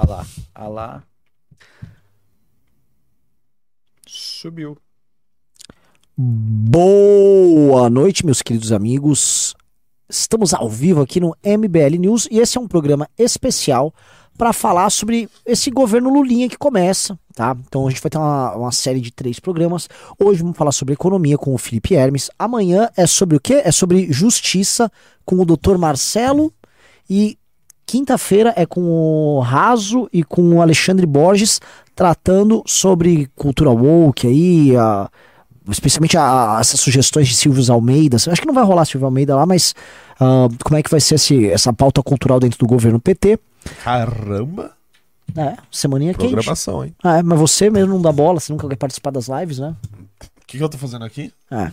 [0.00, 1.02] Olha lá, olha lá.
[4.06, 4.78] Subiu.
[6.16, 9.56] Boa noite, meus queridos amigos.
[10.08, 13.92] Estamos ao vivo aqui no MBL News e esse é um programa especial
[14.36, 17.56] para falar sobre esse governo Lulinha que começa, tá?
[17.66, 19.88] Então a gente vai ter uma, uma, série de três programas.
[20.16, 22.30] Hoje vamos falar sobre economia com o Felipe Hermes.
[22.38, 23.62] Amanhã é sobre o quê?
[23.64, 24.92] É sobre justiça
[25.24, 25.76] com o Dr.
[25.76, 26.54] Marcelo
[27.10, 27.36] e
[27.88, 31.58] quinta-feira é com o Raso e com o Alexandre Borges
[31.96, 35.10] tratando sobre cultura woke aí, a,
[35.70, 38.16] especialmente a, a, essas sugestões de Silvio Almeida.
[38.16, 39.74] Acho que não vai rolar Silvio Almeida lá, mas
[40.20, 43.38] uh, como é que vai ser esse, essa pauta cultural dentro do governo PT?
[43.82, 44.72] Caramba!
[45.34, 46.32] É, semaninha quente.
[46.34, 46.94] Programação, hein?
[47.02, 49.74] Ah, é, mas você mesmo não dá bola, você nunca quer participar das lives, né?
[50.48, 51.30] O que, que eu tô fazendo aqui?
[51.50, 51.70] É.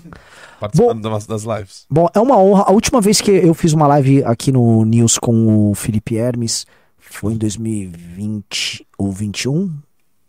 [0.60, 1.86] Participando bom, das, das lives.
[1.90, 2.64] Bom, é uma honra.
[2.64, 6.66] A última vez que eu fiz uma live aqui no News com o Felipe Hermes
[6.98, 9.74] foi em 2020 ou 21.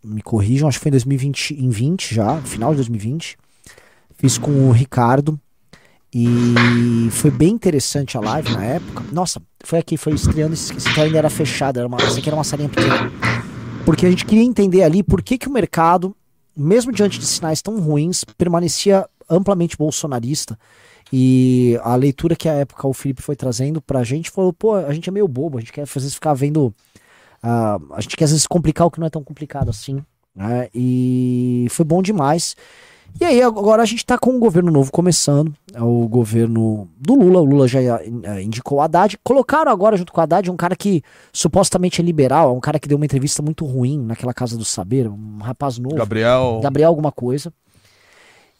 [0.05, 3.37] Me corrijam, acho que foi em 2020, em 20 já, final de 2020.
[4.17, 5.41] Fiz com o Ricardo.
[6.15, 9.03] E foi bem interessante a live na época.
[9.11, 12.37] Nossa, foi aqui, foi estreando, esse aqui ainda era fechada, era uma, essa aqui era
[12.37, 13.11] uma salinha pequena.
[13.85, 16.15] Porque a gente queria entender ali por que, que o mercado,
[16.57, 20.59] mesmo diante de sinais tão ruins, permanecia amplamente bolsonarista.
[21.13, 24.93] E a leitura que a época o Felipe foi trazendo pra gente falou, pô, a
[24.93, 26.75] gente é meio bobo, a gente quer às vezes ficar vendo.
[27.45, 30.03] Uh, a gente quer às vezes complicar o que não é tão complicado assim.
[30.35, 30.69] Né?
[30.75, 32.57] E foi bom demais.
[33.19, 37.15] E aí agora a gente está com um governo novo começando, é o governo do
[37.15, 40.57] Lula, o Lula já é, indicou o Haddad, colocaram agora junto com o Haddad um
[40.57, 44.57] cara que supostamente é liberal, um cara que deu uma entrevista muito ruim naquela Casa
[44.59, 45.97] do Saber, um rapaz novo.
[45.97, 46.61] Gabriel.
[46.63, 47.53] Gabriel alguma coisa.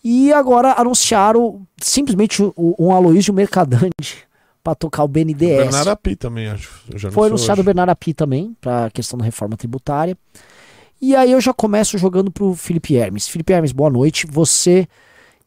[0.03, 4.25] E agora anunciaram simplesmente um Aloysio Mercadante
[4.65, 5.53] para tocar o BNDES.
[5.53, 6.71] O Bernardo Api também, acho.
[7.11, 7.63] Foi anunciado hoje.
[7.63, 10.17] o Bernardo Api também, para a questão da reforma tributária.
[11.01, 13.29] E aí eu já começo jogando pro Felipe Hermes.
[13.29, 14.27] Felipe Hermes, boa noite.
[14.27, 14.89] Você.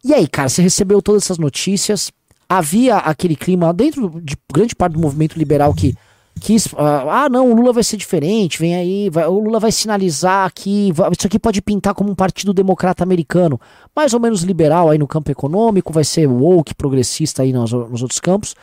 [0.04, 2.12] E aí, cara, você recebeu todas essas notícias?
[2.48, 5.96] Havia aquele clima dentro de grande parte do movimento liberal que
[6.40, 6.68] quis.
[6.68, 6.78] Uh,
[7.10, 10.90] ah, não, o Lula vai ser diferente, vem aí, vai, o Lula vai sinalizar que
[10.90, 13.60] isso aqui pode pintar como um partido democrata americano,
[13.96, 18.02] mais ou menos liberal aí no campo econômico, vai ser woke, progressista aí nos, nos
[18.02, 18.56] outros campos.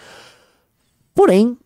[1.14, 1.56] Porém,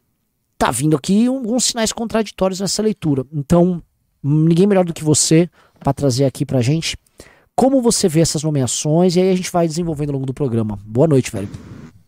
[0.58, 3.24] tá vindo aqui alguns sinais contraditórios nessa leitura.
[3.32, 3.82] Então,
[4.22, 5.48] ninguém melhor do que você
[5.78, 6.96] para trazer aqui pra gente
[7.60, 10.78] como você vê essas nomeações e aí a gente vai desenvolvendo ao longo do programa.
[10.82, 11.46] Boa noite, velho.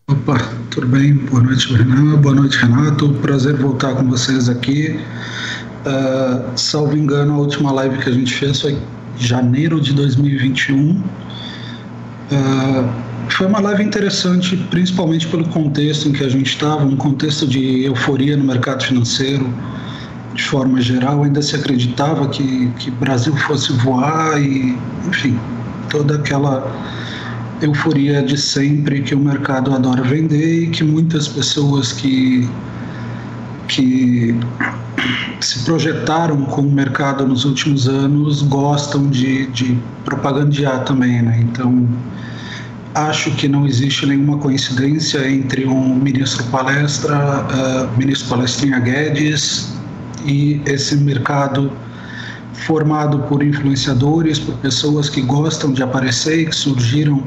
[0.09, 0.35] Opa,
[0.71, 1.13] tudo bem?
[1.13, 2.19] Boa noite, Renan.
[2.19, 3.09] Boa noite, Renato.
[3.21, 4.99] Prazer voltar com vocês aqui.
[5.85, 8.81] Uh, salvo engano, a última live que a gente fez foi em
[9.15, 10.89] janeiro de 2021.
[10.89, 11.03] Uh,
[12.31, 17.45] ah, foi uma live interessante, principalmente pelo contexto em que a gente estava, um contexto
[17.45, 19.53] de euforia no mercado financeiro,
[20.33, 24.77] de forma geral, ainda se acreditava que que Brasil fosse voar e,
[25.07, 25.39] enfim,
[25.89, 26.71] toda aquela
[27.61, 32.49] euforia de sempre que o mercado adora vender e que muitas pessoas que
[33.67, 34.35] que
[35.39, 41.39] se projetaram com o mercado nos últimos anos gostam de, de propagandear também, né?
[41.41, 41.87] Então
[42.95, 49.73] acho que não existe nenhuma coincidência entre um ministro palestra, uh, ministro palestrinha Guedes
[50.25, 51.71] e esse mercado
[52.53, 57.21] formado por influenciadores, por pessoas que gostam de aparecer e que surgiram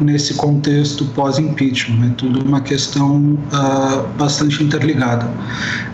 [0.00, 2.10] nesse contexto pós-impeachment.
[2.10, 5.28] É tudo uma questão uh, bastante interligada.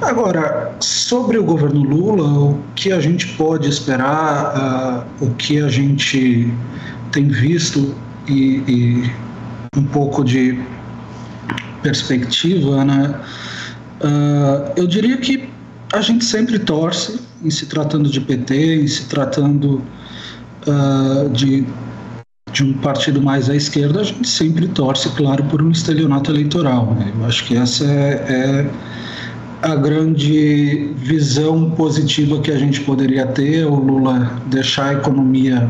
[0.00, 5.68] Agora, sobre o governo Lula, o que a gente pode esperar, uh, o que a
[5.68, 6.52] gente
[7.12, 7.94] tem visto
[8.26, 9.12] e, e
[9.76, 10.58] um pouco de
[11.82, 13.14] perspectiva, né?
[14.00, 15.48] Uh, eu diria que
[15.92, 19.82] a gente sempre torce, em se tratando de PT, em se tratando
[20.66, 21.66] uh, de,
[22.52, 26.94] de um partido mais à esquerda, a gente sempre torce, claro, por um estelionato eleitoral.
[26.94, 27.12] Né?
[27.18, 28.70] Eu acho que essa é, é
[29.62, 35.68] a grande visão positiva que a gente poderia ter, o Lula deixar a economia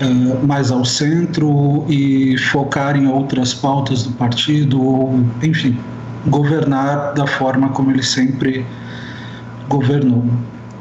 [0.00, 5.78] uh, mais ao centro e focar em outras pautas do partido, ou, enfim,
[6.26, 8.66] governar da forma como ele sempre
[9.72, 10.24] governou.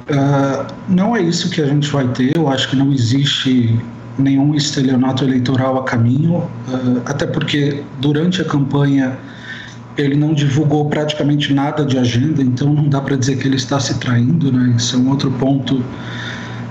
[0.10, 3.80] Uh, não é isso que a gente vai ter, eu acho que não existe
[4.18, 9.18] nenhum estelionato eleitoral a caminho, uh, até porque durante a campanha
[9.98, 13.80] ele não divulgou praticamente nada de agenda, então não dá para dizer que ele está
[13.80, 14.74] se traindo, né?
[14.76, 15.84] Isso é um outro ponto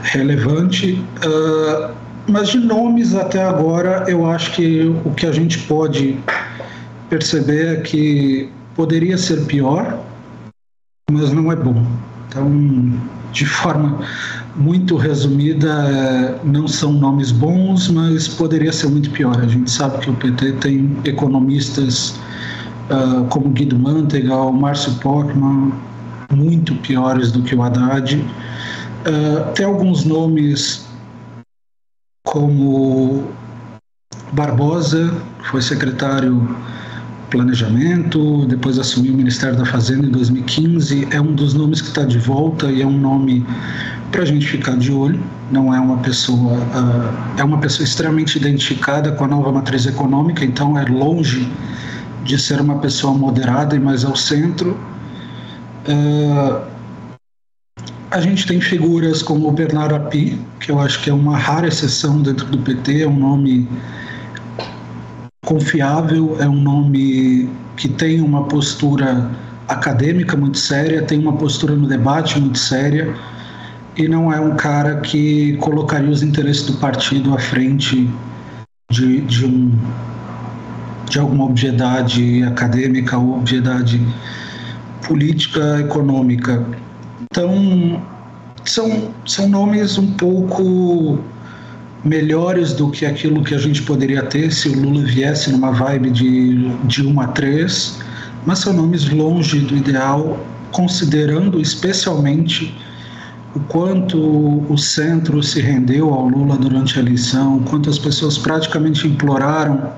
[0.03, 1.03] relevante.
[1.25, 1.95] Uh,
[2.27, 6.19] mas de nomes até agora, eu acho que o que a gente pode
[7.09, 9.99] perceber é que poderia ser pior,
[11.11, 11.85] mas não é bom.
[12.31, 12.49] Então,
[13.33, 13.99] de forma
[14.55, 19.37] muito resumida, não são nomes bons, mas poderia ser muito pior.
[19.41, 22.15] A gente sabe que o PT tem economistas
[22.89, 25.73] uh, como Guido Mantega ou Márcio Pockmann
[26.33, 28.17] muito piores do que o Haddad.
[28.17, 30.87] Uh, tem alguns nomes
[32.23, 33.25] como
[34.33, 35.13] Barbosa,
[35.43, 36.57] que foi secretário
[37.31, 41.09] planejamento, depois assumiu o Ministério da Fazenda em 2015.
[41.11, 43.47] É um dos nomes que está de volta e é um nome
[44.11, 45.23] para a gente ficar de olho.
[45.51, 50.45] Não é uma pessoa, uh, é uma pessoa extremamente identificada com a nova matriz econômica,
[50.45, 51.51] então é longe
[52.25, 54.77] de ser uma pessoa moderada e mais ao centro.
[55.89, 56.71] Uh,
[58.11, 61.69] a gente tem figuras como o Bernardo Api, que eu acho que é uma rara
[61.69, 63.69] exceção dentro do PT, é um nome
[65.51, 69.29] confiável, é um nome que tem uma postura
[69.67, 73.13] acadêmica muito séria, tem uma postura no debate muito séria
[73.97, 78.09] e não é um cara que colocaria os interesses do partido à frente
[78.89, 79.77] de, de, um,
[81.09, 84.01] de alguma obviedade acadêmica ou obviedade
[85.05, 86.65] política econômica.
[87.23, 88.01] Então,
[88.65, 91.19] são, são nomes um pouco
[92.05, 96.11] melhores do que aquilo que a gente poderia ter se o Lula viesse numa vibe
[96.11, 97.99] de, de 1 a 3,
[98.47, 100.39] mas são nomes longe do ideal,
[100.73, 102.75] considerando especialmente
[103.55, 104.19] o quanto
[104.73, 109.93] o centro se rendeu ao Lula durante a eleição, quanto as pessoas praticamente imploraram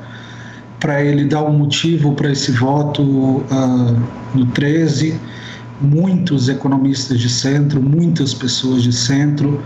[0.80, 4.02] para ele dar um motivo para esse voto uh,
[4.34, 5.20] no 13.
[5.80, 9.62] Muitos economistas de centro, muitas pessoas de centro,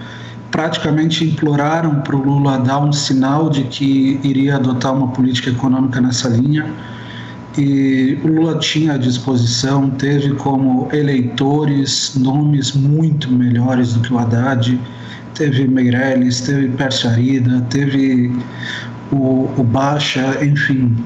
[0.57, 6.01] praticamente imploraram para o Lula dar um sinal de que iria adotar uma política econômica
[6.01, 6.65] nessa linha.
[7.59, 14.19] E o Lula tinha à disposição, teve como eleitores nomes muito melhores do que o
[14.19, 14.81] Haddad,
[15.35, 18.35] teve Meirelles, teve Pércio Arida, teve
[19.13, 20.97] o, o Baixa, enfim,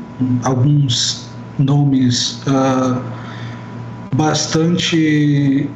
[0.45, 3.03] alguns nomes uh,
[4.15, 5.69] bastante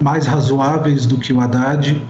[0.00, 2.00] mais razoáveis do que o Haddad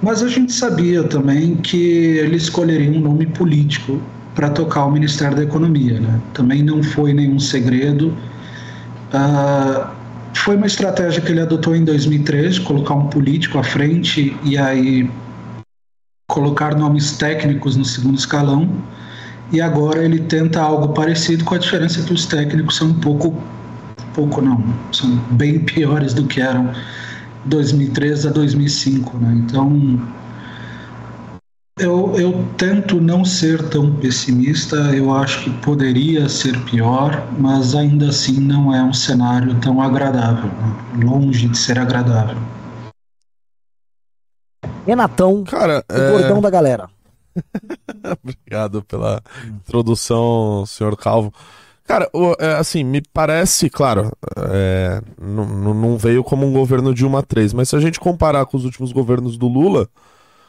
[0.00, 4.00] mas a gente sabia também que ele escolheria um nome político
[4.34, 5.98] para tocar o Ministério da Economia.
[5.98, 6.20] Né?
[6.32, 8.14] Também não foi nenhum segredo.
[9.12, 9.88] Uh,
[10.34, 15.10] foi uma estratégia que ele adotou em 2013, colocar um político à frente e aí
[16.28, 18.70] colocar nomes técnicos no segundo escalão.
[19.50, 23.34] E agora ele tenta algo parecido, com a diferença que os técnicos são um pouco,
[24.14, 24.62] pouco não,
[24.92, 26.70] são bem piores do que eram
[27.48, 29.42] 2003 a 2005, né?
[29.44, 30.00] Então
[31.78, 38.08] eu, eu tento não ser tão pessimista, eu acho que poderia ser pior, mas ainda
[38.08, 41.04] assim não é um cenário tão agradável, né?
[41.04, 42.36] longe de ser agradável.
[44.84, 46.10] Renatão, Cara, o é...
[46.10, 46.90] gordão da galera.
[48.22, 51.32] Obrigado pela introdução, senhor Calvo.
[51.88, 52.06] Cara,
[52.38, 57.76] é, assim, me parece, claro, é, não veio como um governo Dilma 3, mas se
[57.76, 59.88] a gente comparar com os últimos governos do Lula,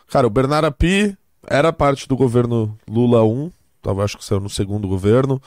[0.09, 3.50] cara, o Bernardo Api era parte do governo Lula 1,
[3.81, 5.41] tava, acho que saiu no segundo governo.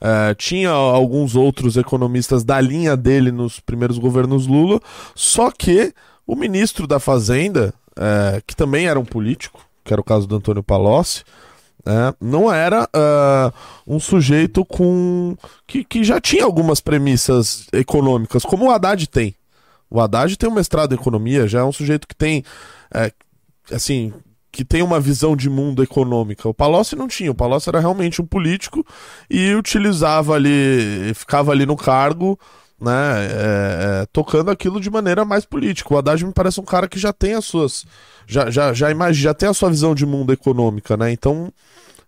[0.00, 4.80] É, tinha alguns outros economistas da linha dele nos primeiros governos Lula,
[5.12, 5.92] só que
[6.24, 10.36] o ministro da Fazenda, é, que também era um político, que era o caso do
[10.36, 11.24] Antônio Palocci,
[11.84, 13.52] é, não era uh,
[13.86, 15.36] um sujeito com
[15.66, 19.34] que, que já tinha algumas premissas econômicas, como o Haddad tem.
[19.90, 22.44] O Haddad tem um mestrado em economia, já é um sujeito que tem,
[22.94, 23.12] é,
[23.70, 24.12] assim,
[24.50, 26.48] que tem uma visão de mundo econômica.
[26.48, 27.30] O Palocci não tinha.
[27.30, 28.86] O Palocci era realmente um político
[29.28, 32.38] e utilizava ali, ficava ali no cargo,
[32.82, 35.94] né, é, é, tocando aquilo de maneira mais política.
[35.94, 37.86] O Haddad me parece um cara que já tem as suas
[38.26, 41.12] já, já, já, imagina, já tem a sua visão de mundo econômica, né?
[41.12, 41.52] Então,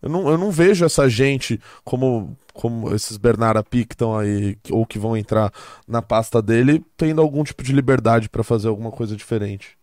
[0.02, 4.56] eu não, eu não vejo essa gente como, como esses Bernard Api que estão aí,
[4.70, 5.52] ou que vão entrar
[5.86, 9.76] na pasta dele, tendo algum tipo de liberdade para fazer alguma coisa diferente.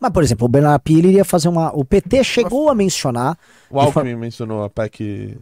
[0.00, 1.70] Mas, por exemplo, o Bernard Api ele iria fazer uma.
[1.74, 3.38] O PT chegou a mencionar.
[3.70, 5.38] O Alckmin mencionou a PEC.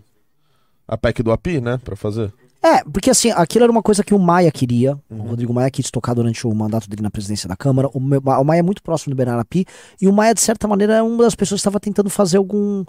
[0.86, 1.78] A PEC do API, né?
[1.82, 2.32] Pra fazer.
[2.64, 4.98] É, porque assim, aquilo era uma coisa que o Maia queria.
[5.10, 5.20] Uhum.
[5.20, 7.90] O Rodrigo Maia quis tocar durante o mandato dele na presidência da Câmara.
[7.92, 9.66] O, o Maia é muito próximo do Bernardo Api.
[10.00, 12.82] E o Maia, de certa maneira, é uma das pessoas que estava tentando fazer algum.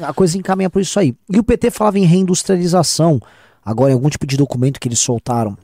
[0.00, 1.14] A coisa encaminha por isso aí.
[1.30, 3.18] E o PT falava em reindustrialização,
[3.64, 5.56] agora em algum tipo de documento que eles soltaram.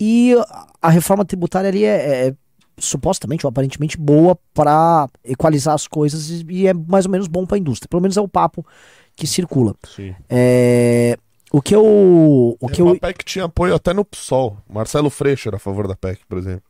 [0.00, 0.34] E
[0.82, 2.34] a reforma tributária ali é, é, é
[2.76, 7.56] supostamente ou aparentemente boa para equalizar as coisas e é mais ou menos bom para
[7.56, 7.88] a indústria.
[7.88, 8.66] Pelo menos é o papo
[9.14, 9.76] que circula.
[9.86, 10.12] Sim.
[10.28, 11.16] É
[11.52, 12.56] o que eu.
[12.60, 13.00] O que uma eu...
[13.00, 14.56] PEC tinha apoio até no PSOL.
[14.68, 16.62] Marcelo Freixo era a favor da PEC, por exemplo.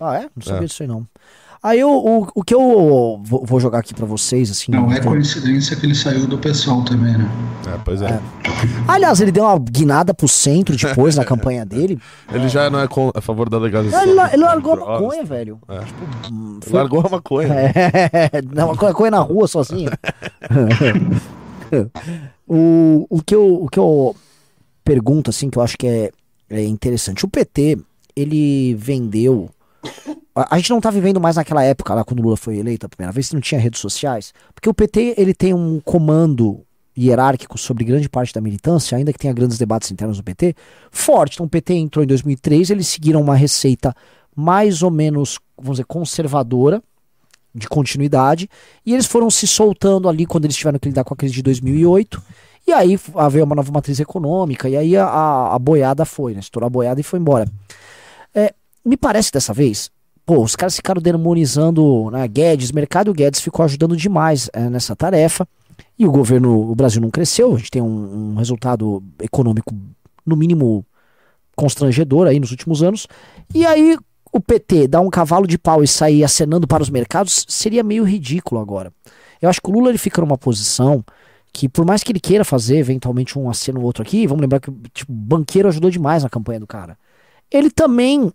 [0.00, 0.28] Ah, é?
[0.34, 0.66] Não sabia é.
[0.66, 1.06] disso aí não.
[1.62, 4.72] Aí o, o que eu vou, jogar aqui para vocês, assim.
[4.72, 7.30] Não é coincidência que ele saiu do pessoal também, né?
[7.72, 8.06] É, pois é.
[8.06, 8.20] é.
[8.88, 12.00] Aliás, ele deu uma guinada pro centro depois na campanha dele.
[12.32, 14.02] Ele já não é com, a favor da legalização.
[14.02, 15.60] Ele, ele largou a maconha, velho.
[15.68, 15.78] É.
[15.78, 16.72] Tipo, foi...
[16.72, 17.52] Largou a maconha.
[18.32, 19.90] É, não, maconha na rua sozinho.
[22.46, 24.14] o, o, que eu, o que eu
[24.84, 26.10] pergunto, assim, que eu acho que é,
[26.50, 27.24] é interessante.
[27.24, 27.78] O PT,
[28.14, 29.50] ele vendeu
[30.34, 32.88] a gente não tá vivendo mais naquela época, lá quando o Lula foi eleito a
[32.88, 34.32] primeira vez, não tinha redes sociais.
[34.54, 36.64] Porque o PT, ele tem um comando
[36.96, 40.54] hierárquico sobre grande parte da militância, ainda que tenha grandes debates internos no PT,
[40.90, 41.34] forte.
[41.34, 43.94] Então o PT entrou em 2003, eles seguiram uma receita
[44.34, 46.82] mais ou menos, vamos dizer, conservadora,
[47.54, 48.48] de continuidade,
[48.84, 51.42] e eles foram se soltando ali quando eles tiveram que lidar com a crise de
[51.42, 52.22] 2008,
[52.66, 52.98] e aí
[53.30, 56.40] veio uma nova matriz econômica, e aí a, a, a boiada foi, né?
[56.40, 57.46] Estourou a boiada e foi embora.
[58.34, 58.54] É,
[58.84, 59.90] me parece dessa vez
[60.24, 64.94] pô, os caras ficaram demonizando né, Guedes, mercado o Guedes ficou ajudando demais é, nessa
[64.96, 65.46] tarefa.
[65.98, 69.74] E o governo, o Brasil não cresceu, a gente tem um, um, resultado econômico,
[70.24, 70.84] no mínimo,
[71.56, 73.06] constrangedor aí nos últimos anos.
[73.54, 73.96] E aí
[74.32, 78.02] o PT dar um cavalo de pau e sair acenando para os mercados seria meio
[78.02, 78.92] ridículo agora.
[79.40, 81.04] Eu acho que o Lula ele fica numa posição
[81.52, 84.58] que, por mais que ele queira fazer eventualmente um aceno ou outro aqui, vamos lembrar
[84.60, 86.96] que tipo, o banqueiro ajudou demais na campanha do cara.
[87.50, 88.32] Ele também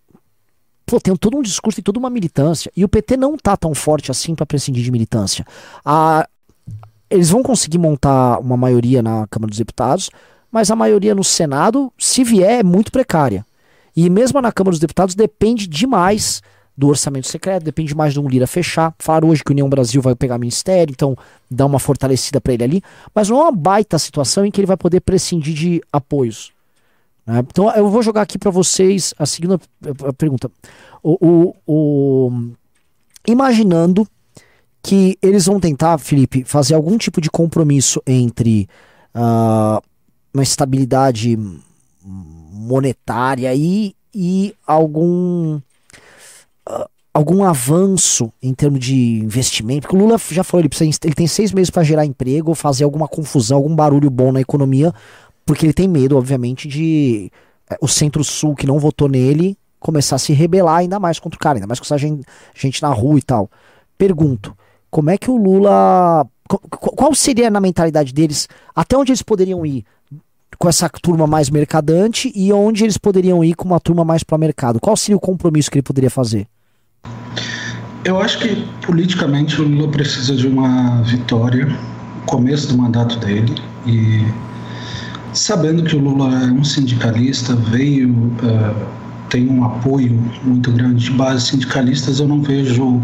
[0.85, 2.71] pô, tem todo um discurso e toda uma militância.
[2.75, 5.45] E o PT não tá tão forte assim para prescindir de militância.
[5.83, 6.27] A,
[7.09, 10.11] eles vão conseguir montar uma maioria na Câmara dos Deputados,
[10.51, 13.45] mas a maioria no Senado, se vier, é muito precária.
[13.97, 16.43] E mesmo na Câmara dos Deputados depende demais
[16.77, 18.93] do orçamento secreto, depende mais de um Lira fechar.
[18.99, 21.17] Falaram hoje que o União Brasil vai pegar ministério, então
[21.49, 22.83] dá uma fortalecida para ele ali.
[23.15, 26.51] Mas não é uma baita situação em que ele vai poder prescindir de apoios.
[27.25, 27.39] Né?
[27.39, 29.59] Então eu vou jogar aqui para vocês a segunda
[30.15, 30.51] pergunta.
[31.01, 32.51] O, o, o,
[33.27, 34.07] imaginando
[34.83, 38.69] que eles vão tentar, Felipe, fazer algum tipo de compromisso entre
[39.15, 39.81] uh,
[40.31, 41.35] uma estabilidade
[42.57, 45.59] monetária e, e algum
[46.69, 51.15] uh, algum avanço em termos de investimento, porque o Lula já falou, ele, precisa, ele
[51.15, 54.93] tem seis meses para gerar emprego, fazer alguma confusão, algum barulho bom na economia
[55.47, 57.31] porque ele tem medo, obviamente, de
[57.69, 61.39] é, o Centro-Sul que não votou nele começar a se rebelar ainda mais contra o
[61.39, 62.21] cara, ainda mais com essa gente,
[62.53, 63.49] gente na rua e tal.
[63.97, 64.55] Pergunto,
[64.91, 66.27] como é que o Lula.
[66.47, 68.47] Qual seria na mentalidade deles?
[68.75, 69.85] Até onde eles poderiam ir
[70.57, 74.37] com essa turma mais mercadante e onde eles poderiam ir com uma turma mais para
[74.37, 74.79] mercado?
[74.79, 76.47] Qual seria o compromisso que ele poderia fazer?
[78.03, 81.67] Eu acho que politicamente o Lula precisa de uma vitória,
[82.25, 84.25] começo do mandato dele e
[85.37, 88.87] Sabendo que o Lula é um sindicalista, veio, uh,
[89.29, 93.01] tem um apoio muito grande de bases sindicalistas, eu não vejo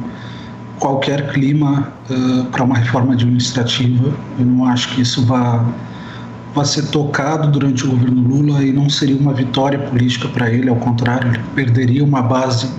[0.79, 4.11] qualquer clima uh, para uma reforma administrativa.
[4.39, 5.63] Eu não acho que isso vá,
[6.53, 10.69] vá ser tocado durante o governo Lula e não seria uma vitória política para ele,
[10.69, 12.69] ao contrário, ele perderia uma base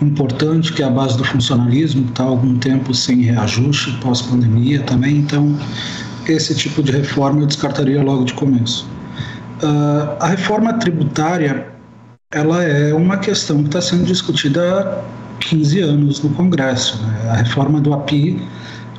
[0.00, 4.80] importante, que é a base do funcionalismo, que está há algum tempo sem reajuste, pós-pandemia
[4.82, 5.18] também.
[5.18, 5.56] Então,
[6.26, 8.88] esse tipo de reforma eu descartaria logo de começo.
[9.62, 11.68] Uh, a reforma tributária
[12.30, 17.00] ela é uma questão que está sendo discutida há 15 anos no Congresso.
[17.02, 17.30] Né?
[17.30, 18.42] A reforma do API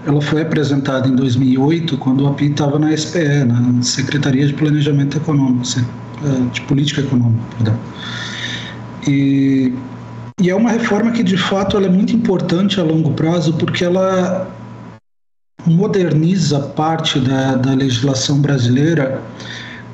[0.06, 5.18] ela foi apresentada em 2008, quando o API estava na SPE, na Secretaria de Planejamento
[5.18, 5.64] Econômico,
[6.24, 7.80] ah, de Política Econômica, perdão.
[9.08, 9.74] E,
[10.40, 14.48] e é uma reforma que, de fato, é muito importante a longo prazo, porque ela
[15.66, 19.22] moderniza parte da, da legislação brasileira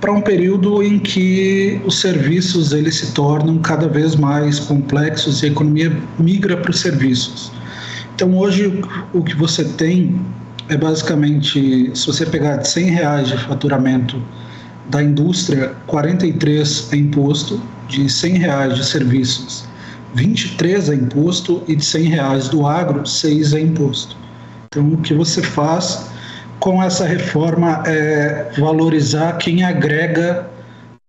[0.02, 5.46] para um período em que os serviços eles se tornam cada vez mais complexos e
[5.46, 7.52] a economia migra para os serviços.
[8.22, 8.84] Então hoje
[9.16, 10.22] o que você tem
[10.70, 14.22] é basicamente, se você pegar de 100 reais de faturamento
[14.92, 19.66] da indústria, 43 é imposto, de 100 reais de serviços,
[20.14, 24.16] 23 é imposto e de 100 reais do agro, 6 é imposto.
[24.68, 26.06] Então, o que você faz
[26.60, 30.48] com essa reforma é valorizar quem agrega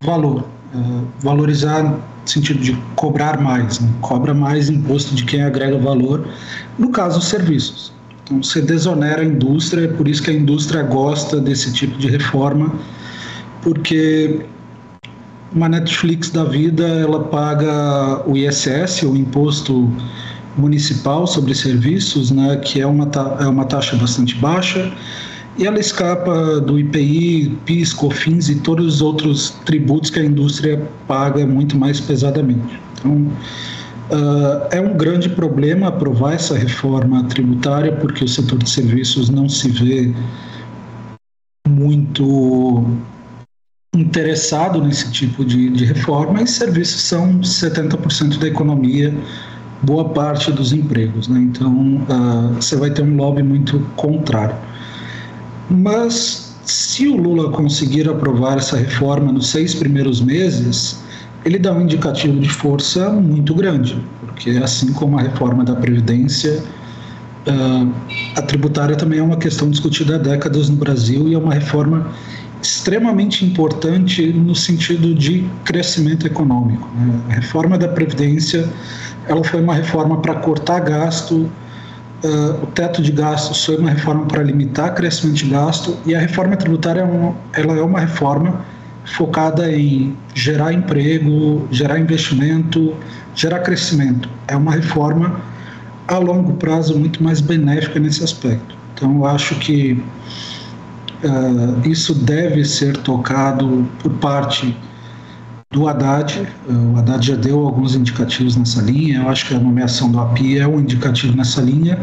[0.02, 3.88] valor, uh, valorizar sentido de cobrar mais, né?
[4.00, 6.26] cobra mais imposto de quem agrega valor,
[6.78, 7.92] no caso, os serviços.
[8.24, 12.08] Então, você desonera a indústria, é por isso que a indústria gosta desse tipo de
[12.08, 12.72] reforma,
[13.60, 14.44] porque
[15.54, 19.90] uma Netflix da vida, ela paga o ISS, o Imposto
[20.56, 23.08] municipal sobre serviços, né, que é uma,
[23.40, 24.92] é uma taxa bastante baixa,
[25.58, 30.82] e ela escapa do IPI, PIS, COFINS e todos os outros tributos que a indústria
[31.06, 32.80] paga muito mais pesadamente.
[32.98, 33.30] Então,
[34.12, 39.48] Uh, é um grande problema aprovar essa reforma tributária, porque o setor de serviços não
[39.48, 40.12] se vê
[41.66, 42.84] muito
[43.96, 49.14] interessado nesse tipo de, de reforma, e serviços são 70% da economia,
[49.82, 51.28] boa parte dos empregos.
[51.28, 51.40] Né?
[51.40, 54.56] Então, uh, você vai ter um lobby muito contrário.
[55.70, 61.02] Mas, se o Lula conseguir aprovar essa reforma nos seis primeiros meses,
[61.44, 66.62] ele dá um indicativo de força muito grande, porque assim como a reforma da Previdência,
[67.46, 67.92] uh,
[68.36, 72.12] a tributária também é uma questão discutida há décadas no Brasil e é uma reforma
[72.62, 76.88] extremamente importante no sentido de crescimento econômico.
[76.94, 77.20] Né?
[77.30, 78.68] A reforma da Previdência
[79.26, 81.50] ela foi uma reforma para cortar gasto,
[82.24, 86.20] uh, o teto de gastos foi uma reforma para limitar crescimento de gasto e a
[86.20, 88.64] reforma tributária é uma, ela é uma reforma
[89.04, 92.94] focada em gerar emprego, gerar investimento,
[93.34, 94.28] gerar crescimento.
[94.48, 95.40] É uma reforma
[96.08, 98.76] a longo prazo muito mais benéfica nesse aspecto.
[98.94, 100.02] Então, eu acho que
[101.24, 104.76] uh, isso deve ser tocado por parte
[105.72, 106.46] do Haddad.
[106.68, 109.22] O Haddad já deu alguns indicativos nessa linha.
[109.22, 111.98] Eu acho que a nomeação do API é um indicativo nessa linha.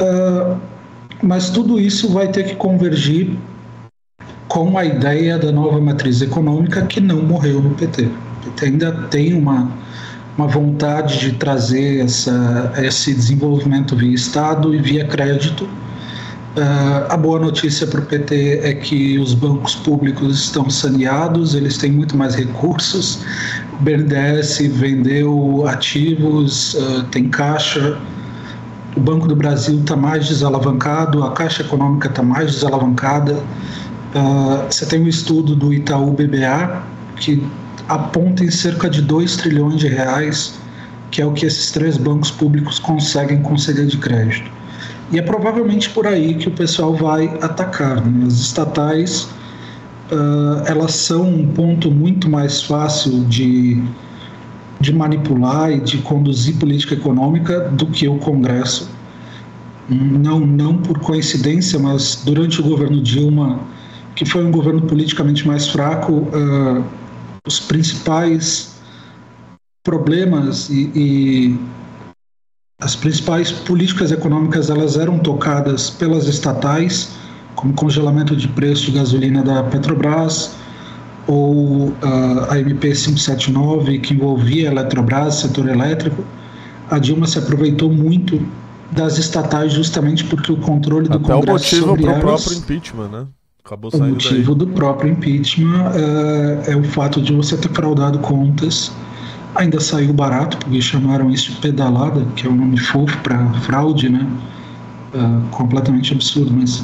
[0.00, 0.56] Uh,
[1.22, 3.36] mas tudo isso vai ter que convergir
[4.46, 8.04] com a ideia da nova matriz econômica que não morreu no PT.
[8.04, 9.70] O PT ainda tem uma,
[10.36, 15.68] uma vontade de trazer essa, esse desenvolvimento via Estado e via crédito.
[16.58, 21.78] Uh, a boa notícia para o PT é que os bancos públicos estão saneados, eles
[21.78, 23.20] têm muito mais recursos.
[23.74, 27.96] O BNDES vendeu ativos, uh, tem caixa.
[28.96, 33.34] O Banco do Brasil está mais desalavancado, a Caixa Econômica está mais desalavancada.
[33.34, 36.82] Uh, você tem um estudo do Itaú BBA
[37.20, 37.40] que
[37.86, 40.58] aponta em cerca de 2 trilhões de reais,
[41.12, 44.57] que é o que esses três bancos públicos conseguem conceder de crédito.
[45.10, 48.04] E é provavelmente por aí que o pessoal vai atacar.
[48.04, 48.26] Né?
[48.26, 49.28] As estatais,
[50.12, 53.82] uh, elas são um ponto muito mais fácil de,
[54.80, 58.90] de manipular e de conduzir política econômica do que o Congresso.
[59.88, 63.58] Não, não por coincidência, mas durante o governo Dilma
[64.18, 66.84] que foi um governo politicamente mais fraco, uh,
[67.46, 68.74] os principais
[69.84, 71.58] problemas e, e,
[72.80, 77.10] as principais políticas econômicas elas eram tocadas pelas estatais,
[77.56, 80.54] como congelamento de preço de gasolina da Petrobras
[81.26, 81.94] ou uh,
[82.48, 86.24] a MP 579 que envolvia a Eletrobras, setor elétrico.
[86.88, 88.40] A Dilma se aproveitou muito
[88.92, 92.22] das estatais justamente porque o controle do Até Congresso o motivo sobre pro elas...
[92.22, 93.26] próprio impeachment, né?
[93.64, 94.66] Acabou O motivo daí.
[94.66, 98.90] do próprio impeachment é, é, o fato de você ter fraudado contas.
[99.54, 104.08] Ainda saiu barato, porque chamaram isso de pedalada, que é um nome fofo para fraude,
[104.08, 104.26] né?
[105.14, 105.18] É,
[105.50, 106.82] completamente absurdo, mas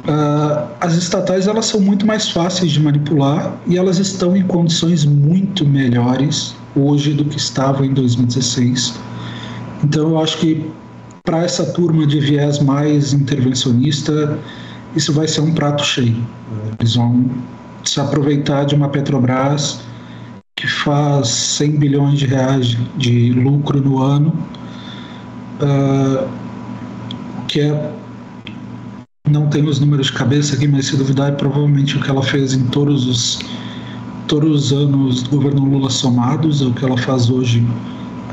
[0.00, 5.04] Uh, as estatais elas são muito mais fáceis de manipular e elas estão em condições
[5.04, 8.94] muito melhores hoje do que estavam em 2016.
[9.84, 10.70] Então eu acho que
[11.22, 14.38] para essa turma de viés mais intervencionista
[14.96, 16.16] isso vai ser um prato cheio.
[16.78, 17.30] Eles vão
[17.84, 19.80] se aproveitar de uma Petrobras
[20.60, 24.28] que faz 100 bilhões de reais de lucro no ano,
[25.62, 26.28] uh,
[27.48, 27.92] que é
[29.30, 32.22] não tenho os números de cabeça aqui, mas se duvidar é provavelmente o que ela
[32.22, 33.38] fez em todos os
[34.26, 37.66] todos os anos do governo Lula somados, é o que ela faz hoje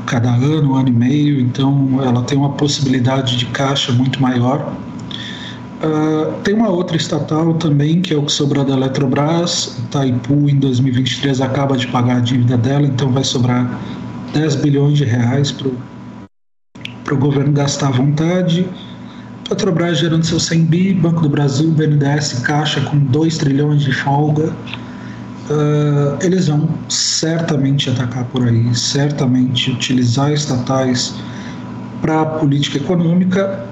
[0.04, 4.70] cada ano, um ano e meio, então ela tem uma possibilidade de caixa muito maior.
[5.78, 9.78] Uh, tem uma outra estatal também, que é o que sobrou da Eletrobras.
[9.86, 13.78] Itaipu, em 2023, acaba de pagar a dívida dela, então vai sobrar
[14.32, 18.68] 10 bilhões de reais para o governo gastar à vontade.
[19.48, 24.52] Petrobras gerando seu 100 bi, Banco do Brasil, BNDES, Caixa com 2 trilhões de folga.
[25.48, 31.14] Uh, eles vão certamente atacar por aí, certamente utilizar estatais
[32.02, 33.64] para a política econômica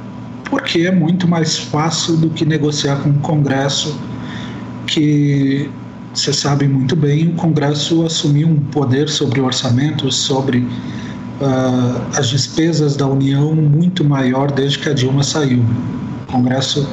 [0.51, 3.99] porque é muito mais fácil do que negociar com o Congresso,
[4.87, 5.69] que
[6.15, 12.29] você sabe muito bem, o Congresso assumiu um poder sobre o orçamento, sobre uh, as
[12.29, 15.63] despesas da União muito maior desde que a Dilma saiu.
[16.23, 16.89] O Congresso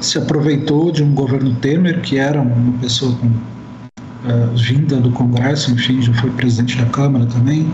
[0.00, 5.70] se aproveitou de um governo Temer, que era uma pessoa com, uh, vinda do Congresso,
[5.70, 7.70] enfim, já foi presidente da Câmara também,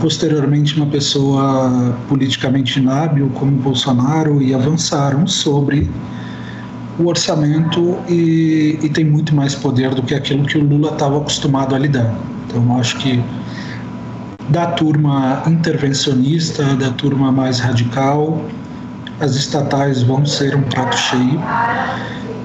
[0.00, 5.90] Posteriormente uma pessoa politicamente inábil como Bolsonaro e avançaram sobre
[6.98, 11.18] o orçamento e, e, tem muito mais poder do que aquilo que o Lula estava
[11.18, 12.12] acostumado a lidar.
[12.46, 13.22] Então acho que
[14.48, 18.44] da turma intervencionista, da turma mais radical.
[19.20, 21.40] As estatais vão ser um prato cheio.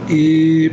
[0.10, 0.72] E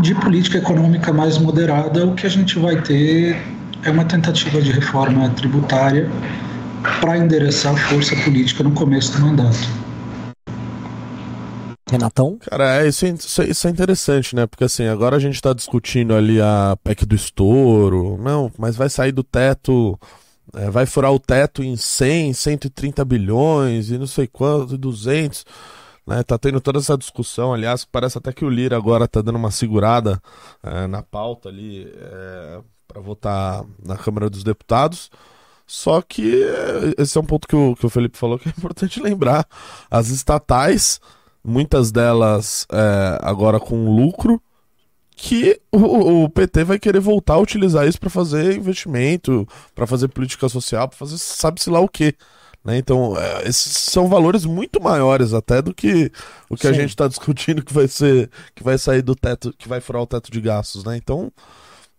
[0.00, 3.40] de política econômica mais moderada, o que a gente vai ter
[3.84, 6.10] é uma tentativa de reforma tributária
[7.00, 9.58] para endereçar a força política no começo do mandato.
[11.90, 12.38] Renatão?
[12.38, 14.46] Cara, é, isso, é, isso é interessante, né?
[14.46, 18.88] Porque assim, agora a gente está discutindo ali a PEC do estouro, não, mas vai
[18.88, 19.98] sair do teto,
[20.54, 25.44] é, vai furar o teto em 100, 130 bilhões e não sei quanto, 200,
[26.06, 26.22] né?
[26.22, 29.50] Tá tendo toda essa discussão, aliás, parece até que o Lira agora tá dando uma
[29.50, 30.20] segurada
[30.62, 32.60] é, na pauta ali é,
[32.92, 35.10] para votar na Câmara dos Deputados.
[35.66, 38.52] Só que é, esse é um ponto que o, que o Felipe falou que é
[38.56, 39.46] importante lembrar.
[39.90, 41.00] As estatais
[41.44, 44.40] muitas delas é, agora com lucro,
[45.16, 50.08] que o, o, PT vai querer voltar a utilizar isso para fazer investimento, para fazer
[50.08, 52.14] política social, para fazer sabe-se lá o quê.
[52.64, 52.78] Né?
[52.78, 56.10] Então, é, esses são valores muito maiores até do que
[56.48, 56.68] o que Sim.
[56.68, 60.02] a gente está discutindo que vai ser, que vai sair do teto, que vai furar
[60.02, 60.96] o teto de gastos, né?
[60.96, 61.30] Então,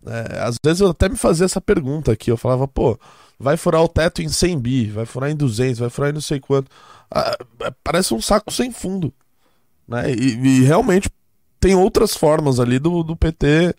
[0.06, 2.98] é, às vezes eu até me fazia essa pergunta aqui, eu falava, pô,
[3.38, 6.20] vai furar o teto em 100 bi, vai furar em 200, vai furar em não
[6.20, 6.70] sei quanto.
[7.10, 9.12] Ah, é, parece um saco sem fundo.
[9.86, 10.12] Né?
[10.12, 11.10] E, e realmente
[11.60, 13.74] tem outras formas ali do, do PT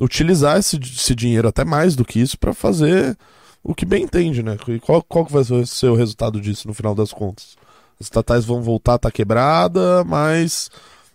[0.00, 3.16] utilizar esse, esse dinheiro, até mais do que isso, para fazer
[3.62, 4.56] o que bem entende, né?
[4.68, 7.56] E qual, qual vai ser o resultado disso no final das contas?
[8.00, 10.68] As estatais vão voltar a estar tá quebrada, mas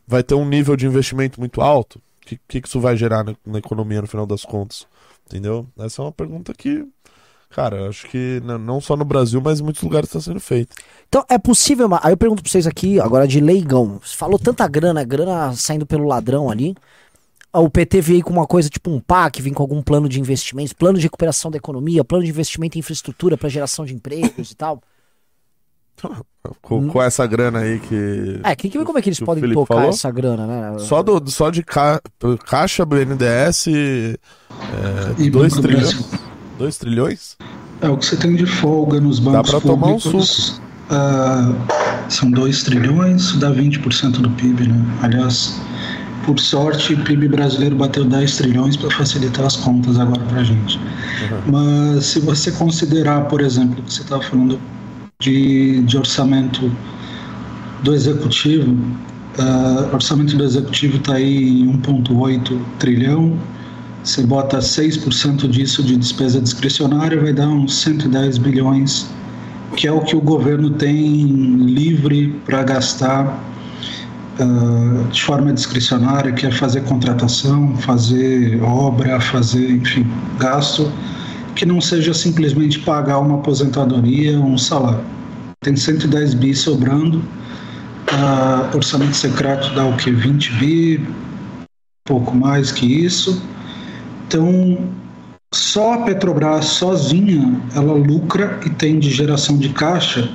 [0.07, 2.01] vai ter um nível de investimento muito alto?
[2.27, 4.85] Que, que isso vai gerar na, na economia no final das contas?
[5.25, 5.65] Entendeu?
[5.79, 6.85] Essa é uma pergunta que
[7.49, 10.75] Cara, acho que não só no Brasil, mas em muitos lugares está sendo feito.
[11.07, 11.87] Então, é possível.
[12.03, 13.99] Aí eu pergunto para vocês aqui, agora de leigão.
[14.03, 16.75] Você falou tanta grana, grana saindo pelo ladrão ali.
[17.53, 20.73] O PT veio com uma coisa tipo um PAC, vem com algum plano de investimentos,
[20.73, 24.55] plano de recuperação da economia, plano de investimento em infraestrutura para geração de empregos e
[24.55, 24.81] tal.
[26.61, 28.39] Com, com, essa grana aí que.
[28.43, 29.89] É, que, que, como é que eles que podem tocar falou?
[29.89, 30.79] essa grana, né?
[30.79, 31.99] Só, do, só de ca,
[32.45, 33.67] caixa BNDES.
[33.67, 36.05] É, 2 trilhões.
[36.57, 37.37] 2 trilhões?
[37.81, 40.03] É o que você tem de folga nos bancos dá pra públicos.
[40.03, 40.67] Tomar um suco.
[40.87, 44.85] Uh, são 2 trilhões, dá 20% do PIB, né?
[45.01, 45.59] Aliás,
[46.25, 50.43] por sorte, o PIB brasileiro bateu 10 trilhões para facilitar as contas agora para a
[50.43, 50.77] gente.
[50.77, 51.51] Uhum.
[51.51, 54.59] Mas se você considerar, por exemplo, que você estava falando
[55.19, 56.71] de, de orçamento
[57.81, 63.35] do executivo, uh, orçamento do executivo está aí em 1,8 trilhão,
[64.03, 69.09] você bota 6% disso de despesa discricionária, vai dar uns 110 bilhões,
[69.75, 71.25] que é o que o governo tem
[71.65, 73.43] livre para gastar
[74.39, 80.05] uh, de forma discricionária, que é fazer contratação, fazer obra, fazer, enfim,
[80.37, 80.91] gasto,
[81.57, 85.03] que não seja simplesmente pagar uma aposentadoria, um salário.
[85.61, 90.11] Tem 110 bi sobrando, uh, orçamento secreto dá o que?
[90.11, 91.07] 20 bi,
[92.05, 93.41] pouco mais que isso
[94.27, 94.77] então,
[95.53, 100.29] só a Petrobras sozinha, ela lucra e tem de geração de caixa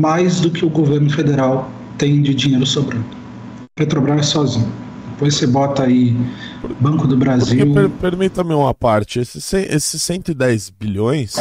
[0.00, 3.04] mais do que o governo federal tem de dinheiro sobrando.
[3.76, 4.66] Petrobras sozinha.
[5.10, 6.16] Depois você bota aí
[6.80, 7.72] Banco do Brasil.
[7.72, 9.20] Per, Permita-me uma parte.
[9.20, 11.36] Esses esse 110 bilhões,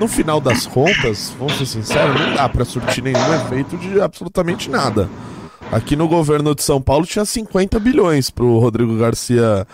[0.00, 4.70] no final das contas, vamos ser sinceros, não dá para surtir nenhum efeito de absolutamente
[4.70, 5.08] nada.
[5.70, 9.66] Aqui no governo de São Paulo tinha 50 bilhões pro Rodrigo Garcia.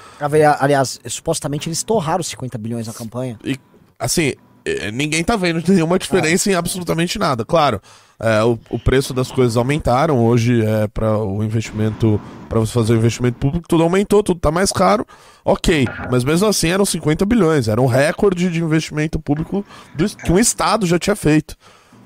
[0.59, 3.39] Aliás, supostamente eles torraram 50 bilhões na campanha.
[3.45, 3.59] E,
[3.99, 4.33] assim,
[4.65, 6.53] é, ninguém tá vendo nenhuma diferença é.
[6.53, 7.45] em absolutamente nada.
[7.45, 7.81] Claro,
[8.23, 10.25] é, o, o, preço das coisas aumentaram.
[10.25, 14.53] Hoje, é, para o investimento, para você fazer o investimento público, tudo aumentou, tudo tá
[14.53, 15.05] mais caro.
[15.45, 17.67] Ok, mas mesmo assim eram 50 bilhões.
[17.67, 19.65] Era um recorde de investimento público
[19.97, 21.57] do, que um Estado já tinha feito.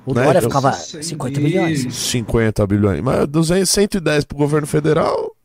[0.07, 0.23] O né?
[0.23, 1.93] Dória ficava 50 bilhões.
[1.93, 3.01] 50 bilhões.
[3.01, 5.35] Mas 200, 110 pro governo federal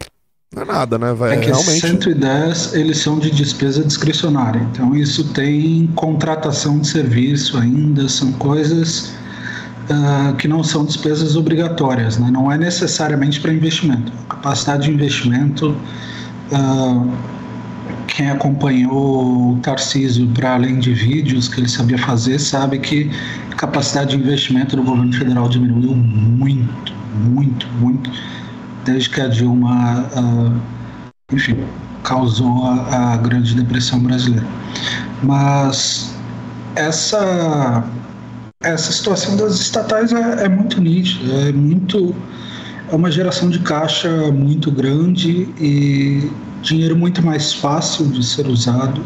[0.55, 1.13] não é nada, né?
[1.13, 1.81] Vai, é que realmente...
[1.81, 4.61] 110 eles são de despesa discricionária.
[4.71, 9.13] Então isso tem contratação de serviço ainda, são coisas
[9.91, 12.31] uh, que não são despesas obrigatórias, né?
[12.31, 14.13] Não é necessariamente para investimento.
[14.29, 15.77] A capacidade de investimento
[16.53, 17.13] uh,
[18.15, 23.11] quem acompanhou o Tarcísio para além de vídeos que ele sabia fazer, sabe que
[23.51, 28.11] a capacidade de investimento do governo federal diminuiu muito, muito, muito,
[28.85, 30.61] desde que a Dilma, uh,
[31.33, 31.57] enfim,
[32.03, 34.47] causou a, a, Grande Depressão brasileira.
[35.23, 36.15] Mas
[36.75, 37.85] essa,
[38.63, 42.15] essa situação das estatais é, é muito nítida, é muito.
[42.91, 46.31] É uma geração de caixa muito grande e
[46.63, 49.05] dinheiro muito mais fácil de ser usado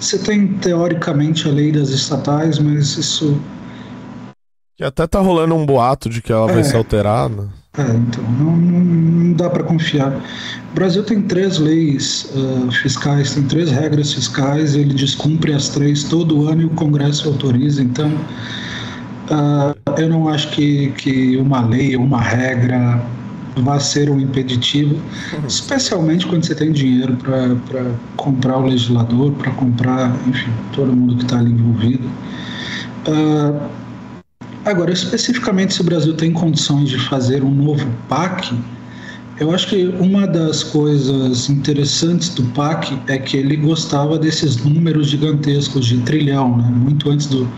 [0.00, 3.40] Você tem teoricamente a lei das estatais, mas isso.
[4.76, 6.54] Que até tá rolando um boato de que ela é.
[6.54, 7.48] vai ser alterada.
[7.76, 10.12] É, então, não, não, não dá para confiar.
[10.72, 16.04] O Brasil tem três leis uh, fiscais, tem três regras fiscais, ele descumpre as três
[16.04, 18.12] todo ano e o Congresso autoriza, então
[19.30, 23.02] uh, eu não acho que, que uma lei, uma regra
[23.56, 25.00] vá ser um impeditivo,
[25.48, 31.24] especialmente quando você tem dinheiro para comprar o legislador, para comprar, enfim, todo mundo que
[31.24, 32.08] está ali envolvido.
[33.08, 33.78] Uh,
[34.68, 38.54] Agora, especificamente se o Brasil tem condições de fazer um novo PAC,
[39.40, 45.08] eu acho que uma das coisas interessantes do PAC é que ele gostava desses números
[45.08, 46.58] gigantescos de trilhão.
[46.58, 46.70] Né?
[46.70, 47.48] Muito antes do,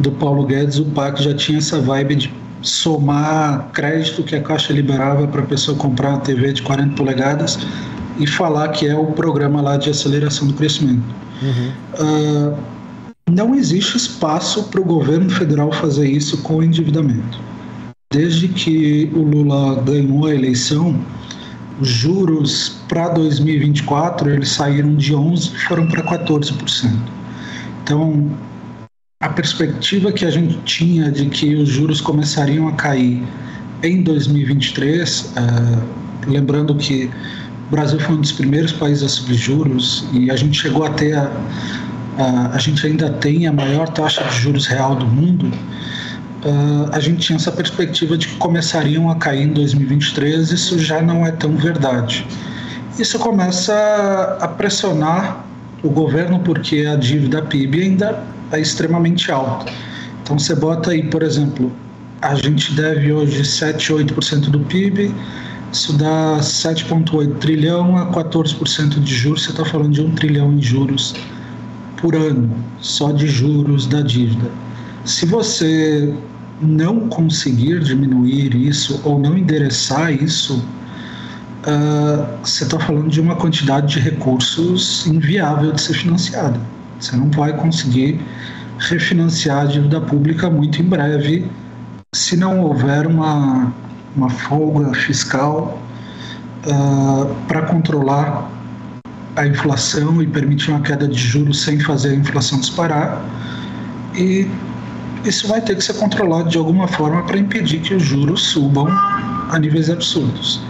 [0.00, 4.72] do Paulo Guedes, o PAC já tinha essa vibe de somar crédito que a Caixa
[4.72, 7.58] liberava para a pessoa comprar uma TV de 40 polegadas
[8.18, 11.14] e falar que é o programa lá de aceleração do crescimento.
[11.40, 11.72] Uhum.
[11.94, 12.58] Uh,
[13.30, 17.40] não existe espaço para o governo federal fazer isso com o endividamento.
[18.10, 20.98] Desde que o Lula ganhou a eleição,
[21.80, 26.90] os juros para 2024 eles saíram de 11 e foram para 14%.
[27.84, 28.30] Então,
[29.20, 33.20] a perspectiva que a gente tinha de que os juros começariam a cair
[33.82, 37.10] em 2023, é, lembrando que
[37.66, 40.90] o Brasil foi um dos primeiros países a subir juros e a gente chegou a
[40.90, 45.46] ter a, uh, a gente ainda tem a maior taxa de juros real do mundo,
[45.46, 51.02] uh, a gente tinha essa perspectiva de que começariam a cair em 2023, isso já
[51.02, 52.24] não é tão verdade.
[52.96, 55.44] Isso começa a pressionar
[55.82, 59.72] o governo porque a dívida PIB ainda é extremamente alta.
[60.22, 61.72] Então você bota aí, por exemplo,
[62.20, 65.14] a gente deve hoje 7, 8% do PIB,
[65.72, 70.62] isso dá 7,8 trilhão a 14% de juros, você está falando de 1 trilhão em
[70.62, 71.14] juros
[71.96, 74.50] por ano só de juros da dívida.
[75.04, 76.12] Se você
[76.60, 80.64] não conseguir diminuir isso ou não endereçar isso,
[81.64, 86.60] uh, você está falando de uma quantidade de recursos inviável de ser financiada.
[86.98, 88.20] Você não vai conseguir
[88.78, 91.50] refinanciar a dívida pública muito em breve
[92.12, 93.72] se não houver uma,
[94.16, 95.80] uma folga fiscal
[96.66, 98.50] uh, para controlar
[99.36, 103.22] a inflação e permitir uma queda de juros sem fazer a inflação disparar.
[104.14, 104.48] E
[105.24, 108.88] isso vai ter que ser controlado de alguma forma para impedir que os juros subam
[109.50, 110.60] a níveis absurdos.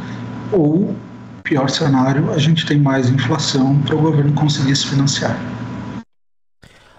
[0.52, 0.94] Ou,
[1.42, 5.38] pior cenário, a gente tem mais inflação para o governo conseguir se financiar.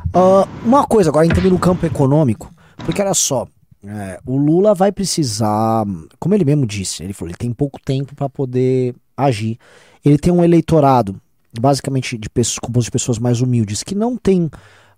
[0.10, 3.48] Uh, uma coisa, agora entrando no campo econômico, porque olha só,
[3.84, 5.86] é, o Lula vai precisar,
[6.20, 9.58] como ele mesmo disse, ele falou, ele tem pouco tempo para poder agir.
[10.04, 11.20] Ele tem um eleitorado
[11.60, 14.50] basicamente de pessoas, de pessoas mais humildes, que não tem,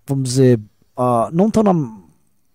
[0.05, 0.59] vamos dizer,
[0.97, 1.73] uh, não estão na,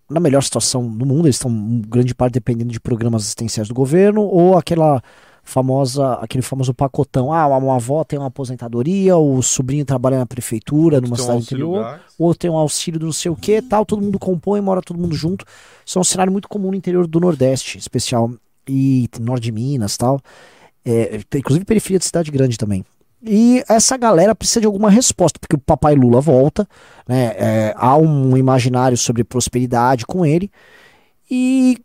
[0.09, 4.21] na melhor situação do mundo, eles estão grande parte dependendo de programas assistenciais do governo,
[4.21, 5.01] ou aquela
[5.47, 10.99] famosa, aquele famoso pacotão, ah, uma avó tem uma aposentadoria, o sobrinho trabalha na prefeitura,
[10.99, 14.01] numa cidade um interior, ou tem um auxílio do não sei o que, tal, todo
[14.01, 15.45] mundo compõe, mora todo mundo junto.
[15.85, 18.29] Isso é um cenário muito comum no interior do Nordeste, especial,
[18.67, 20.19] e norte de Minas, tal.
[20.83, 22.83] É, inclusive periferia de cidade grande também.
[23.23, 26.67] E essa galera precisa de alguma resposta, porque o papai Lula volta,
[27.07, 27.33] né?
[27.37, 30.51] É, há um imaginário sobre prosperidade com ele.
[31.29, 31.77] E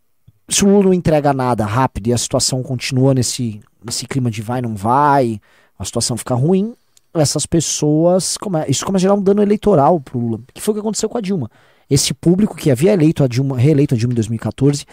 [0.53, 4.41] se o Lula não entrega nada rápido e a situação continua nesse, nesse clima de
[4.41, 5.39] vai, não vai,
[5.77, 6.73] a situação fica ruim,
[7.13, 8.37] essas pessoas.
[8.67, 11.17] Isso começa a gerar um dano eleitoral pro Lula, que foi o que aconteceu com
[11.17, 11.49] a Dilma.
[11.89, 14.85] Esse público que havia eleito a Dilma, reeleito a Dilma em 2014,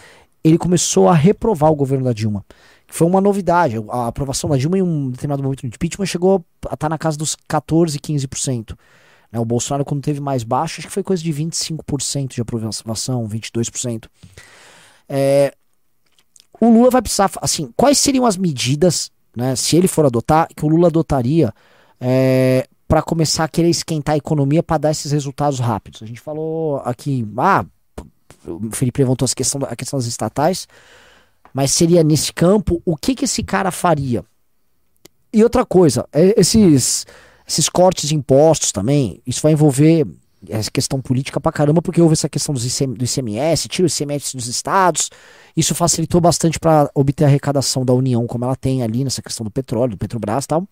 [0.43, 2.43] ele começou a reprovar o governo da Dilma
[2.91, 3.77] foi uma novidade.
[3.89, 6.97] A aprovação da Dilma em um determinado momento do impeachment chegou a estar tá na
[6.97, 8.77] casa dos 14, 15%.
[9.31, 9.39] Né?
[9.39, 14.05] O Bolsonaro, quando teve mais baixo, acho que foi coisa de 25% de aprovação, 22%.
[15.13, 15.53] É,
[16.59, 20.63] o Lula vai precisar, assim, quais seriam as medidas, né, se ele for adotar, que
[20.63, 21.53] o Lula adotaria
[21.99, 26.01] é, para começar a querer esquentar a economia para dar esses resultados rápidos?
[26.01, 27.65] A gente falou aqui, ah,
[28.45, 30.67] o Felipe levantou a questão, a questão das estatais
[31.53, 34.23] mas seria nesse campo, o que, que esse cara faria?
[35.33, 37.05] E outra coisa, é, esses,
[37.47, 40.05] esses cortes de impostos também, isso vai envolver
[40.49, 43.89] essa questão política pra caramba, porque houve essa questão do, ICM, do ICMS, tira o
[43.89, 45.09] ICMS dos estados,
[45.55, 49.43] isso facilitou bastante para obter a arrecadação da União, como ela tem ali nessa questão
[49.43, 50.67] do petróleo, do Petrobras e tal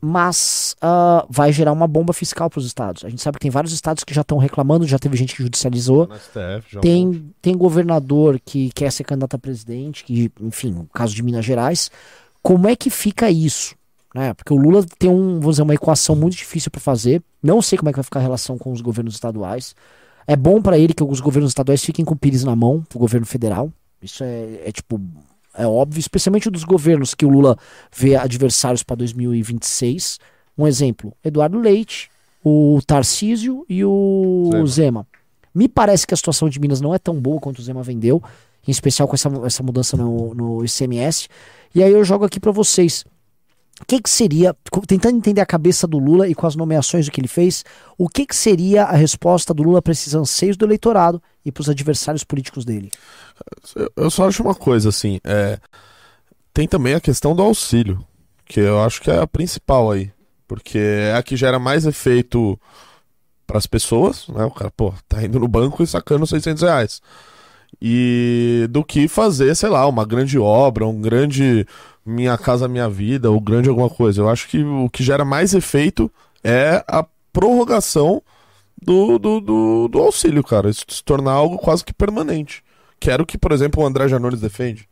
[0.00, 3.04] mas uh, vai gerar uma bomba fiscal para os estados.
[3.04, 5.42] A gente sabe que tem vários estados que já estão reclamando, já teve gente que
[5.42, 6.08] judicializou.
[6.14, 11.22] STF, tem, tem governador que quer ser candidato a presidente, que, enfim, no caso de
[11.22, 11.90] Minas Gerais.
[12.42, 13.74] Como é que fica isso?
[14.14, 14.32] Né?
[14.32, 17.20] Porque o Lula tem um, vamos dizer, uma equação muito difícil para fazer.
[17.42, 19.74] Não sei como é que vai ficar a relação com os governos estaduais.
[20.26, 22.98] É bom para ele que os governos estaduais fiquem com o Pires na mão, o
[22.98, 23.70] governo federal.
[24.00, 25.00] Isso é, é tipo
[25.56, 27.56] é óbvio, especialmente dos governos que o Lula
[27.94, 30.18] vê adversários para 2026.
[30.58, 32.10] Um exemplo, Eduardo Leite,
[32.44, 34.66] o Tarcísio e o Zema.
[34.66, 35.06] Zema.
[35.54, 38.20] Me parece que a situação de Minas não é tão boa quanto o Zema vendeu,
[38.66, 41.28] em especial com essa, essa mudança no, no ICMS.
[41.74, 43.04] E aí eu jogo aqui para vocês.
[43.80, 44.54] O que, que seria,
[44.86, 47.64] tentando entender a cabeça do Lula e com as nomeações do que ele fez,
[47.98, 51.62] o que, que seria a resposta do Lula para esses anseios do eleitorado e para
[51.62, 52.90] os adversários políticos dele?
[53.96, 55.58] Eu só acho uma coisa, assim, é...
[56.52, 58.04] tem também a questão do auxílio,
[58.46, 60.12] que eu acho que é a principal aí,
[60.46, 62.58] porque é a que gera mais efeito
[63.46, 64.44] para as pessoas, né?
[64.44, 67.02] O cara, pô, tá indo no banco e sacando 600 reais.
[67.80, 71.66] E do que fazer, sei lá, uma grande obra, um grande
[72.04, 74.20] Minha Casa Minha Vida, ou grande alguma coisa.
[74.20, 76.10] Eu acho que o que gera mais efeito
[76.42, 78.22] é a prorrogação
[78.80, 80.70] do, do, do, do auxílio, cara.
[80.70, 82.62] Isso se tornar algo quase que permanente.
[83.00, 84.88] Quero que, por exemplo, o André Janones defende.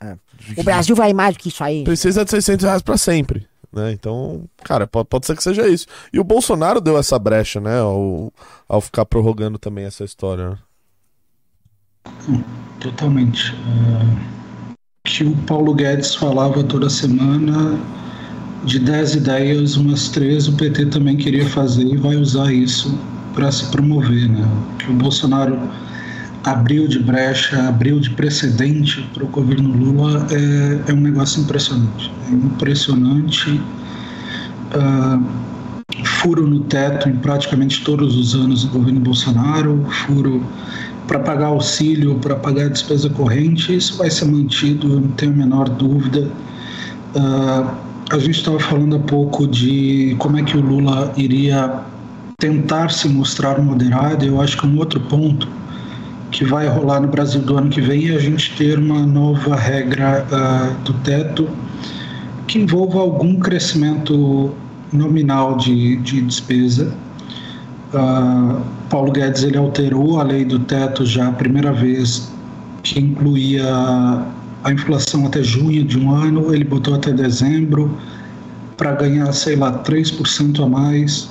[0.00, 0.16] É.
[0.56, 1.84] O Brasil vai mais do que isso aí.
[1.84, 3.48] Precisa de 600 reais pra sempre.
[3.72, 3.92] Né?
[3.92, 5.86] Então, cara, pode, pode ser que seja isso.
[6.12, 7.78] E o Bolsonaro deu essa brecha, né?
[7.78, 8.32] Ao,
[8.68, 10.58] ao ficar prorrogando também essa história.
[12.80, 13.54] Totalmente.
[13.54, 14.36] É...
[15.04, 17.78] Que o Paulo Guedes falava toda semana
[18.64, 22.98] de 10 ideias, umas três o PT também queria fazer e vai usar isso
[23.34, 24.28] para se promover.
[24.28, 24.48] Né?
[24.78, 25.56] Que o Bolsonaro
[26.42, 32.12] abriu de brecha, abriu de precedente para o governo Lula é, é, um negócio impressionante.
[32.28, 33.60] É impressionante.
[34.74, 35.46] Uh,
[36.04, 40.44] furo no teto em praticamente todos os anos do governo Bolsonaro, furo
[41.06, 45.36] para pagar auxílio, para pagar despesa corrente, isso vai ser mantido, eu não tenho a
[45.36, 46.30] menor dúvida.
[47.14, 51.80] Uh, a gente estava falando há pouco de como é que o Lula iria
[52.38, 55.48] tentar se mostrar moderado, eu acho que um outro ponto
[56.30, 59.56] que vai rolar no Brasil do ano que vem é a gente ter uma nova
[59.56, 61.48] regra uh, do teto
[62.46, 64.52] que envolva algum crescimento
[64.92, 66.92] nominal de, de despesa.
[67.92, 72.32] Uh, Paulo Guedes ele alterou a lei do teto já a primeira vez
[72.82, 73.64] que incluía
[74.62, 77.96] a inflação até junho de um ano, ele botou até dezembro
[78.76, 81.30] para ganhar, sei lá, 3% a mais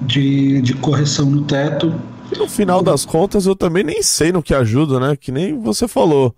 [0.00, 1.94] de, de correção no teto.
[2.36, 5.16] No final das contas, eu também nem sei no que ajuda, né?
[5.16, 6.34] Que nem você falou.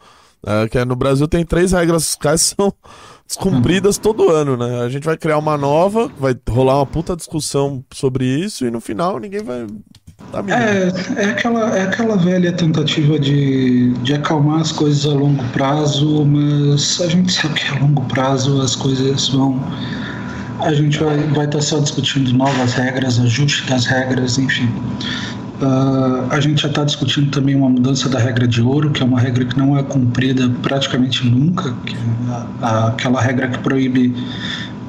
[0.46, 2.72] É, que é, no Brasil tem três regras fiscais que são
[3.29, 4.03] descumpridas uhum.
[4.03, 4.81] todo ano, né?
[4.81, 8.81] A gente vai criar uma nova, vai rolar uma puta discussão sobre isso e no
[8.81, 9.67] final ninguém vai.
[10.33, 15.45] Tá é, é, aquela, é aquela velha tentativa de, de acalmar as coisas a longo
[15.53, 19.62] prazo, mas a gente sabe que a longo prazo as coisas vão.
[20.61, 24.69] A gente vai estar vai tá só discutindo novas regras, ajuste das regras, enfim.
[25.61, 29.05] Uh, a gente já está discutindo também uma mudança da regra de ouro, que é
[29.05, 31.99] uma regra que não é cumprida praticamente nunca, que é
[32.31, 34.14] a, a, aquela regra que proíbe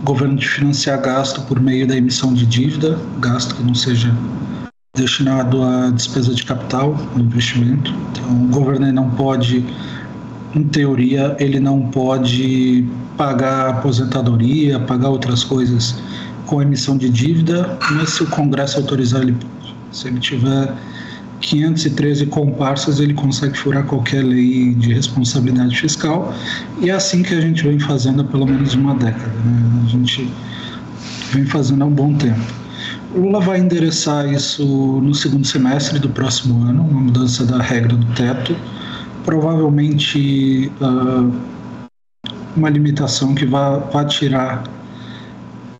[0.02, 4.14] o governo de financiar gasto por meio da emissão de dívida, gasto que não seja
[4.96, 7.92] destinado à despesa de capital, no investimento.
[8.12, 9.66] Então, o governo não pode,
[10.56, 12.86] em teoria, ele não pode
[13.18, 15.96] pagar aposentadoria, pagar outras coisas
[16.46, 19.36] com emissão de dívida, mas se o Congresso autorizar, ele
[19.92, 20.74] se ele tiver
[21.42, 26.34] 513 comparsas, ele consegue furar qualquer lei de responsabilidade fiscal.
[26.82, 29.34] E é assim que a gente vem fazendo há pelo menos uma década.
[29.46, 29.84] Né?
[29.86, 30.30] A gente
[31.32, 32.60] vem fazendo há um bom tempo.
[33.16, 37.96] O Lula vai endereçar isso no segundo semestre do próximo ano, uma mudança da regra
[37.96, 38.56] do teto.
[39.26, 41.32] Provavelmente uh,
[42.56, 44.64] uma limitação que vai, tirar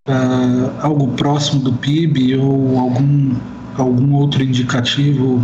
[0.08, 3.36] uh, algo próximo do PIB ou algum
[3.82, 5.42] algum outro indicativo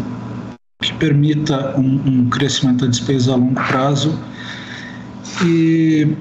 [0.81, 4.19] que permita um, um crescimento da despesa a longo prazo?
[5.43, 6.15] E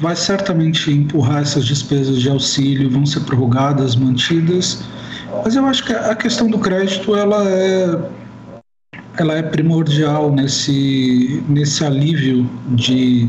[0.00, 4.84] vai certamente empurrar essas despesas de auxílio, vão ser prorrogadas, mantidas,
[5.44, 7.98] mas eu acho que a questão do crédito ela é
[9.18, 13.28] ela é primordial nesse nesse alívio de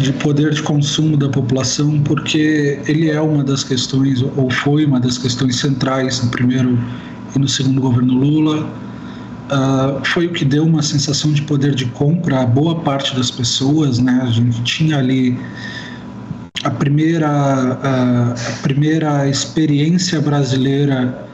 [0.00, 5.00] de poder de consumo da população, porque ele é uma das questões, ou foi uma
[5.00, 6.78] das questões centrais no primeiro
[7.34, 8.66] e no segundo governo Lula.
[9.50, 13.30] Uh, foi o que deu uma sensação de poder de compra a boa parte das
[13.30, 14.20] pessoas, né?
[14.22, 15.38] A gente tinha ali
[16.64, 21.27] a primeira, a, a primeira experiência brasileira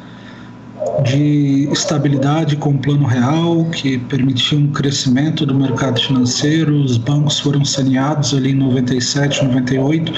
[1.04, 7.38] de estabilidade com o plano real, que permitiu um crescimento do mercado financeiro, os bancos
[7.38, 10.12] foram saneados ali em 97, 98.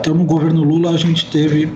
[0.00, 1.70] Então, no governo Lula, a gente teve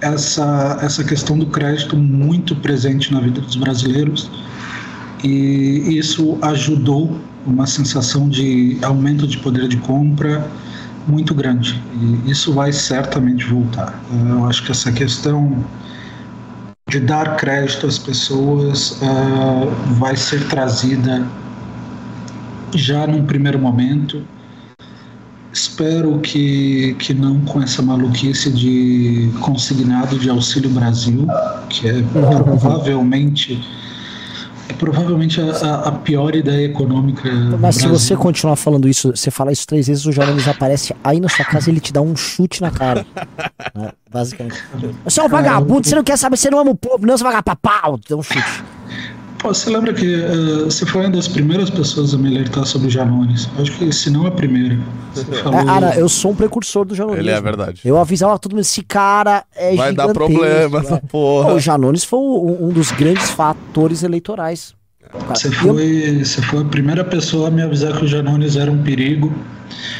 [0.00, 4.30] essa, essa questão do crédito muito presente na vida dos brasileiros
[5.22, 10.46] e isso ajudou uma sensação de aumento de poder de compra
[11.06, 14.02] muito grande e isso vai certamente voltar.
[14.28, 15.64] Eu acho que essa questão
[16.90, 21.24] de dar crédito às pessoas uh, vai ser trazida
[22.74, 24.24] já num primeiro momento.
[25.52, 31.26] Espero que, que não com essa maluquice de consignado de Auxílio Brasil,
[31.68, 33.60] que é provavelmente
[34.70, 37.28] é provavelmente a, a, pior ideia econômica.
[37.58, 41.20] Mas se você continuar falando isso, você fala isso três vezes, o Jones aparece aí
[41.20, 43.04] na sua casa e ele te dá um chute na cara.
[43.74, 43.92] né?
[44.10, 44.62] Basicamente.
[45.04, 47.24] Você é um vagabundo, você não quer saber, você não ama o povo, não, você
[47.24, 48.64] vai pagar pau, dá um chute.
[49.40, 52.88] Pô, você lembra que uh, você foi uma das primeiras pessoas a me alertar sobre
[52.88, 53.48] o Janones?
[53.58, 54.78] Acho que se não a primeira.
[55.42, 55.60] Falou...
[55.60, 57.20] É, cara, eu sou um precursor do Janones.
[57.20, 57.80] Ele é verdade.
[57.82, 61.54] Eu avisava todo mundo, esse cara é Vai dar problema essa porra.
[61.54, 64.74] o Janones foi um, um, dos grandes fatores eleitorais.
[65.30, 66.24] Você foi, eu...
[66.24, 69.32] você foi a primeira pessoa a me avisar que o Janones era um perigo.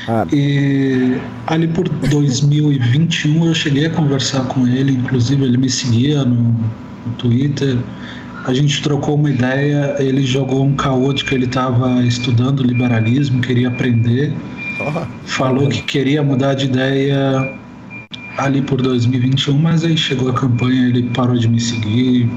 [0.07, 0.27] Ah.
[0.31, 6.37] E ali por 2021 eu cheguei a conversar com ele, inclusive ele me seguia no,
[7.07, 7.79] no Twitter
[8.45, 13.41] a gente trocou uma ideia, ele jogou um caô de que ele estava estudando liberalismo,
[13.41, 14.33] queria aprender.
[14.81, 17.53] Oh, falou que queria mudar de ideia
[18.39, 22.31] ali por 2021, mas aí chegou a campanha, ele parou de me seguir.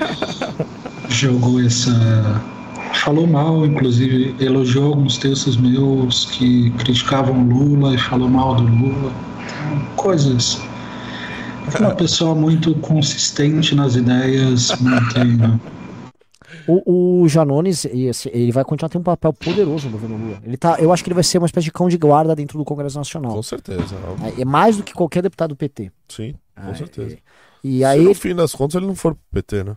[1.10, 2.40] jogou essa.
[2.94, 9.12] Falou mal, inclusive, elogiou alguns textos meus que criticavam Lula e falou mal do Lula.
[9.96, 10.60] Coisas
[11.78, 15.60] uma pessoa muito consistente nas ideias, mantém, né?
[16.66, 20.40] O, o Janones, ele vai continuar tendo um papel poderoso no governo Lula.
[20.44, 22.58] Ele tá, eu acho que ele vai ser uma espécie de cão de guarda dentro
[22.58, 23.32] do Congresso Nacional.
[23.32, 23.96] Com certeza.
[24.36, 25.90] É, é mais do que qualquer deputado do PT.
[26.08, 27.18] Sim, com é, certeza.
[27.62, 29.76] E, e aí, se no fim das contas ele não for pro PT, né?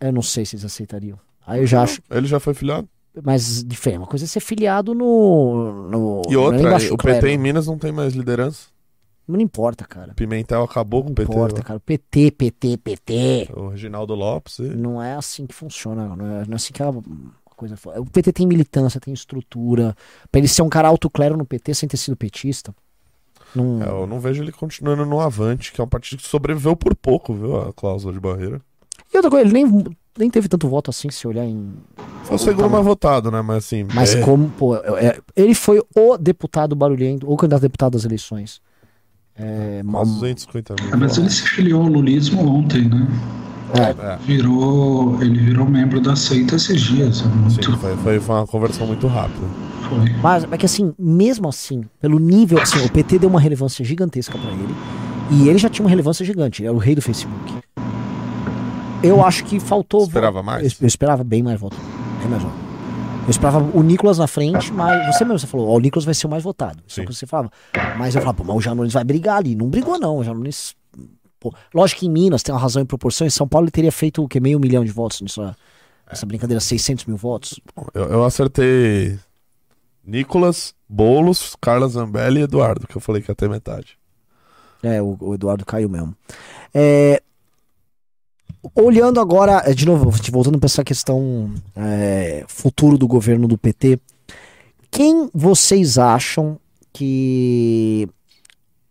[0.00, 1.18] Eu não sei se eles aceitariam.
[1.46, 2.00] Aí eu já acho.
[2.10, 2.88] Ele já foi filiado?
[3.22, 5.88] Mas, diferente, uma coisa é ser filiado no.
[5.88, 8.71] no e outra, o PT em Minas não tem mais liderança.
[9.26, 10.14] Não importa, cara.
[10.14, 11.28] Pimentel acabou com o PT.
[11.28, 11.80] Não importa, cara.
[11.80, 13.48] PT, PT, PT.
[13.54, 14.58] O Reginaldo Lopes.
[14.58, 14.62] E...
[14.62, 16.16] Não é assim que funciona.
[16.16, 16.92] Não é, não é assim que a
[17.56, 17.76] coisa.
[17.98, 19.96] O PT tem militância, tem estrutura.
[20.30, 22.74] Pra ele ser um cara alto clero no PT sem ter sido petista.
[23.54, 23.82] Não...
[23.82, 26.94] É, eu não vejo ele continuando no Avante, que é um partido que sobreviveu por
[26.94, 27.60] pouco, viu?
[27.60, 28.60] A cláusula de barreira.
[29.12, 29.84] E outra coisa, ele nem,
[30.18, 31.74] nem teve tanto voto assim, se olhar em.
[32.24, 33.42] Foi o segundo mais votado, né?
[33.42, 33.86] Mas assim.
[33.94, 34.20] Mas é...
[34.22, 38.60] como, pô, é, ele foi o deputado barulhento, o candidato a deputado das eleições.
[39.42, 40.04] É, mal...
[40.04, 40.94] 250 mil.
[40.94, 43.08] Ah, mas ele se filiou ao lulismo ontem, né?
[43.74, 44.16] É.
[44.24, 47.22] Virou, ele virou membro da seita esses dias.
[47.22, 47.54] É muito...
[47.54, 49.46] Sim, foi, foi, foi, uma conversão muito rápida.
[49.88, 50.10] Foi.
[50.22, 54.38] Mas é que assim, mesmo assim, pelo nível, assim, o PT deu uma relevância gigantesca
[54.38, 54.74] para ele.
[55.30, 57.54] E ele já tinha uma relevância gigante, ele era o rei do Facebook.
[59.02, 60.04] Eu acho que faltou.
[60.04, 60.72] Esperava mais?
[60.72, 61.76] Eu, eu esperava bem mais voto.
[62.20, 62.61] Bem mais voto.
[63.24, 66.12] Eu esperava o Nicolas na frente, mas você mesmo você falou, ó, o Nicolas vai
[66.12, 66.82] ser o mais votado.
[66.86, 67.52] Isso é o que você falava.
[67.96, 69.54] Mas eu falava, pô, mas o Janones vai brigar ali.
[69.54, 70.18] Não brigou, não.
[70.18, 70.74] O Janones.
[71.38, 73.26] Pô, lógico que em Minas tem uma razão em proporção.
[73.26, 74.40] Em São Paulo ele teria feito o que?
[74.40, 75.40] Meio milhão de votos nisso,
[76.08, 77.60] nessa brincadeira, 600 mil votos.
[77.94, 79.18] Eu, eu acertei
[80.04, 83.96] Nicolas, Boulos, Carla Zambelli e Eduardo, que eu falei que ia ter metade.
[84.82, 86.14] É, o, o Eduardo caiu mesmo.
[86.74, 87.22] É,
[88.74, 93.98] olhando agora, é, de novo, voltando para essa questão é, futuro do governo do PT,
[94.90, 96.58] quem vocês acham
[96.92, 98.08] que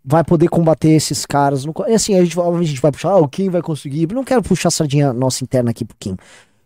[0.04, 1.64] vai poder combater esses caras?
[1.64, 4.12] No, assim, a gente, a gente vai puxar, ah, quem vai conseguir?
[4.12, 6.18] Não quero puxar a sardinha nossa interna aqui pro Kim.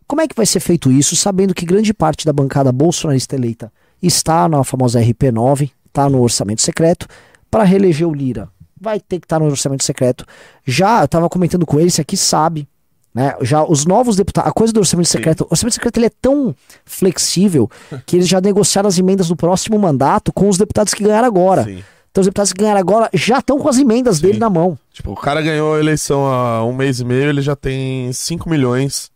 [0.08, 3.72] Como é que vai ser feito isso, sabendo que grande parte da bancada bolsonarista eleita
[4.02, 7.08] está na famosa RP9, está no orçamento secreto,
[7.50, 8.50] para reeleger o Lira?
[8.80, 10.26] Vai ter que estar tá no orçamento secreto.
[10.64, 12.68] Já eu estava comentando com ele, esse aqui sabe
[13.16, 13.34] né?
[13.42, 16.54] Já os novos deputados, a coisa do orçamento secreto, o orçamento secreto ele é tão
[16.84, 17.72] flexível
[18.06, 21.64] que eles já negociaram as emendas do próximo mandato com os deputados que ganharam agora.
[21.64, 21.82] Sim.
[22.12, 24.24] Então os deputados que ganharam agora já estão com as emendas Sim.
[24.24, 24.78] dele na mão.
[24.92, 28.50] Tipo, o cara ganhou a eleição há um mês e meio, ele já tem 5
[28.50, 29.10] milhões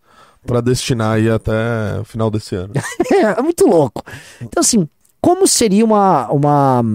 [0.47, 1.51] para destinar aí até
[1.99, 2.71] o final desse ano.
[3.11, 4.01] é muito louco.
[4.41, 4.87] Então assim,
[5.19, 6.85] como seria uma uma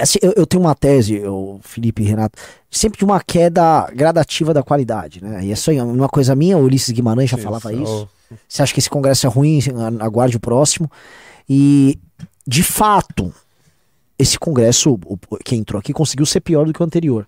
[0.00, 2.38] Assim, eu, eu, tenho uma tese, eu, Felipe e Renato,
[2.70, 5.44] sempre de uma queda gradativa da qualidade, né?
[5.44, 8.08] E é só uma coisa minha, o Ulisses Guimarães já falava isso.
[8.48, 9.60] Você acha que esse congresso é ruim?
[10.00, 10.90] Aguarde o próximo.
[11.48, 11.98] E,
[12.46, 13.32] de fato,
[14.18, 17.26] esse congresso, o, quem entrou aqui, conseguiu ser pior do que o anterior.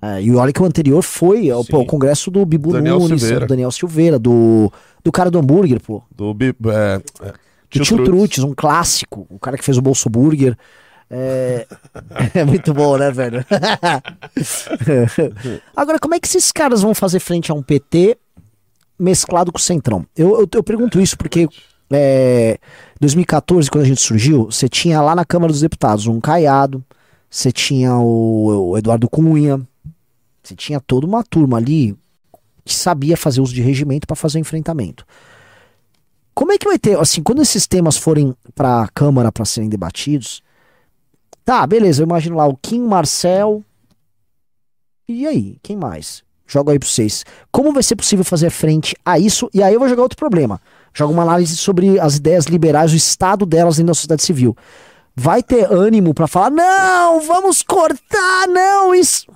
[0.00, 3.46] É, e olha que o anterior foi pô, o congresso do Bibu Daniel Nunes, Silveira.
[3.46, 4.72] do Daniel Silveira, do,
[5.02, 6.02] do cara do hambúrguer, pô.
[6.14, 6.70] Do Bibu.
[6.70, 7.32] É, é,
[7.68, 9.26] Tio, Tio Trutz, um clássico.
[9.28, 10.56] O cara que fez o Bolso Burger.
[11.10, 11.66] É,
[12.34, 13.44] é muito bom, né, velho?
[15.74, 18.18] Agora, como é que esses caras vão fazer frente a um PT
[18.98, 20.04] mesclado com o Centrão?
[20.16, 21.48] Eu, eu, eu pergunto isso porque
[21.90, 22.58] é,
[23.00, 26.84] 2014, quando a gente surgiu, você tinha lá na Câmara dos Deputados um Caiado,
[27.30, 29.60] você tinha o, o Eduardo Cunha,
[30.42, 31.96] você tinha toda uma turma ali
[32.64, 35.06] que sabia fazer uso de regimento para fazer enfrentamento.
[36.34, 39.68] Como é que vai ter, assim, quando esses temas forem para a Câmara para serem
[39.68, 40.42] debatidos,
[41.48, 43.64] tá, beleza, eu imagino lá o Kim Marcel.
[45.08, 46.22] E aí, quem mais?
[46.46, 47.24] Jogo aí para vocês.
[47.50, 49.48] Como vai ser possível fazer frente a isso?
[49.54, 50.60] E aí eu vou jogar outro problema
[50.98, 54.56] joga uma análise sobre as ideias liberais, o estado delas dentro da sociedade civil.
[55.14, 59.30] Vai ter ânimo para falar, não, vamos cortar, não, isso.
[59.30, 59.34] O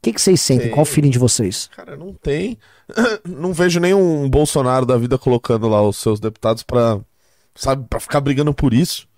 [0.00, 0.66] que, que vocês sentem?
[0.66, 0.74] Tem.
[0.74, 1.68] Qual o feeling de vocês?
[1.76, 2.58] Cara, não tem.
[3.24, 7.00] Não vejo nenhum Bolsonaro da vida colocando lá os seus deputados para
[7.54, 9.08] sabe, para ficar brigando por isso.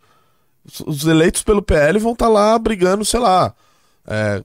[0.86, 3.54] Os eleitos pelo PL vão estar tá lá brigando, sei lá,
[4.06, 4.42] é,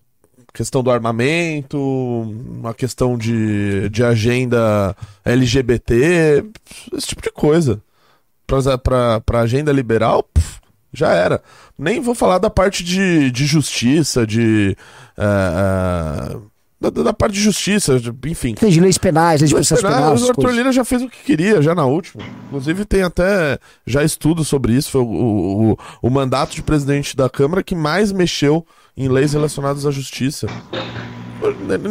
[0.54, 6.46] questão do armamento, uma questão de, de agenda LGBT,
[6.94, 7.82] esse tipo de coisa.
[8.84, 10.60] Pra, pra agenda liberal, puf,
[10.92, 11.42] já era.
[11.78, 14.76] Nem vou falar da parte de, de justiça, de.
[15.18, 16.51] Uh, uh,
[16.82, 18.56] da, da, parte de justiça, enfim.
[18.56, 20.24] Tem de leis penais, leis de processos penais.
[20.24, 22.24] O Arthur Lira já fez o que queria, já na última.
[22.48, 24.90] Inclusive tem até já estudo sobre isso.
[24.90, 28.66] Foi o, o, o, o mandato de presidente da Câmara que mais mexeu
[28.98, 30.48] em leis relacionadas à justiça.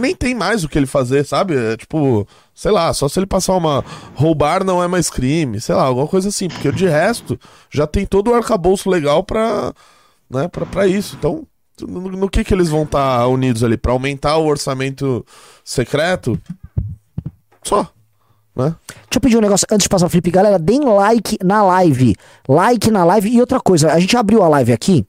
[0.01, 1.57] Nem tem mais o que ele fazer, sabe?
[1.57, 3.85] É tipo, sei lá, só se ele passar uma.
[4.15, 6.49] Roubar não é mais crime, sei lá, alguma coisa assim.
[6.49, 7.39] Porque de resto,
[7.71, 9.73] já tem todo o arcabouço legal pra,
[10.29, 11.15] né, pra, pra isso.
[11.17, 11.47] Então,
[11.81, 13.77] no, no que que eles vão estar tá unidos ali?
[13.77, 15.25] Pra aumentar o orçamento
[15.65, 16.39] secreto?
[17.63, 17.89] Só.
[18.57, 18.75] Né?
[18.87, 20.31] Deixa eu pedir um negócio antes de passar o Felipe.
[20.31, 22.15] Galera, deem like na live.
[22.49, 23.29] Like na live.
[23.29, 25.07] E outra coisa, a gente abriu a live aqui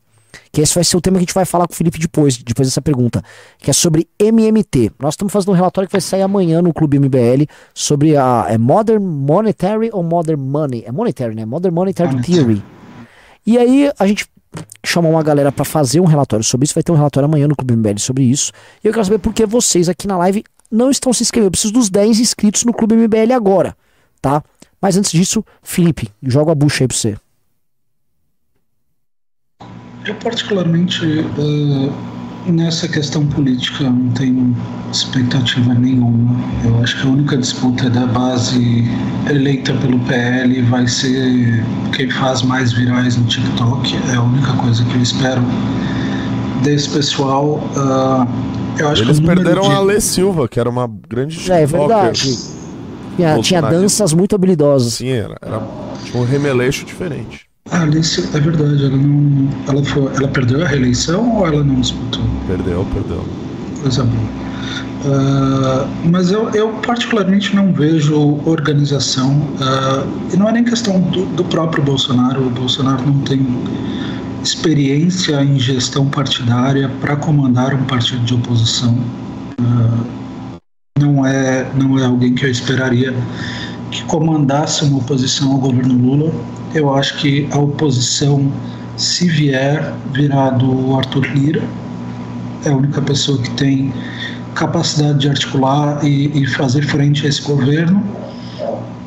[0.51, 2.37] que esse vai ser o tema que a gente vai falar com o Felipe depois,
[2.37, 3.23] depois dessa pergunta,
[3.57, 4.91] que é sobre MMT.
[4.99, 8.57] Nós estamos fazendo um relatório que vai sair amanhã no Clube MBL sobre a é
[8.57, 10.83] Modern Monetary ou Modern Money?
[10.85, 11.45] É Monetary, né?
[11.45, 12.63] Modern Monetary Theory.
[13.45, 14.25] E aí a gente
[14.85, 17.55] chamou uma galera para fazer um relatório sobre isso, vai ter um relatório amanhã no
[17.55, 18.51] Clube MBL sobre isso.
[18.83, 21.47] E eu quero saber por que vocês aqui na live não estão se inscrevendo.
[21.47, 23.75] Eu preciso dos 10 inscritos no Clube MBL agora,
[24.21, 24.43] tá?
[24.81, 27.17] Mas antes disso, Felipe, joga a bucha aí pra você.
[30.05, 32.10] Eu, particularmente, uh,
[32.47, 34.55] nessa questão política, não tenho
[34.91, 36.35] expectativa nenhuma.
[36.63, 38.83] Eu acho que a única disputa da base
[39.29, 41.63] eleita pelo PL vai ser
[41.95, 43.95] quem faz mais virais no TikTok.
[44.11, 45.41] É a única coisa que eu espero
[46.63, 47.63] desse pessoal.
[47.75, 48.27] Uh,
[48.79, 49.67] eu acho Eles que perderam de...
[49.69, 52.37] a Alê Silva, que era uma grande É, é verdade.
[53.15, 54.93] Tinha, tinha danças muito habilidosas.
[54.93, 55.61] Sim, era, era
[56.15, 57.50] um remeleixo diferente.
[57.71, 59.47] A Alice, é verdade, ela não.
[59.67, 62.21] Ela, foi, ela perdeu a reeleição ou ela não disputou?
[62.45, 63.25] Perdeu, perdeu.
[63.81, 64.41] Coisa boa.
[65.03, 71.25] Uh, mas eu, eu, particularmente não vejo organização, uh, e não é nem questão do,
[71.27, 73.43] do, próprio Bolsonaro, o Bolsonaro não tem
[74.43, 78.95] experiência em gestão partidária para comandar um partido de oposição.
[79.59, 80.59] Uh,
[80.99, 83.15] não, é, não é alguém que eu esperaria
[83.89, 86.31] que comandasse uma oposição ao governo Lula
[86.73, 88.51] eu acho que a oposição,
[88.97, 91.63] se vier, virá do Arthur Lira.
[92.65, 93.93] É a única pessoa que tem
[94.55, 98.03] capacidade de articular e, e fazer frente a esse governo.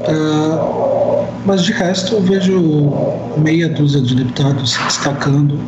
[0.00, 2.92] Uh, mas de resto eu vejo
[3.36, 5.58] meia dúzia de deputados se destacando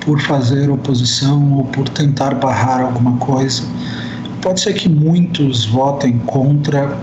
[0.00, 3.62] por fazer oposição ou por tentar barrar alguma coisa.
[4.42, 6.96] Pode ser que muitos votem contra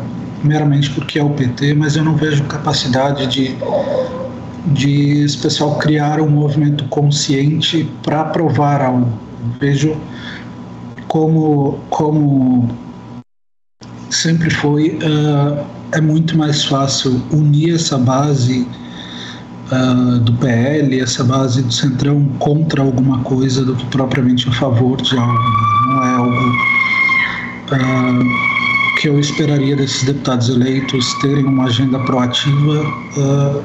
[0.43, 3.55] meramente porque é o PT, mas eu não vejo capacidade de,
[4.67, 9.07] de esse pessoal criar um movimento consciente para aprovar algo.
[9.59, 9.97] Vejo
[11.07, 12.69] como, como
[14.09, 18.67] sempre foi, uh, é muito mais fácil unir essa base
[19.71, 25.01] uh, do PL, essa base do Centrão contra alguma coisa do que propriamente a favor
[25.01, 25.39] de algo.
[25.87, 26.51] Não é algo.
[27.71, 28.52] Uh,
[28.99, 32.81] que eu esperaria desses deputados eleitos terem uma agenda proativa
[33.17, 33.63] uh,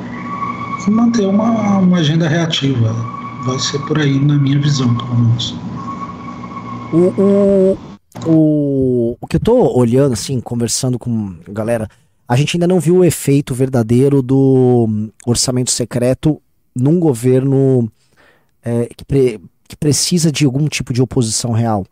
[0.86, 2.92] e manter uma, uma agenda reativa.
[3.44, 5.54] Vai ser por aí, na minha visão, pelo menos.
[6.92, 7.78] O, o,
[8.26, 11.88] o, o que eu tô olhando, assim, conversando com galera,
[12.26, 16.40] a gente ainda não viu o efeito verdadeiro do orçamento secreto
[16.74, 17.90] num governo
[18.62, 21.86] é, que, pre, que precisa de algum tipo de oposição real.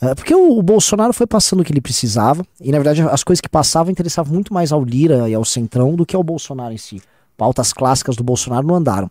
[0.00, 3.40] É, porque o, Bolsonaro foi passando o que ele precisava, e na verdade as coisas
[3.40, 6.78] que passavam interessavam muito mais ao Lira e ao Centrão do que ao Bolsonaro em
[6.78, 7.00] si.
[7.36, 9.10] Pautas clássicas do Bolsonaro não andaram.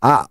[0.00, 0.28] A,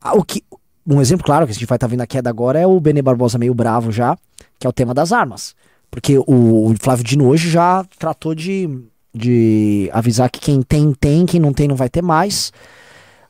[0.00, 0.42] a, o que,
[0.86, 2.80] um exemplo claro que a gente vai estar tá vendo a queda agora é o
[2.80, 4.16] Bene Barbosa meio bravo já,
[4.58, 5.54] que é o tema das armas.
[5.90, 8.68] Porque o, o Flávio Dino hoje já tratou de,
[9.14, 12.52] de avisar que quem tem, tem, quem não tem, não vai ter mais.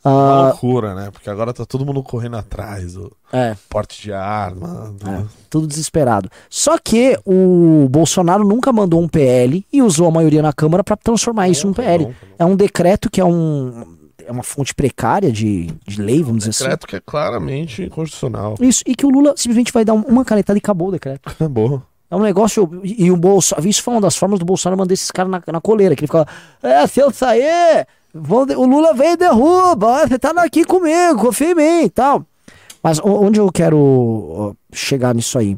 [0.09, 1.11] Uma uh, loucura, né?
[1.11, 2.97] Porque agora tá todo mundo correndo atrás.
[2.97, 3.57] O é.
[3.69, 4.95] porte de arma.
[5.07, 6.31] É, tudo desesperado.
[6.49, 10.97] Só que o Bolsonaro nunca mandou um PL e usou a maioria na Câmara para
[10.97, 12.05] transformar isso num PL.
[12.05, 12.17] Não, não.
[12.39, 13.97] É um decreto que é um.
[14.27, 16.65] É uma fonte precária de, de lei, vamos um dizer assim.
[16.65, 18.57] decreto que é claramente inconstitucional.
[18.61, 21.23] Isso, e que o Lula simplesmente vai dar uma canetada e acabou o decreto.
[21.31, 21.83] Acabou.
[22.11, 22.81] É um negócio.
[22.83, 23.69] E o Bolsonaro.
[23.69, 25.95] Isso foi uma das formas do Bolsonaro mandar esses caras na, na coleira.
[25.95, 26.27] Que ele ficava.
[26.63, 27.87] É, se eu sair,
[28.57, 32.25] o Lula vem e derruba, você tá aqui comigo, confia em mim e tal.
[32.83, 35.57] Mas onde eu quero chegar nisso aí?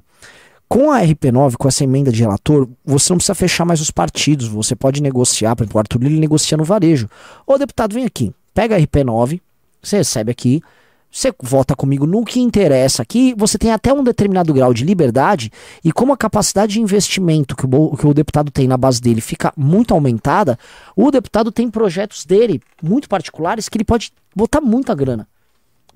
[0.69, 4.47] Com a RP9, com essa emenda de relator, você não precisa fechar mais os partidos,
[4.47, 7.09] você pode negociar, por exemplo, o Arthur Lira negocia no varejo.
[7.47, 9.41] Ô deputado, vem aqui, pega a RP9,
[9.83, 10.63] você recebe aqui,
[11.11, 15.51] você vota comigo no que interessa aqui, você tem até um determinado grau de liberdade,
[15.85, 19.21] e como a capacidade de investimento que o, que o deputado tem na base dele
[19.21, 20.59] fica muito aumentada,
[20.95, 25.27] o deputado tem projetos dele muito particulares que ele pode botar muita grana.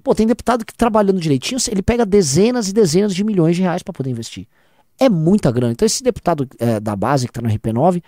[0.03, 3.83] Pô, tem deputado que trabalhando direitinho, ele pega dezenas e dezenas de milhões de reais
[3.83, 4.47] para poder investir.
[4.99, 5.73] É muita grana.
[5.73, 8.03] Então, esse deputado é, da base que tá no RP9,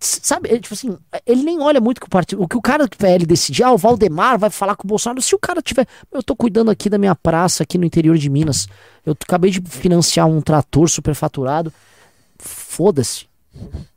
[0.00, 0.96] Sabe, ele, tipo assim,
[1.26, 2.42] ele nem olha muito que o partido.
[2.42, 5.20] O que o cara do PL decidir, ah, o Valdemar vai falar com o Bolsonaro.
[5.20, 5.86] Se o cara tiver.
[6.12, 8.68] Eu tô cuidando aqui da minha praça aqui no interior de Minas.
[9.04, 11.72] Eu acabei de financiar um trator superfaturado.
[12.38, 13.26] Foda-se.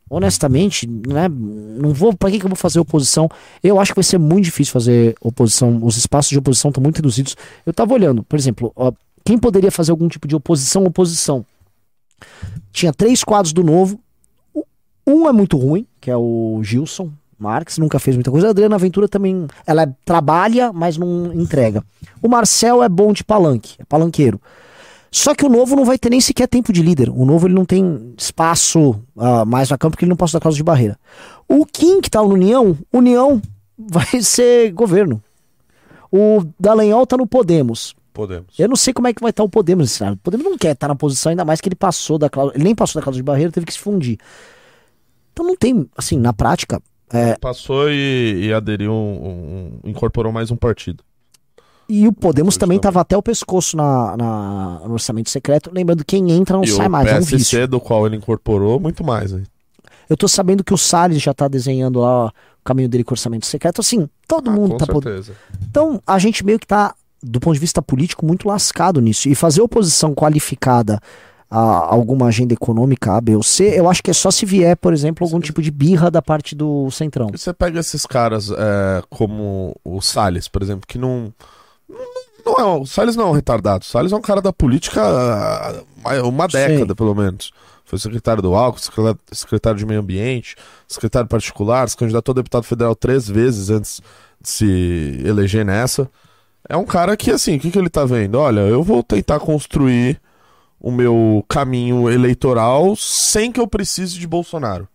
[0.10, 1.30] Honestamente, né?
[1.30, 2.16] Não vou.
[2.16, 3.30] Pra que, que eu vou fazer oposição?
[3.64, 5.80] Eu acho que vai ser muito difícil fazer oposição.
[5.84, 7.36] Os espaços de oposição estão muito reduzidos.
[7.66, 8.92] Eu tava olhando, por exemplo, ó,
[9.24, 11.46] quem poderia fazer algum tipo de oposição, oposição?
[12.72, 14.00] Tinha três quadros do novo
[15.06, 18.48] um é muito ruim, que é o Gilson Marques, nunca fez muita coisa.
[18.48, 21.84] A Adriana Aventura também, ela trabalha, mas não entrega.
[22.22, 24.40] O Marcel é bom de palanque, é palanqueiro.
[25.12, 27.10] Só que o novo não vai ter nem sequer tempo de líder.
[27.10, 30.40] O novo ele não tem espaço uh, mais na campo porque ele não passa da
[30.40, 30.98] causa de barreira.
[31.50, 33.42] O Kim, que tá no União, União
[33.78, 35.22] vai ser governo.
[36.10, 37.94] O Dallagnol tá no Podemos.
[38.14, 38.58] Podemos.
[38.58, 40.18] Eu não sei como é que vai estar tá o Podemos nesse cenário.
[40.18, 42.56] O Podemos não quer estar tá na posição, ainda mais que ele passou da cláusula.
[42.56, 44.18] Ele nem passou da cláusula de barreira, teve que se fundir.
[45.32, 46.82] Então não tem, assim, na prática.
[47.12, 47.36] É...
[47.38, 51.04] Passou e, e aderiu, um, um, incorporou mais um partido.
[51.90, 55.70] E o Podemos também estava até o pescoço na, na, no orçamento secreto.
[55.74, 57.06] Lembrando, quem entra não e sai mais.
[57.06, 59.34] O PSC, é um do qual ele incorporou, muito mais.
[59.34, 59.44] Hein?
[60.10, 62.32] Eu tô sabendo que o Salles já tá desenhando lá o
[62.64, 63.82] caminho dele com orçamento secreto.
[63.82, 64.86] Assim, todo ah, mundo com tá.
[64.86, 65.34] Certeza.
[65.70, 69.28] Então, a gente meio que tá, do ponto de vista político, muito lascado nisso.
[69.28, 70.98] E fazer oposição qualificada
[71.52, 74.78] a alguma agenda econômica A, B ou C, eu acho que é só se vier,
[74.78, 77.28] por exemplo, algum tipo de birra da parte do Centrão.
[77.34, 81.34] E você pega esses caras é, como o Salles, por exemplo, que não.
[82.46, 83.84] Não é, o Salles não é um retardado.
[83.84, 85.02] O Salles é um cara da política
[86.06, 86.96] há uma década, Sim.
[86.96, 87.52] pelo menos.
[87.84, 88.80] Foi secretário do Álcool,
[89.34, 90.56] secretário de Meio Ambiente,
[90.88, 94.02] secretário particular, se candidatou a deputado federal três vezes antes
[94.40, 96.10] de se eleger nessa.
[96.70, 98.36] É um cara que, assim, o que, que ele tá vendo?
[98.36, 100.18] Olha, eu vou tentar construir
[100.82, 104.88] o meu caminho eleitoral sem que eu precise de Bolsonaro.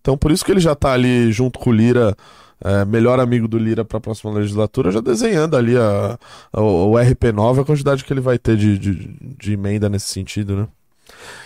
[0.00, 2.16] Então por isso que ele já tá ali junto com o Lira,
[2.64, 6.18] é, melhor amigo do Lira para a próxima legislatura, já desenhando ali a,
[6.52, 10.56] a, o RP9, a quantidade que ele vai ter de, de, de, emenda nesse sentido,
[10.56, 10.68] né?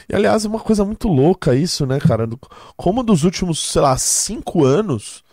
[0.08, 2.28] E aliás, é uma coisa muito louca isso, né, cara?
[2.76, 5.24] Como dos últimos, sei lá, cinco anos,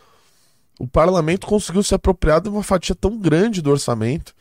[0.80, 4.34] o parlamento conseguiu se apropriar de uma fatia tão grande do orçamento.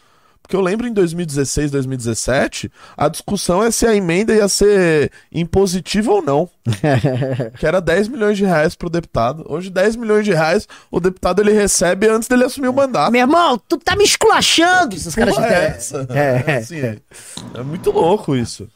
[0.46, 6.12] Porque eu lembro em 2016, 2017, a discussão é se a emenda ia ser impositiva
[6.12, 6.48] ou não.
[7.58, 9.44] que era 10 milhões de reais pro deputado.
[9.48, 13.10] Hoje, 10 milhões de reais o deputado ele recebe antes dele assumir o mandato.
[13.10, 14.94] Meu irmão, tu tá me esculachando!
[14.94, 16.06] Esses caras é essa?
[16.10, 16.98] É, é, assim, é.
[17.54, 18.68] é muito louco isso.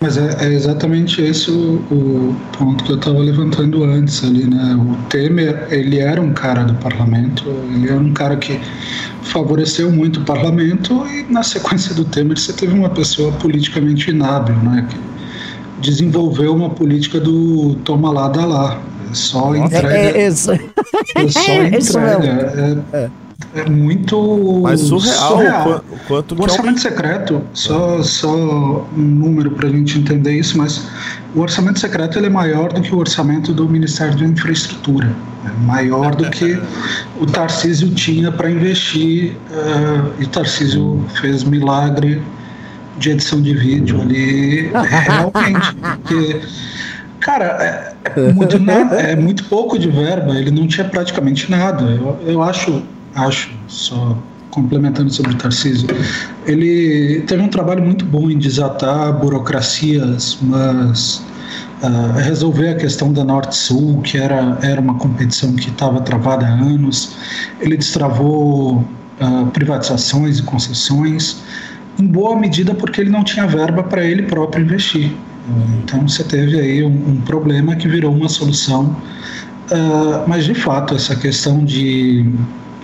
[0.00, 4.74] Mas é, é, exatamente esse o, o, ponto que eu estava levantando antes ali, né?
[4.74, 7.44] O Temer, ele era um cara do parlamento,
[7.74, 8.60] ele era um cara que
[9.22, 14.54] favoreceu muito o parlamento e na sequência do Temer você teve uma pessoa politicamente inábil,
[14.56, 14.86] né?
[14.90, 14.98] Que
[15.80, 18.80] desenvolveu uma política do toma lá, dá lá.
[19.10, 19.94] É só entrega.
[19.94, 20.52] É, é, é, é só
[21.16, 23.12] entrega.
[23.54, 25.84] É, é é muito Mas surreal, surreal.
[25.90, 30.86] O quanto o orçamento secreto, só, só um número para a gente entender isso, mas
[31.34, 35.10] o orçamento secreto ele é maior do que o orçamento do Ministério da Infraestrutura,
[35.44, 36.60] é maior do que
[37.20, 42.22] o Tarcísio tinha para investir uh, e o Tarcísio fez milagre
[42.98, 45.76] de edição de vídeo ali, realmente.
[46.02, 46.40] Porque,
[47.20, 48.56] cara, é, é, muito,
[48.94, 51.84] é muito pouco de verba, ele não tinha praticamente nada.
[51.84, 52.82] Eu, eu acho,
[53.16, 54.16] acho, só
[54.50, 55.86] complementando sobre o Tarcísio,
[56.46, 61.22] ele teve um trabalho muito bom em desatar burocracias, mas
[61.82, 66.48] uh, resolver a questão da Norte-Sul, que era, era uma competição que estava travada há
[66.48, 67.16] anos.
[67.60, 68.76] Ele destravou
[69.20, 71.42] uh, privatizações e concessões,
[71.98, 75.10] em boa medida porque ele não tinha verba para ele próprio investir.
[75.10, 78.96] Uh, então você teve aí um, um, problema que virou uma solução.
[80.26, 82.24] mas de fato, essa questão de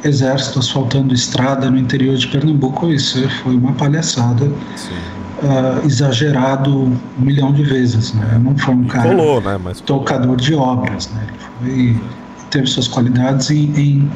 [0.05, 4.45] exército asfaltando estrada no interior de Pernambuco, isso foi uma palhaçada.
[4.45, 8.41] Uh, exagerado um milhão de vezes, né?
[8.41, 9.59] Não foi um cara colou, né?
[9.61, 11.27] Mas tocador de obras, né?
[11.65, 12.01] Ele foi,
[12.49, 14.11] teve suas qualidades em, em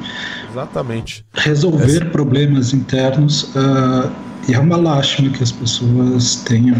[0.53, 1.24] Exatamente.
[1.34, 2.05] resolver Essa...
[2.05, 4.09] problemas internos uh,
[4.47, 6.76] e é uma lástima que as pessoas tenham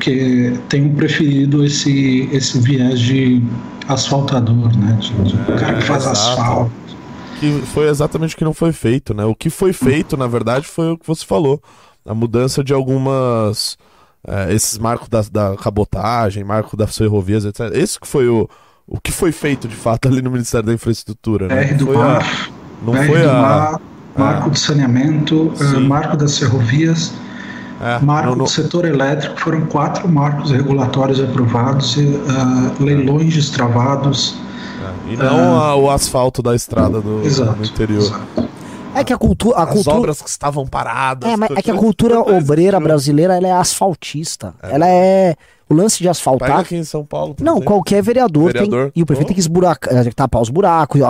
[0.00, 3.42] que tenham preferido esse esse viés de
[3.88, 4.96] asfaltador, né?
[5.00, 6.79] De, de é, cara que faz asfalto
[7.40, 9.24] que foi exatamente o que não foi feito, né?
[9.24, 11.60] O que foi feito, na verdade, foi o que você falou.
[12.06, 13.78] A mudança de algumas.
[14.26, 17.70] É, esses marcos da, da cabotagem, marco das ferrovias, etc.
[17.72, 18.46] Esse que foi o,
[18.86, 21.48] o que foi feito de fato ali no Ministério da Infraestrutura.
[21.48, 21.62] Né?
[21.62, 23.32] R do foi mar, a, não foi a.
[23.32, 23.80] Mar,
[24.14, 24.50] marco é.
[24.50, 27.14] do saneamento, uh, marco das ferrovias.
[27.80, 32.02] É, marco do setor elétrico foram quatro marcos regulatórios aprovados, uh,
[32.78, 34.36] leilões destravados,
[35.08, 38.02] e não a, o asfalto da estrada do, exato, do interior.
[38.02, 38.50] Exato.
[38.94, 39.56] É que a cultura.
[39.56, 39.96] A As cultura...
[39.96, 41.30] obras que estavam paradas.
[41.30, 44.54] É, mas é que a cultura obreira brasileira ela é asfaltista.
[44.62, 44.74] É.
[44.74, 45.36] Ela é.
[45.68, 46.48] O lance de asfaltar.
[46.48, 47.36] Pega aqui em São Paulo.
[47.40, 47.66] Não, exemplo.
[47.66, 48.92] qualquer vereador, vereador, tem.
[48.96, 49.28] E o prefeito oh.
[49.28, 51.00] tem que esburacar, eh, tapar os buracos,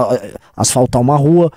[0.54, 1.50] asfaltar uma rua.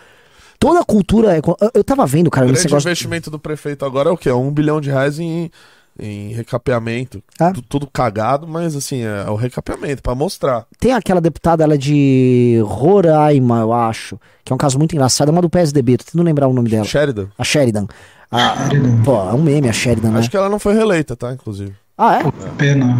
[0.57, 1.37] Toda a cultura.
[1.37, 1.41] É,
[1.73, 2.45] eu tava vendo, cara.
[2.45, 2.87] O grande negócio...
[2.87, 4.31] investimento do prefeito agora é o quê?
[4.31, 5.51] Um bilhão de reais em
[5.99, 7.23] em recapeamento.
[7.39, 7.53] Ah.
[7.69, 10.65] Tudo cagado, mas assim, é o recapeamento, para mostrar.
[10.79, 15.29] Tem aquela deputada, ela é de Roraima, eu acho, que é um caso muito engraçado,
[15.29, 16.85] é uma do PSDB, tô tentando lembrar o nome dela.
[16.85, 17.27] Sheridan.
[17.37, 17.87] A Sheridan.
[18.31, 18.55] A,
[19.05, 20.19] pô, é um meme a Sheridan, né?
[20.19, 21.73] Acho que ela não foi reeleita, tá, inclusive.
[21.97, 22.23] Ah, é?
[22.57, 22.97] Pena.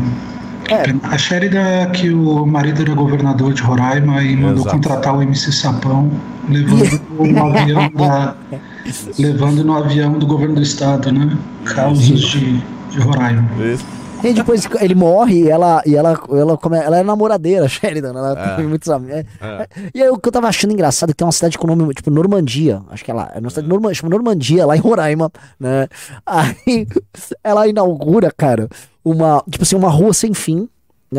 [0.69, 0.83] É.
[1.03, 4.75] A Sheridan é que o marido era governador de Roraima e mandou Exato.
[4.75, 6.09] contratar o MC Sapão,
[6.47, 8.35] levando no avião da,
[9.19, 11.37] levando no avião do governo do estado, né?
[11.65, 12.63] Causas de
[12.93, 13.43] de Roraima.
[13.63, 13.85] Isso.
[14.23, 18.11] E depois ele morre e ela, e ela, ela, come, ela é namoradeira, Sheridan.
[18.11, 18.55] Ela é.
[18.55, 19.17] tem muitos amigos.
[19.17, 19.25] É.
[19.41, 19.67] é.
[19.93, 21.93] E aí o que eu tava achando engraçado é que tem uma cidade com nome,
[21.93, 22.81] tipo, Normandia.
[22.89, 23.31] Acho que é lá.
[23.35, 25.29] É uma cidade Normandia, chama Normandia, lá em Roraima,
[25.59, 25.89] né?
[26.25, 26.87] Aí
[27.43, 28.69] ela inaugura, cara,
[29.03, 30.69] uma, tipo assim, uma rua sem fim né?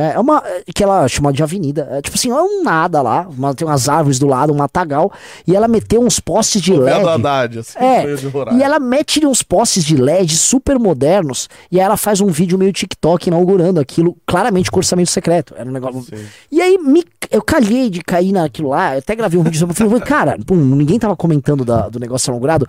[0.03, 0.43] É uma
[0.75, 1.89] que ela chama de avenida.
[1.91, 3.27] É, tipo assim, é um nada lá.
[3.29, 5.13] Uma, tem umas árvores do lado, um matagal.
[5.47, 7.07] E ela meteu uns postes de LED.
[7.07, 8.05] Haddad, assim, é,
[8.55, 11.49] e ela mete uns postes de LED super modernos.
[11.71, 15.55] E aí ela faz um vídeo meio TikTok inaugurando aquilo, claramente com orçamento secreto.
[15.57, 16.03] Era um negócio.
[16.03, 16.25] Sim.
[16.51, 18.95] E aí me, eu calhei de cair naquilo lá.
[18.95, 19.75] Eu até gravei um vídeo sobre.
[19.75, 22.67] Falei, cara, pum, ninguém tava comentando da, do negócio inaugurado.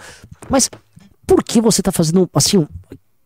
[0.49, 0.69] Mas
[1.25, 2.65] por que você tá fazendo assim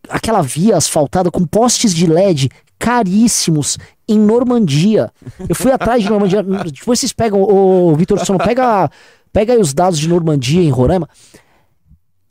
[0.10, 3.78] aquela via asfaltada com postes de LED caríssimos
[4.08, 5.12] em Normandia.
[5.48, 6.42] Eu fui atrás de Normandia.
[6.42, 8.90] Depois vocês pegam, o Vitor Sono, pega,
[9.32, 11.08] pega aí os dados de Normandia em Roraima.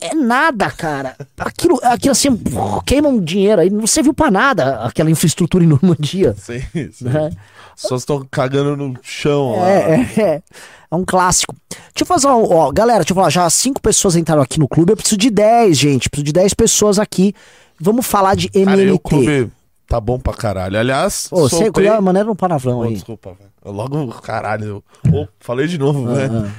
[0.01, 1.17] É nada, cara.
[1.37, 2.41] Aquilo, aquilo assim,
[2.87, 3.69] queima um dinheiro aí.
[3.69, 6.35] Não serviu pra nada aquela infraestrutura em Normandia.
[6.39, 7.05] Sim, sim.
[7.05, 7.31] Né?
[7.75, 9.71] Só estão cagando no chão é, lá.
[9.71, 10.43] É, é,
[10.91, 11.55] é um clássico.
[11.69, 12.37] Deixa eu fazer uma.
[12.37, 13.31] Ó, galera, deixa eu falar.
[13.31, 14.93] Já cinco pessoas entraram aqui no clube.
[14.93, 16.09] Eu preciso de 10, gente.
[16.09, 17.35] Preciso de 10 pessoas aqui.
[17.81, 18.77] Vamos falar de MMT.
[18.77, 19.53] Cara, o clube
[19.89, 20.79] Tá bom pra caralho.
[20.79, 21.85] Aliás, Ô, soltei...
[21.85, 22.93] você a maneira um palavrão oh, aí.
[22.93, 23.75] Desculpa, velho.
[23.75, 24.85] Logo, caralho.
[25.11, 26.53] Oh, falei de novo, velho.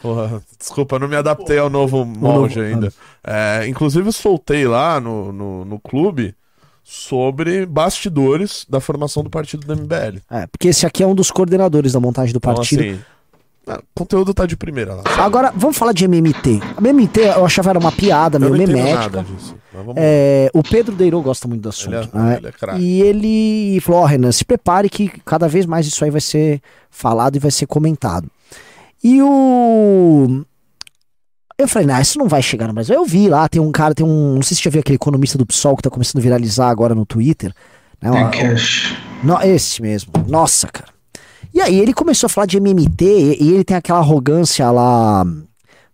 [0.00, 2.90] Porra, desculpa, não me adaptei ao novo molde ainda.
[3.22, 6.34] É, inclusive, soltei lá no, no, no clube
[6.82, 10.20] sobre bastidores da formação do partido do MBL.
[10.30, 12.82] É, porque esse aqui é um dos coordenadores da montagem do então, partido.
[12.82, 13.04] Então, assim,
[13.70, 15.02] ah, conteúdo tá de primeira lá.
[15.18, 16.60] Agora, vamos falar de MMT.
[16.76, 19.24] A MMT eu achava era uma piada, meio memética.
[19.96, 21.94] É, o Pedro Deirou gosta muito do assunto.
[21.94, 22.36] Ele é, né?
[22.38, 26.04] ele é e ele falou: Ó, oh, Renan, se prepare que cada vez mais isso
[26.04, 26.60] aí vai ser
[26.90, 28.28] falado e vai ser comentado.
[29.02, 30.44] E o.
[31.56, 32.94] Eu falei, não, isso não vai chegar no Brasil.
[32.94, 34.34] Eu vi lá, tem um cara, tem um.
[34.34, 36.68] Não sei se você já viu aquele economista do PSOL que tá começando a viralizar
[36.68, 37.52] agora no Twitter.
[38.00, 38.10] Né?
[38.10, 38.96] Tem cash.
[39.22, 40.12] Não, esse mesmo.
[40.26, 40.88] Nossa, cara.
[41.52, 43.04] E aí ele começou a falar de MMT
[43.40, 45.24] e ele tem aquela arrogância lá,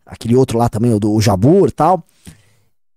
[0.05, 2.05] aquele outro lá também, o do Jabur e tal.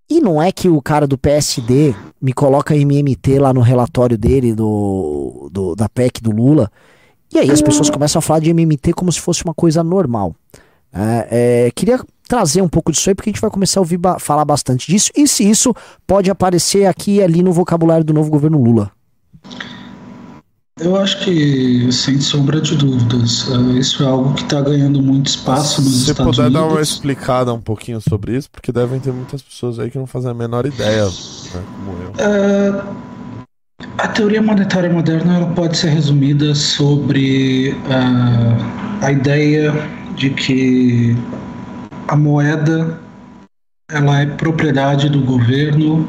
[0.08, 4.54] E não é que o cara do PSD me coloca MMT lá no relatório dele
[4.54, 6.70] do, do da PEC do Lula.
[7.32, 10.34] E aí as pessoas começam a falar de MMT como se fosse uma coisa normal.
[10.92, 13.98] É, é, queria trazer um pouco disso aí, porque a gente vai começar a ouvir
[13.98, 15.74] ba falar bastante disso, e se isso
[16.06, 18.90] pode aparecer aqui e ali no vocabulário do novo governo Lula.
[20.80, 25.26] Eu acho que, sem sombra de dúvidas, uh, isso é algo que está ganhando muito
[25.26, 26.68] espaço nos Se Estados puder Unidos.
[26.68, 30.06] dar uma explicada um pouquinho sobre isso, porque devem ter muitas pessoas aí que não
[30.06, 32.10] fazem a menor ideia, né, como eu.
[32.10, 32.82] Uh,
[33.98, 39.74] a teoria monetária moderna ela pode ser resumida sobre uh, a ideia
[40.16, 41.14] de que
[42.08, 42.98] a moeda
[43.90, 46.08] ela é propriedade do governo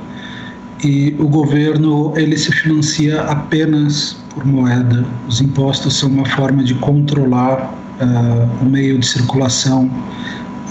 [0.84, 5.06] e o governo ele se financia apenas por moeda.
[5.28, 9.90] Os impostos são uma forma de controlar uh, o meio de circulação,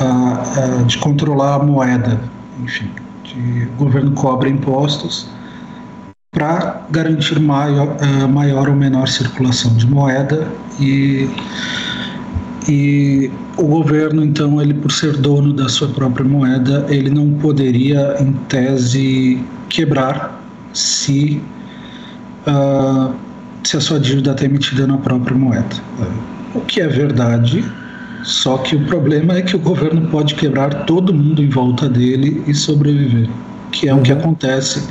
[0.00, 2.20] uh, uh, de controlar a moeda.
[2.62, 2.90] Enfim,
[3.24, 5.28] de, o governo cobra impostos
[6.32, 7.96] para garantir maior,
[8.28, 10.46] maior ou menor circulação de moeda
[10.78, 11.28] e
[12.68, 18.16] e o governo então ele por ser dono da sua própria moeda ele não poderia
[18.20, 20.40] em tese quebrar
[20.72, 21.42] se
[22.46, 23.12] uh,
[23.64, 25.76] se a sua dívida está emitida na própria moeda
[26.54, 27.64] o que é verdade
[28.22, 32.42] só que o problema é que o governo pode quebrar todo mundo em volta dele
[32.46, 33.28] e sobreviver
[33.72, 34.00] que é uhum.
[34.00, 34.86] o que acontece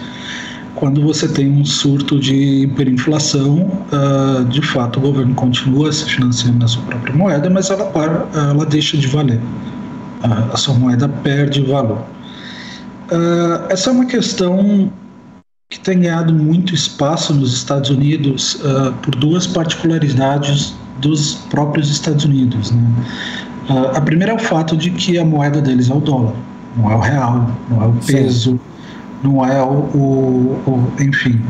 [0.79, 6.59] quando você tem um surto de hiperinflação, uh, de fato o governo continua se financiando
[6.59, 9.39] na sua própria moeda, mas ela, para, ela deixa de valer.
[10.23, 12.01] Uh, a sua moeda perde valor.
[13.11, 14.89] Uh, essa é uma questão
[15.69, 18.59] que tem ganhado muito espaço nos Estados Unidos
[19.03, 22.71] por duas particularidades dos próprios Estados Unidos.
[22.71, 22.81] Né?
[23.93, 26.33] a primeira é o fato de que a moeda deles é o dólar,
[26.75, 28.51] não é o real, não é o peso.
[28.51, 28.59] Sim
[29.23, 31.41] não é o, o, o, enfim,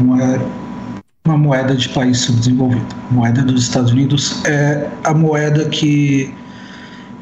[0.00, 0.40] não é
[1.26, 2.86] uma moeda de país subdesenvolvido.
[3.10, 6.34] A moeda dos Estados Unidos é a moeda que,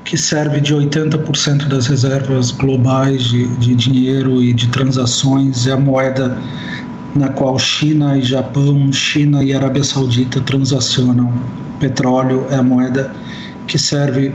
[0.08, 5.76] que serve de 80% das reservas globais de, de dinheiro e de transações, é a
[5.76, 6.34] moeda
[7.14, 11.30] na qual China e Japão, China e Arábia Saudita transacionam
[11.78, 13.14] petróleo, é a moeda
[13.66, 14.32] que serve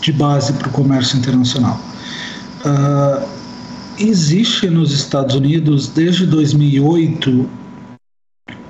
[0.00, 1.80] de base para o comércio internacional.
[2.64, 3.24] Uh,
[4.00, 7.48] existe nos Estados Unidos desde 2008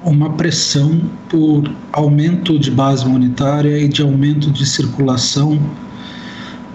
[0.05, 1.01] uma pressão
[1.31, 5.59] por aumento de base monetária e de aumento de circulação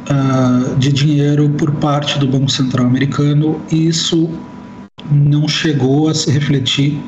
[0.10, 4.30] uh, de dinheiro por parte do Banco Central americano e isso
[5.12, 7.00] não chegou a se refletir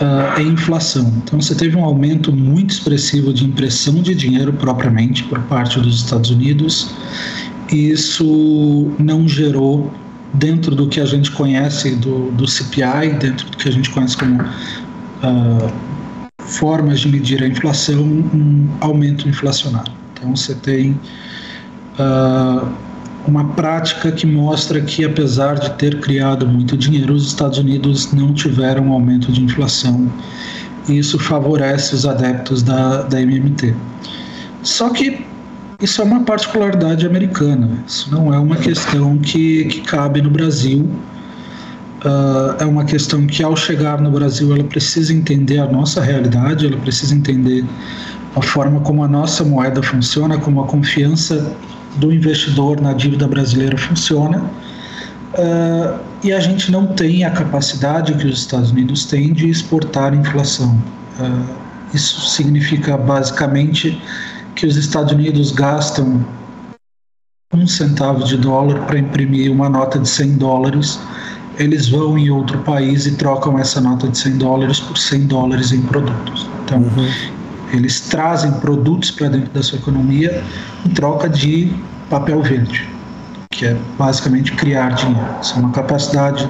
[0.00, 1.12] uh, em inflação.
[1.22, 5.96] Então você teve um aumento muito expressivo de impressão de dinheiro propriamente por parte dos
[5.96, 6.90] Estados Unidos
[7.72, 9.90] e isso não gerou
[10.34, 14.16] dentro do que a gente conhece do, do CPI, dentro do que a gente conhece
[14.16, 15.72] como uh,
[16.38, 19.92] formas de medir a inflação, um aumento inflacionário.
[20.12, 20.98] Então você tem
[21.98, 22.68] uh,
[23.26, 28.32] uma prática que mostra que, apesar de ter criado muito dinheiro, os Estados Unidos não
[28.32, 30.10] tiveram um aumento de inflação.
[30.88, 33.74] E isso favorece os adeptos da, da MMT.
[34.62, 35.24] Só que
[35.80, 40.88] isso é uma particularidade americana, isso não é uma questão que, que cabe no Brasil.
[42.04, 46.66] Uh, é uma questão que, ao chegar no Brasil, ela precisa entender a nossa realidade,
[46.66, 47.64] ela precisa entender
[48.36, 51.56] a forma como a nossa moeda funciona, como a confiança
[51.96, 54.38] do investidor na dívida brasileira funciona.
[55.34, 60.14] Uh, e a gente não tem a capacidade que os Estados Unidos têm de exportar
[60.14, 60.80] inflação.
[61.18, 61.56] Uh,
[61.94, 64.00] isso significa basicamente
[64.54, 66.24] que os Estados Unidos gastam
[67.52, 70.98] um centavo de dólar para imprimir uma nota de 100 dólares,
[71.58, 75.72] eles vão em outro país e trocam essa nota de 100 dólares por 100 dólares
[75.72, 76.48] em produtos.
[76.64, 77.08] Então, uhum.
[77.72, 80.42] Eles trazem produtos para dentro da sua economia
[80.84, 81.72] em troca de
[82.08, 82.88] papel verde,
[83.50, 85.28] que é basicamente criar dinheiro.
[85.42, 86.48] Isso é uma capacidade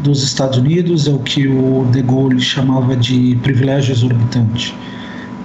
[0.00, 4.74] dos Estados Unidos, é o que o De Gaulle chamava de privilégio exorbitante.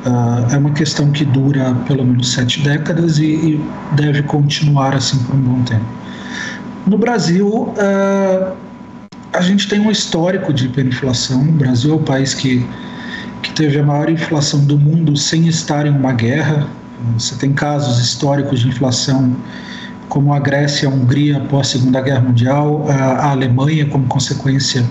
[0.06, 5.18] Uh, é uma questão que dura pelo menos sete décadas e, e deve continuar assim
[5.20, 5.86] por um bom tempo.
[6.86, 8.56] No Brasil, uh,
[9.34, 11.42] a gente tem um histórico de hiperinflação.
[11.42, 12.66] O Brasil é o país que
[13.56, 16.68] teve a maior inflação do mundo sem estar em uma guerra.
[17.18, 19.36] Você tem casos históricos de inflação
[20.10, 24.86] como a Grécia, a Hungria após a Segunda Guerra Mundial, a Alemanha como consequência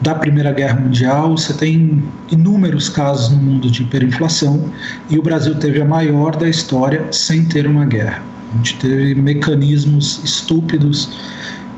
[0.00, 4.64] da Primeira Guerra Mundial, você tem inúmeros casos no mundo de hiperinflação
[5.10, 8.22] e o Brasil teve a maior da história sem ter uma guerra.
[8.52, 11.18] A gente teve mecanismos estúpidos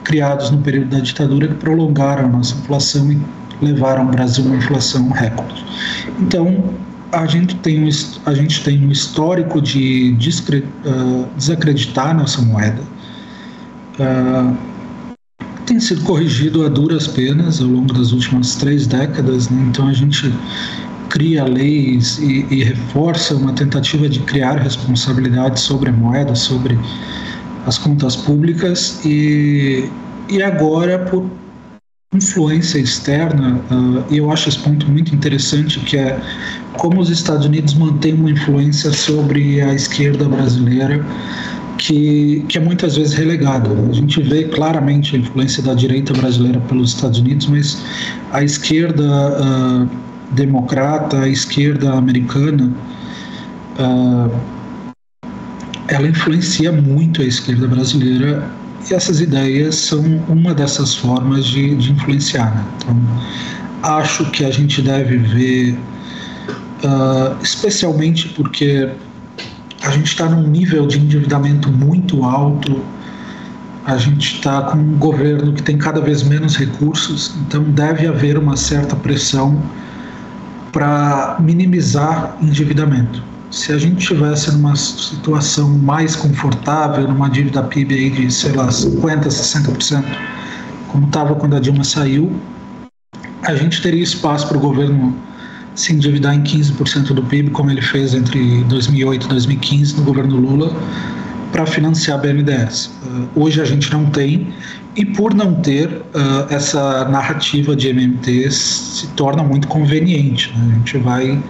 [0.05, 3.18] criados no período da ditadura que prolongaram a nossa inflação e
[3.61, 5.64] levaram o Brasil a uma inflação recorde.
[6.18, 6.74] Então,
[7.12, 7.90] a gente tem um,
[8.26, 12.82] a gente tem um histórico de uh, desacreditar nossa moeda.
[13.98, 14.56] Uh,
[15.66, 19.66] tem sido corrigido a duras penas ao longo das últimas três décadas, né?
[19.68, 20.32] então a gente
[21.08, 26.78] cria leis e, e, reforça uma tentativa de criar responsabilidade sobre a moeda, sobre
[27.66, 29.88] as contas públicas e,
[30.28, 31.28] e agora por
[32.12, 36.20] influência externa, uh, e eu acho esse ponto muito interessante, que é
[36.76, 41.04] como os Estados Unidos mantêm uma influência sobre a esquerda brasileira
[41.78, 43.70] que, que é muitas vezes relegada.
[43.88, 47.80] A gente vê claramente a influência da direita brasileira pelos Estados Unidos, mas
[48.32, 49.88] a esquerda uh,
[50.32, 52.72] democrata, a esquerda americana,
[53.78, 54.30] uh,
[55.86, 58.50] ela influencia muito a esquerda brasileira
[58.91, 62.55] e essas ideias são uma dessas formas de, de influenciar.
[62.55, 62.64] Né?
[62.76, 62.97] Então,
[63.82, 65.78] acho que a gente deve ver,
[66.84, 68.91] uh, especialmente porque
[69.82, 72.82] a gente está num nível de endividamento muito alto,
[73.86, 78.36] a gente está com um governo que tem cada vez menos recursos, então deve haver
[78.36, 79.62] uma certa pressão
[80.72, 88.11] para minimizar endividamento se a gente tivesse numa situação mais confortável, numa dívida PIB aí
[88.11, 90.05] de, sei lá, 50%, 60%,
[90.88, 92.32] como estava quando a Dilma saiu,
[93.42, 95.16] a gente teria espaço para o governo
[95.74, 100.36] se endividar em 15% do PIB, como ele fez entre 2008 e 2015 no governo
[100.36, 100.72] Lula,
[101.51, 102.86] para financiar a BNDES.
[103.03, 104.53] Uh, hoje a gente não tem,
[104.94, 110.53] e por não ter, uh, essa narrativa de MMT se torna muito conveniente.
[110.57, 110.72] Né?
[110.72, 111.42] A gente vai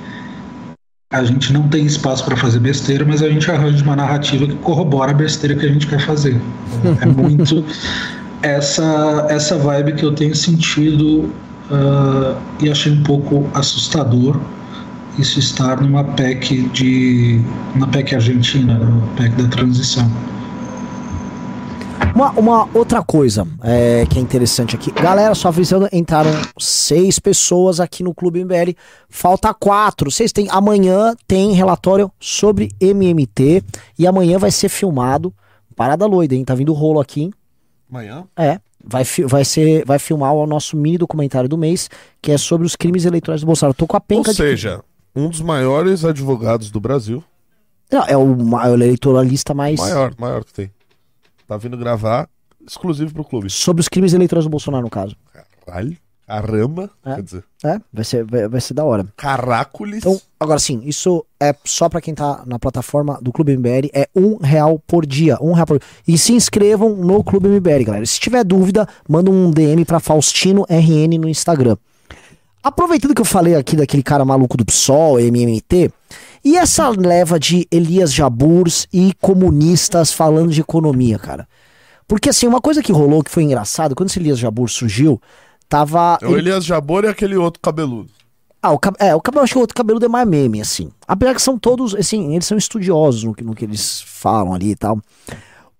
[1.13, 4.55] a gente não tem espaço para fazer besteira, mas a gente arranja uma narrativa que
[4.57, 6.41] corrobora a besteira que a gente quer fazer.
[7.01, 7.65] É muito
[8.43, 11.33] essa essa vibe que eu tenho sentido
[11.69, 14.41] uh, e achei um pouco assustador
[15.19, 17.41] isso estar numa PEC de
[17.75, 18.87] uma PEC argentina, né?
[18.87, 20.09] uma PEC da transição.
[22.15, 24.91] Uma, uma outra coisa é, que é interessante aqui.
[24.91, 28.75] Galera, só avisando, entraram seis pessoas aqui no Clube MBL.
[29.09, 30.11] Falta quatro.
[30.11, 30.49] Vocês têm.
[30.51, 33.63] Amanhã tem relatório sobre MMT.
[33.99, 35.33] E amanhã vai ser filmado.
[35.77, 36.45] Parada loida, hein?
[36.45, 37.23] Tá vindo o rolo aqui.
[37.23, 37.35] Hein?
[37.91, 38.25] Amanhã?
[38.37, 38.61] É.
[38.85, 41.89] Vai, vai, ser, vai filmar o nosso mini documentário do mês,
[42.21, 43.75] que é sobre os crimes eleitorais do Bolsonaro.
[43.75, 44.83] tô com a penca Ou seja,
[45.15, 45.21] de...
[45.23, 47.23] um dos maiores advogados do Brasil.
[47.91, 49.79] Não, é o, é o eleitoralista mais.
[49.79, 50.71] Maior, maior que tem.
[51.51, 52.29] Tá vindo gravar
[52.65, 53.51] exclusivo pro clube.
[53.51, 55.17] Sobre os crimes eleitorais do Bolsonaro, no caso.
[55.67, 55.97] Caralho.
[56.25, 56.89] Caramba.
[57.05, 57.45] É, quer dizer.
[57.65, 59.05] É, vai ser, vai, vai ser da hora.
[59.17, 59.99] Caracoles.
[59.99, 64.09] Então, agora sim, isso é só para quem tá na plataforma do Clube MBL, é
[64.15, 65.39] um real por dia.
[65.41, 68.07] Um real por E se inscrevam no Clube MBL, galera.
[68.07, 71.77] Se tiver dúvida, manda um DM pra Faustino RN no Instagram.
[72.63, 75.91] Aproveitando que eu falei aqui daquele cara maluco do PSOL, MMT,
[76.45, 81.47] e essa leva de Elias Jaburs e comunistas falando de economia, cara?
[82.09, 85.21] Porque assim, uma coisa que rolou que foi engraçado, quando esse Elias Jabur surgiu,
[85.69, 86.19] tava.
[86.21, 88.11] É o Elias Jabur e aquele outro cabeludo.
[88.63, 90.91] Ah, o, é, o cabelo, acho que o outro cabeludo é mais meme, assim.
[91.07, 94.73] Apesar que são todos, assim, eles são estudiosos no que, no que eles falam ali
[94.73, 94.99] e tal.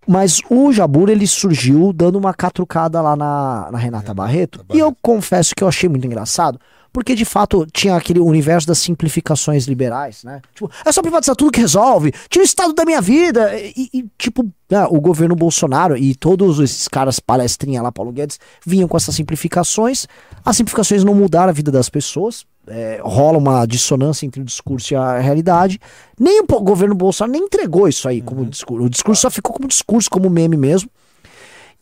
[0.07, 4.59] Mas o Jabur, ele surgiu dando uma catrucada lá na, na Renata Barreto.
[4.59, 4.77] Barreto.
[4.77, 6.59] E eu confesso que eu achei muito engraçado,
[6.93, 10.41] porque de fato tinha aquele universo das simplificações liberais, né?
[10.55, 13.53] Tipo, é só privatizar tudo que resolve, tira o estado da minha vida.
[13.59, 18.39] E, e tipo, né, o governo Bolsonaro e todos esses caras palestrinha lá, Paulo Guedes,
[18.65, 20.07] vinham com essas simplificações.
[20.45, 22.45] As simplificações não mudaram a vida das pessoas.
[22.67, 25.81] É, rola uma dissonância entre o discurso e a realidade.
[26.19, 28.49] Nem o governo Bolsonaro nem entregou isso aí como uhum.
[28.49, 28.85] discurso.
[28.85, 30.89] O discurso só ficou como discurso, como meme mesmo.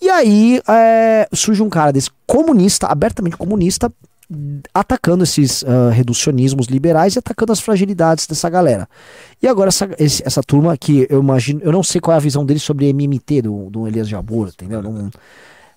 [0.01, 3.93] E aí é, surge um cara desse comunista, abertamente comunista,
[4.75, 8.89] atacando esses uh, reducionismos liberais e atacando as fragilidades dessa galera.
[9.43, 12.21] E agora essa, esse, essa turma que eu imagino, eu não sei qual é a
[12.21, 14.83] visão deles sobre MMT do, do Elias Jabor, entendeu?
[14.83, 15.11] Não,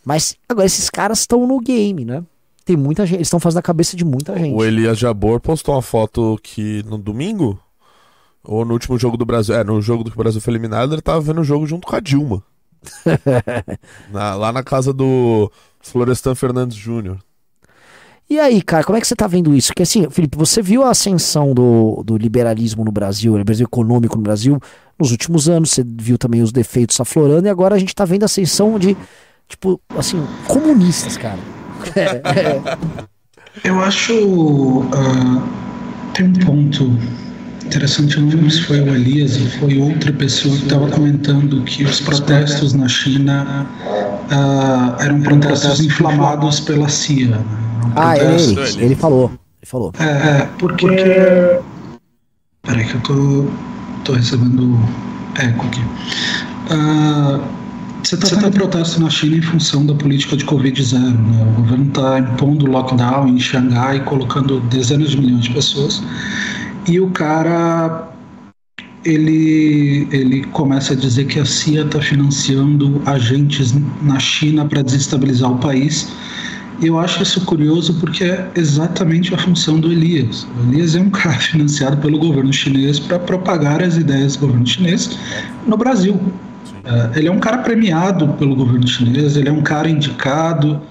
[0.03, 2.23] mas agora esses caras estão no game, né?
[2.65, 4.55] Tem muita gente, eles estão fazendo a cabeça de muita gente.
[4.55, 7.59] O Elias Jabor postou uma foto que no domingo
[8.43, 10.93] ou no último jogo do Brasil, é, no jogo do que o Brasil foi eliminado,
[10.93, 12.43] ele tava vendo o jogo junto com a Dilma.
[14.11, 17.19] na, lá na casa do Florestan Fernandes Júnior.
[18.31, 19.67] E aí, cara, como é que você tá vendo isso?
[19.73, 24.15] Porque assim, Felipe, você viu a ascensão do, do liberalismo no Brasil, o liberalismo econômico
[24.15, 24.57] no Brasil
[24.97, 28.23] nos últimos anos, você viu também os defeitos aflorando, e agora a gente tá vendo
[28.23, 28.95] a ascensão de,
[29.49, 31.39] tipo, assim, comunistas, cara.
[33.65, 34.13] Eu acho.
[34.13, 35.43] Uh,
[36.13, 36.85] tem um ponto
[37.71, 41.63] interessante, eu não lembro se foi o Elias ou foi outra pessoa que estava comentando
[41.63, 43.65] que os protestos na China
[44.29, 47.29] uh, eram protestos inflamados pela CIA.
[47.29, 47.45] Né?
[47.95, 49.31] ah, é ele, ele falou.
[49.31, 49.93] Ele falou.
[49.99, 50.87] É, porque,
[52.63, 53.45] Peraí que eu tô,
[54.03, 54.77] tô recebendo
[55.39, 55.81] eco aqui.
[56.73, 57.41] Uh,
[58.03, 60.99] você está tendo protesto na China em função da política de Covid-0.
[60.99, 61.43] Né?
[61.43, 66.03] O governo está impondo lockdown em Xangai, colocando dezenas de milhões de pessoas.
[66.87, 68.11] E o cara
[69.03, 75.51] ele, ele começa a dizer que a CIA está financiando agentes na China para desestabilizar
[75.51, 76.11] o país.
[76.81, 80.47] Eu acho isso curioso porque é exatamente a função do Elias.
[80.57, 84.65] O Elias é um cara financiado pelo governo chinês para propagar as ideias do governo
[84.65, 85.17] chinês
[85.67, 86.13] no Brasil.
[86.13, 90.81] Uh, ele é um cara premiado pelo governo chinês, ele é um cara indicado,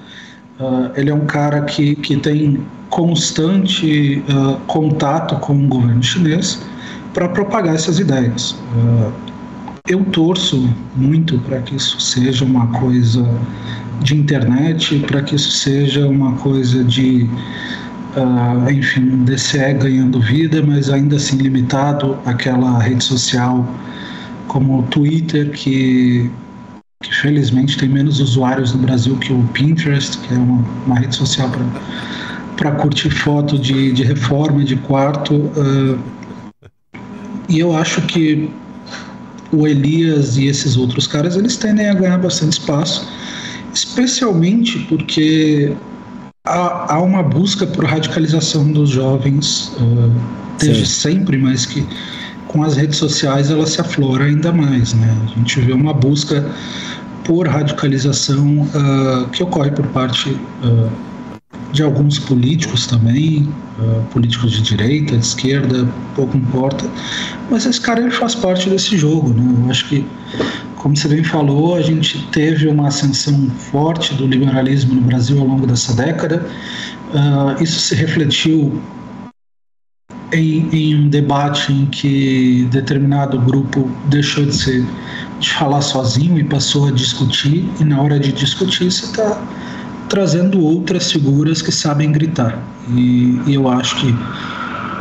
[0.61, 6.63] uh, ele é um cara que, que tem constante uh, contato com o governo chinês
[7.15, 8.57] para propagar essas ideias.
[9.89, 13.29] eu torço muito para que isso seja uma coisa
[14.01, 17.29] de internet, para que isso seja uma coisa de,
[18.73, 23.67] enfim, DCE ganhando vida, mas ainda assim limitado àquela rede social
[24.51, 26.29] como o Twitter, que,
[27.03, 31.17] que felizmente tem menos usuários no Brasil que o Pinterest, que é uma, uma rede
[31.17, 31.51] social
[32.57, 35.35] para curtir foto de, de reforma de quarto.
[35.35, 35.99] Uh,
[37.49, 38.51] e eu acho que
[39.51, 43.11] o Elias e esses outros caras eles tendem a ganhar bastante espaço,
[43.73, 45.75] especialmente porque
[46.45, 50.13] há, há uma busca por radicalização dos jovens uh,
[50.59, 51.13] desde Sim.
[51.13, 51.83] sempre, mas que
[52.51, 54.93] com as redes sociais ela se aflora ainda mais.
[54.93, 55.17] Né?
[55.25, 56.45] A gente vê uma busca
[57.25, 60.31] por radicalização uh, que ocorre por parte
[60.65, 60.91] uh,
[61.73, 63.49] de alguns políticos também,
[63.79, 66.85] uh, políticos de direita, de esquerda, pouco importa,
[67.51, 69.33] mas esse cara ele faz parte desse jogo.
[69.33, 69.65] Né?
[69.65, 70.05] Eu acho que,
[70.77, 75.47] como você bem falou, a gente teve uma ascensão forte do liberalismo no Brasil ao
[75.47, 76.45] longo dessa década.
[77.61, 78.81] isso se refletiu
[80.33, 84.87] em, em, um debate em que determinado grupo deixou de ser
[85.39, 89.41] de falar sozinho e passou a discutir e na hora de discutir você está
[90.09, 92.63] trazendo outras figuras que sabem gritar.
[92.91, 94.15] E, e eu acho que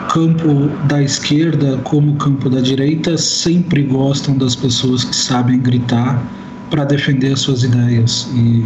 [0.09, 6.21] campo da esquerda como campo da direita sempre gostam das pessoas que sabem gritar
[6.69, 8.29] para defender as suas ideias.
[8.33, 8.65] E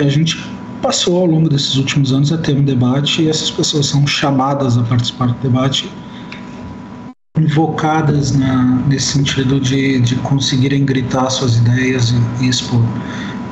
[0.00, 0.38] a gente
[0.82, 4.76] passou ao longo desses últimos anos a ter um debate e essas pessoas são chamadas
[4.76, 5.88] a participar do debate,
[7.38, 12.82] invocadas na, nesse sentido de, de conseguirem gritar suas ideias e, e expor.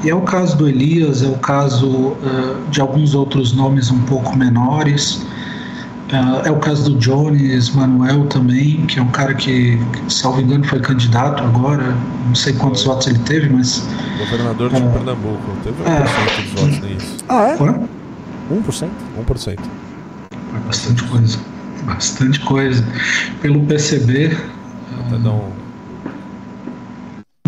[0.02, 2.16] E é o caso do Elias, é o caso uh,
[2.70, 5.24] de alguns outros nomes um pouco menores.
[6.10, 10.64] Uh, é o caso do Jones Manuel também, que é um cara que, salvo engano,
[10.64, 11.94] foi candidato agora.
[12.26, 13.86] Não sei quantos votos ele teve, mas.
[14.18, 15.56] Governador de uh, Pernambuco.
[15.62, 17.16] Teve 1% é, dos votos, nem isso.
[17.28, 17.56] Ah, é?
[17.56, 17.88] Quanto?
[18.50, 18.88] 1%?
[19.24, 19.58] 1%.
[20.54, 21.38] É bastante coisa.
[21.84, 22.84] Bastante coisa.
[23.40, 24.36] Pelo PCB.
[25.06, 25.52] Até uh, um...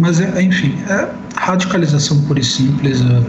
[0.00, 3.00] Mas, é, enfim, é radicalização pura e simples.
[3.00, 3.22] É,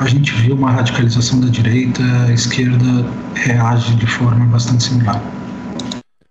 [0.00, 5.22] a gente viu uma radicalização da direita, a esquerda reage de forma bastante similar.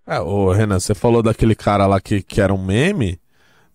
[0.04, 3.20] É, o Renan, você falou daquele cara lá que, que era um meme,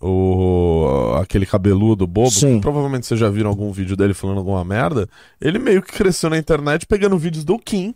[0.02, 2.60] o aquele cabeludo bobo, Sim.
[2.60, 5.08] provavelmente vocês já viram algum vídeo dele falando alguma merda.
[5.40, 7.94] Ele meio que cresceu na internet pegando vídeos do Kim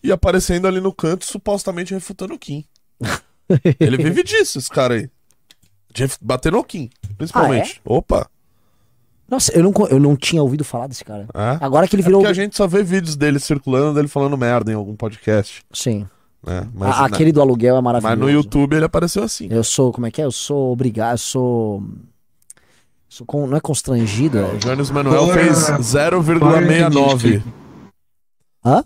[0.00, 2.64] e aparecendo ali no canto, supostamente refutando o Kim.
[3.80, 5.10] ele vive disso, esse cara aí.
[5.92, 6.88] De bater no Kim,
[7.18, 7.80] principalmente.
[7.84, 7.96] Ah, é?
[7.96, 8.30] Opa!
[9.28, 11.26] Nossa, eu não, eu não tinha ouvido falar desse cara.
[11.34, 11.58] É?
[11.60, 12.20] Agora que ele virou.
[12.20, 15.64] É porque a gente só vê vídeos dele circulando, dele falando merda em algum podcast.
[15.72, 16.06] Sim.
[16.46, 18.16] É, mas, a, aquele do aluguel é maravilhoso.
[18.16, 19.48] Mas no YouTube ele apareceu assim.
[19.50, 20.26] Eu sou, como é que é?
[20.26, 21.82] Eu sou obrigado, eu sou.
[23.08, 24.38] sou com, não é constrangido?
[24.38, 27.42] É, o Jones Manuel fez 0,69.
[28.64, 28.84] Hã?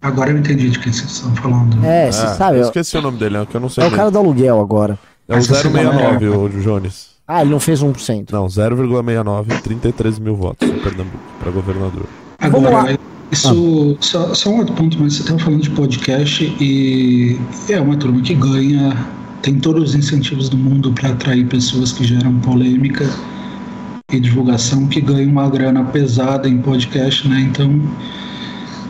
[0.00, 1.84] Agora eu entendi de quem vocês estão falando.
[1.84, 2.58] É, você é, sabe.
[2.58, 3.00] Eu esqueci eu...
[3.00, 3.82] o nome dele, é que eu não sei.
[3.82, 4.98] É o cara do aluguel agora.
[5.26, 7.13] É o 069, o Jones.
[7.26, 8.30] Ah, ele não fez 1%.
[8.30, 12.06] Não, 0,69, 33 mil votos em Pernambuco para governador.
[12.38, 12.98] Agora,
[13.32, 14.02] isso, ah.
[14.02, 17.38] só, só um outro ponto, mas você estava falando de podcast e
[17.70, 19.06] é uma turma que ganha,
[19.40, 23.08] tem todos os incentivos do mundo para atrair pessoas que geram polêmica
[24.12, 27.40] e divulgação, que ganham uma grana pesada em podcast, né?
[27.40, 27.70] Então,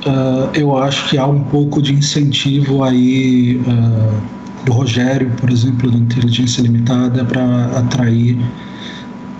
[0.07, 3.57] uh, eu acho que há um pouco de incentivo aí.
[3.59, 8.39] Uh, do Rogério, por exemplo, da Inteligência Limitada, para atrair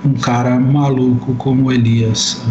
[0.05, 2.43] um cara maluco como o Elias.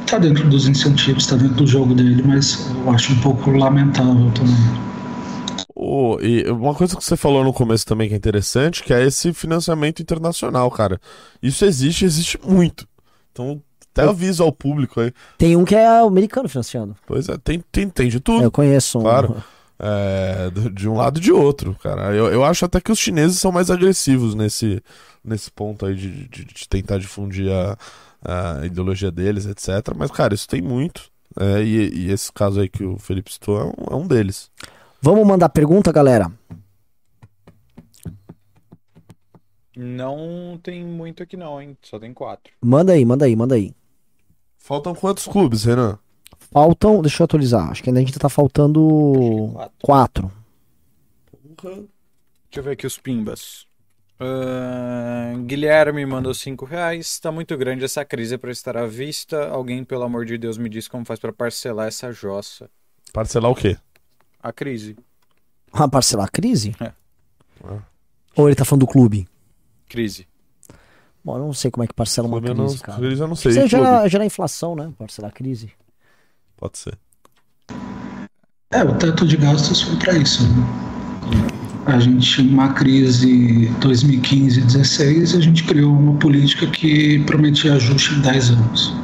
[0.00, 3.50] Está uh, dentro dos incentivos, está dentro do jogo dele, mas eu acho um pouco
[3.50, 4.90] lamentável também.
[5.74, 9.04] Oh, e uma coisa que você falou no começo também que é interessante, que é
[9.04, 11.00] esse financiamento internacional, cara.
[11.42, 12.86] Isso existe, existe muito.
[13.32, 15.12] Então, até aviso ao público aí.
[15.38, 16.94] Tem um que é americano financiando.
[17.06, 18.44] Pois é, tem, tem, tem de tudo.
[18.44, 19.02] Eu conheço um.
[19.02, 19.42] Claro.
[19.82, 22.14] É, de um lado e de outro, cara.
[22.14, 24.82] Eu, eu acho até que os chineses são mais agressivos nesse,
[25.24, 27.78] nesse ponto aí de, de, de tentar difundir a,
[28.22, 29.94] a, ideologia deles, etc.
[29.96, 31.10] Mas, cara, isso tem muito.
[31.38, 34.50] É, e, e, esse caso aí que o Felipe citou é um, é um deles.
[35.00, 36.30] Vamos mandar pergunta, galera?
[39.74, 41.76] Não tem muito aqui não, hein?
[41.80, 42.52] Só tem quatro.
[42.60, 43.74] Manda aí, manda aí, manda aí.
[44.58, 45.98] Faltam quantos clubes, Renan?
[46.50, 47.70] Faltam, deixa eu atualizar.
[47.70, 50.30] Acho que ainda a gente tá faltando quatro.
[51.62, 51.88] Deixa
[52.56, 53.66] eu ver aqui os pimbas.
[54.20, 57.18] Uh, Guilherme mandou 5 reais.
[57.18, 59.48] Tá muito grande essa crise para estar à vista.
[59.48, 62.68] Alguém, pelo amor de Deus, me diz como faz para parcelar essa jossa.
[63.12, 63.78] Parcelar o quê?
[64.42, 64.96] A crise.
[65.72, 66.74] Ah, parcelar a crise?
[66.80, 66.92] É.
[67.64, 67.78] Ah.
[68.36, 69.26] Ou ele tá falando do clube?
[69.88, 70.26] Crise.
[71.24, 72.98] Bom, eu não sei como é que parcela uma crise, não, cara.
[72.98, 73.52] Crise eu não sei.
[73.52, 74.92] Você gera, gera inflação, né?
[74.98, 75.72] Parcelar a crise.
[76.60, 76.98] Pode ser.
[78.70, 80.46] É, o teto de gastos foi para isso.
[80.46, 80.66] Né?
[81.86, 88.14] A gente tinha uma crise 2015 16 a gente criou uma política que prometia ajuste
[88.14, 88.94] em 10 anos.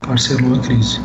[0.00, 1.00] Parcelou a crise.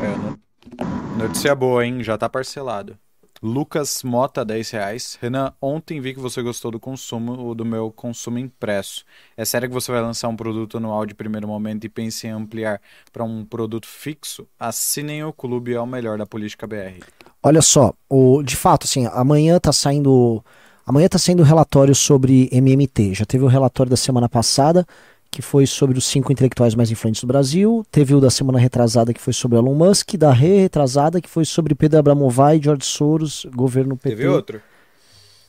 [0.00, 2.02] É, notícia boa, hein?
[2.02, 2.96] Já tá parcelado.
[3.42, 5.18] Lucas Mota, 10 reais.
[5.20, 9.04] Renan, ontem vi que você gostou do consumo, do meu consumo impresso.
[9.36, 12.30] É sério que você vai lançar um produto anual de primeiro momento e pense em
[12.30, 12.80] ampliar
[13.12, 14.46] para um produto fixo?
[14.60, 17.04] Assinem o clube, é o melhor da política BR.
[17.42, 20.44] Olha só, o, de fato, assim, amanhã tá saindo.
[20.86, 23.14] Amanhã tá saindo o relatório sobre MMT.
[23.14, 24.86] Já teve o relatório da semana passada
[25.32, 27.84] que foi sobre os cinco intelectuais mais influentes do Brasil.
[27.90, 30.14] Teve o da semana retrasada, que foi sobre Elon Musk.
[30.16, 34.14] Da re-retrasada, que foi sobre Pedro Abramovay, George Soros, governo PT.
[34.14, 34.60] Teve outro?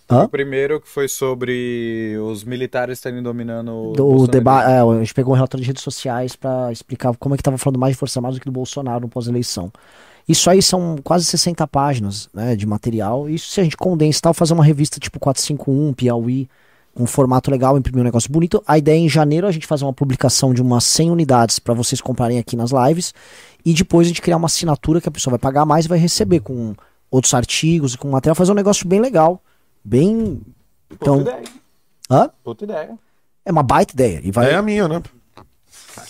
[0.09, 0.23] Hã?
[0.23, 4.71] O primeiro que foi sobre os militares estarem dominando o debate.
[4.71, 7.57] É, a gente pegou um relatório de redes sociais para explicar como é que estava
[7.57, 9.69] falando mais de Força Armada do que do Bolsonaro no pós-eleição.
[10.27, 13.29] Isso aí são quase 60 páginas né, de material.
[13.29, 16.47] Isso se a gente condensar, fazer uma revista tipo 451, Piauí,
[16.95, 18.63] um formato legal, imprimir um negócio bonito.
[18.67, 21.73] A ideia é em janeiro a gente fazer uma publicação de umas 100 unidades para
[21.73, 23.13] vocês comprarem aqui nas lives
[23.65, 25.97] e depois a gente criar uma assinatura que a pessoa vai pagar mais e vai
[25.97, 26.75] receber com
[27.09, 29.41] outros artigos e com material, fazer um negócio bem legal,
[29.83, 30.41] bem
[30.91, 31.53] então Outra ideia.
[32.09, 32.29] Hã?
[32.43, 32.99] Outra ideia.
[33.45, 35.01] É uma baita ideia e vai É a minha, né?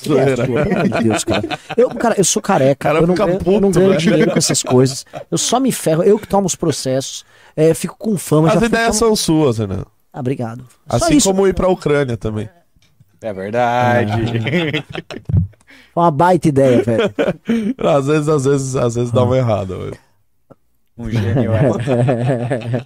[0.05, 1.59] É, Deus, cara.
[1.75, 4.37] Eu, cara, eu sou careca, cara eu não, ganho, puto, eu não ganho dinheiro com
[4.37, 5.05] essas coisas.
[5.29, 8.51] Eu só me ferro, eu que tomo os processos, é, fico com fama.
[8.51, 9.85] As ideias são suas, Renan.
[10.13, 10.63] Ah, obrigado.
[10.87, 12.47] Assim como ir pra Ucrânia também.
[13.19, 14.11] É verdade.
[15.95, 17.13] Uma baita ideia, velho.
[17.79, 19.97] às vezes, às vezes, às vezes dá uma errada, velho.
[20.97, 22.85] Um gênio, é.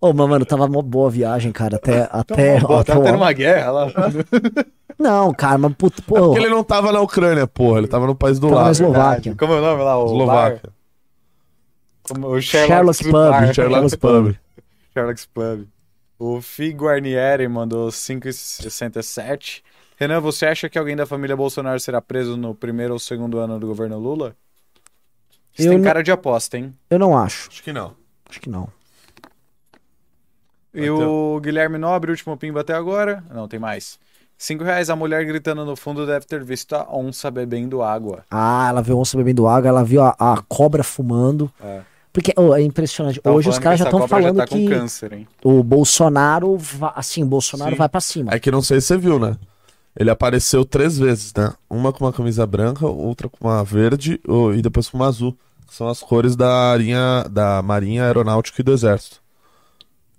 [0.00, 1.76] Ô, mas, mano, tava uma boa viagem, cara.
[1.76, 2.08] Até.
[2.12, 3.86] até tá tendo uma guerra lá.
[4.98, 6.16] Não, cara, mas puto, pô.
[6.16, 7.78] É porque ele não tava na Ucrânia, porra.
[7.78, 8.66] Ele tava no país do tava lado.
[8.66, 9.34] na Eslováquia.
[9.34, 9.98] Como é o nome lá?
[9.98, 10.70] O Eslováquia.
[12.02, 13.54] Como o Sherlock, Sherlock Pub.
[13.54, 14.36] Sherlock Pub.
[14.92, 15.73] Sherlock Pub.
[16.26, 19.62] O Fi Guarnieri mandou 5,67.
[19.98, 23.60] Renan, você acha que alguém da família Bolsonaro será preso no primeiro ou segundo ano
[23.60, 24.34] do governo Lula?
[25.52, 26.74] Isso Eu tem não- cara de aposta, hein?
[26.88, 27.50] Eu não acho.
[27.50, 27.94] Acho que não.
[28.26, 28.68] Acho que não.
[30.72, 33.22] E o Guilherme Nobre, último pimba até agora.
[33.30, 33.98] Não, tem mais.
[34.38, 38.24] Cinco reais, a mulher gritando no fundo deve ter visto a onça bebendo água.
[38.30, 41.52] Ah, ela viu onça bebendo água, ela viu a, a cobra fumando.
[41.62, 41.82] É.
[42.14, 43.20] Porque oh, é impressionante.
[43.20, 45.26] Tava Hoje os caras que já estão falando já tá que com câncer, hein?
[45.42, 47.76] o Bolsonaro, va- assim, o Bolsonaro Sim.
[47.76, 48.32] vai pra cima.
[48.32, 49.36] É que não sei se você viu, né?
[49.98, 51.52] Ele apareceu três vezes, né?
[51.68, 54.20] Uma com uma camisa branca, outra com uma verde
[54.56, 55.36] e depois com uma azul.
[55.66, 59.20] Que são as cores da, arinha, da Marinha Aeronáutica e do Exército.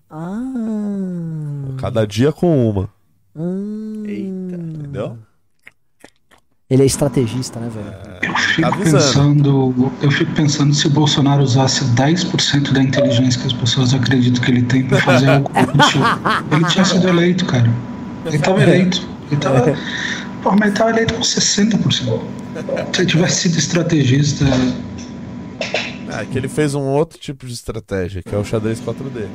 [0.10, 1.78] Ah.
[1.78, 2.90] Cada dia com uma.
[3.34, 4.04] hum.
[4.06, 4.56] Eita.
[4.56, 5.18] Entendeu?
[6.76, 7.95] Ele é estrategista, né, velho?
[8.22, 13.47] Eu fico Tá pensando, eu fico pensando se o Bolsonaro usasse 10% da inteligência que
[13.47, 16.02] as pessoas acreditam que ele tem pra fazer algo útil,
[16.52, 17.72] ele tinha sido eleito, cara.
[18.26, 19.07] Ele tava eleito.
[19.31, 19.73] Ele tava,
[20.43, 22.19] porra, mas ele tava eleito com 60%.
[22.91, 24.43] Se ele tivesse sido estrategista,
[26.10, 29.27] É que ele fez um outro tipo de estratégia, que é o xadrez 4D.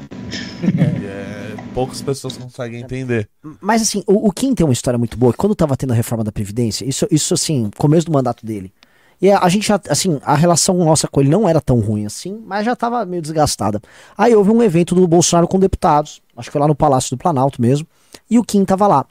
[1.01, 1.40] e é,
[1.75, 3.29] poucas pessoas conseguem entender.
[3.61, 5.33] Mas assim, o, o Kim tem uma história muito boa.
[5.33, 8.73] Quando tava tendo a reforma da Previdência, isso, isso assim, começo do mandato dele.
[9.21, 12.07] E a, a gente já, assim, a relação nossa com ele não era tão ruim
[12.07, 13.81] assim, mas já tava meio desgastada.
[14.17, 17.19] Aí houve um evento do Bolsonaro com deputados, acho que foi lá no Palácio do
[17.19, 17.87] Planalto mesmo,
[18.29, 19.05] e o Kim tava lá.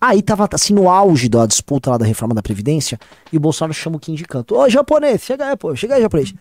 [0.00, 2.98] Aí tava assim no auge da disputa lá da reforma da Previdência,
[3.32, 4.54] e o Bolsonaro chama o Kim de canto.
[4.54, 6.32] Ô, japonês, chega aí, pô, chega aí, japonês.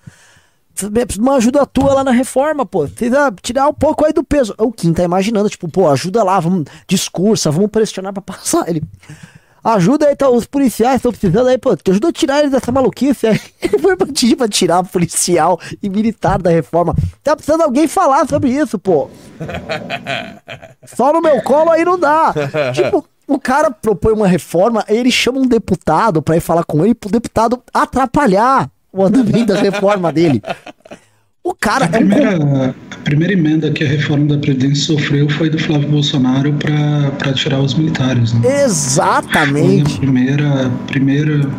[0.78, 2.88] Preciso de uma ajuda tua lá na reforma, pô.
[2.88, 4.54] Precisa tirar um pouco aí do peso.
[4.60, 8.84] O Kim tá imaginando, tipo, pô, ajuda lá, vamos, discursa, vamos pressionar pra passar ele.
[9.64, 12.72] Ajuda aí, tá, os policiais estão precisando aí, pô, te ajuda a tirar eles dessa
[12.72, 13.41] maluquice aí.
[13.62, 16.95] Ele foi pedir pra tirar policial e militar da reforma.
[17.22, 19.10] Tá precisando alguém falar sobre isso, pô.
[20.86, 22.34] Só no meu colo aí não dá.
[22.74, 26.95] Tipo, o cara propõe uma reforma, ele chama um deputado pra ir falar com ele,
[26.95, 30.41] pro deputado atrapalhar o andamento da reforma dele.
[31.43, 31.91] O cara A é um.
[31.91, 37.34] primeira, a primeira emenda que a reforma da Previdência sofreu foi do Flávio Bolsonaro para
[37.34, 38.34] tirar os militares.
[38.34, 38.41] Né?
[38.41, 39.97] Foi a Exatamente.
[39.97, 41.49] primeira, primeira,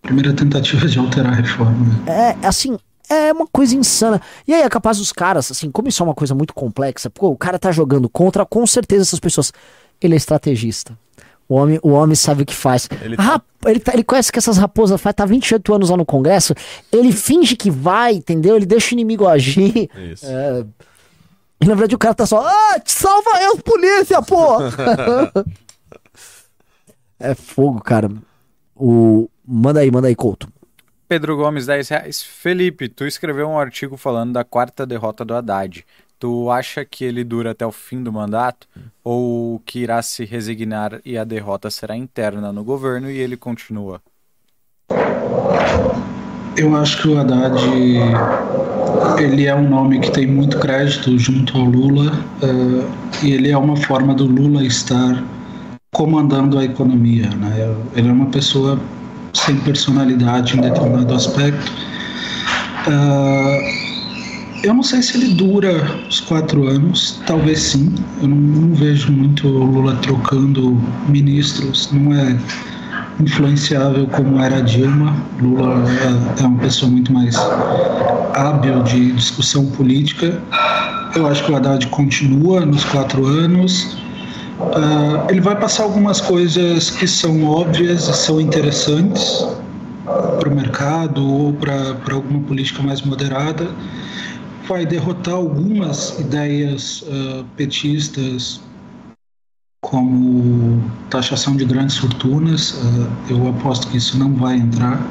[0.00, 1.86] primeira tentativa de alterar a reforma.
[2.06, 2.36] né?
[2.42, 4.20] É, assim, é uma coisa insana.
[4.46, 7.28] E aí é capaz dos caras, assim, como isso é uma coisa muito complexa, pô,
[7.28, 9.52] o cara tá jogando contra, com certeza essas pessoas.
[10.00, 10.96] Ele é estrategista.
[11.50, 12.88] O homem, o homem sabe o que faz.
[13.02, 15.96] Ele Ele, tá- ele, tá- ele conhece que essas raposas faz, tá 28 anos lá
[15.96, 16.54] no Congresso.
[16.92, 18.54] Ele finge que vai, entendeu?
[18.54, 19.90] Ele deixa o inimigo agir.
[20.12, 20.26] Isso.
[20.26, 20.64] É,
[21.60, 24.58] e na verdade o cara tá só, ah, te salva eu, polícia, pô!
[27.18, 28.08] é fogo, cara.
[28.76, 29.28] O...
[29.44, 30.48] Manda aí, manda aí, Couto.
[31.08, 32.22] Pedro Gomes, 10 reais.
[32.22, 35.84] Felipe, tu escreveu um artigo falando da quarta derrota do Haddad.
[36.20, 38.68] Tu acha que ele dura até o fim do mandato?
[39.02, 44.02] Ou que irá se resignar e a derrota será interna no governo e ele continua?
[46.58, 47.58] Eu acho que o Haddad
[49.18, 52.86] ele é um nome que tem muito crédito junto ao Lula eh,
[53.22, 55.24] e ele é uma forma do Lula estar
[55.90, 57.30] comandando a economia.
[57.30, 57.74] Né?
[57.96, 58.78] Ele é uma pessoa
[59.32, 61.72] sem personalidade em determinado aspecto.
[62.88, 63.79] Eh,
[64.62, 67.94] eu não sei se ele dura os quatro anos, talvez sim.
[68.20, 71.90] Eu não, não vejo muito o Lula trocando ministros.
[71.92, 72.36] Não é
[73.20, 75.16] influenciável como era Dilma.
[75.40, 75.82] Lula
[76.38, 77.36] é, é uma pessoa muito mais
[78.34, 80.40] hábil de discussão política.
[81.14, 83.96] Eu acho que o Haddad continua nos quatro anos.
[84.60, 89.46] Ah, ele vai passar algumas coisas que são óbvias e são interessantes
[90.38, 93.68] para o mercado ou para alguma política mais moderada.
[94.70, 98.60] Vai derrotar algumas ideias ah, petistas
[99.82, 100.80] como
[101.10, 102.76] taxação de grandes fortunas.
[103.28, 105.04] eh, Eu aposto que isso não vai entrar.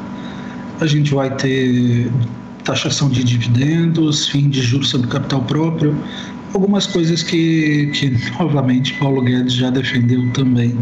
[0.79, 2.09] A gente vai ter
[2.63, 5.93] taxação de dividendos, fim de juros sobre capital próprio,
[6.53, 10.77] algumas coisas que, que novamente, Paulo Guedes já defendeu também.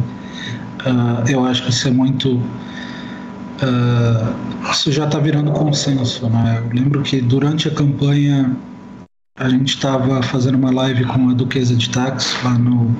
[0.85, 2.39] Ah, eu acho que isso é muito.
[3.61, 4.34] Ah,
[4.71, 6.29] isso já está virando consenso.
[6.29, 6.63] Né?
[6.63, 8.55] Eu lembro que durante a campanha
[9.38, 12.95] a gente estava fazendo uma live com a Duquesa de Táxi lá no,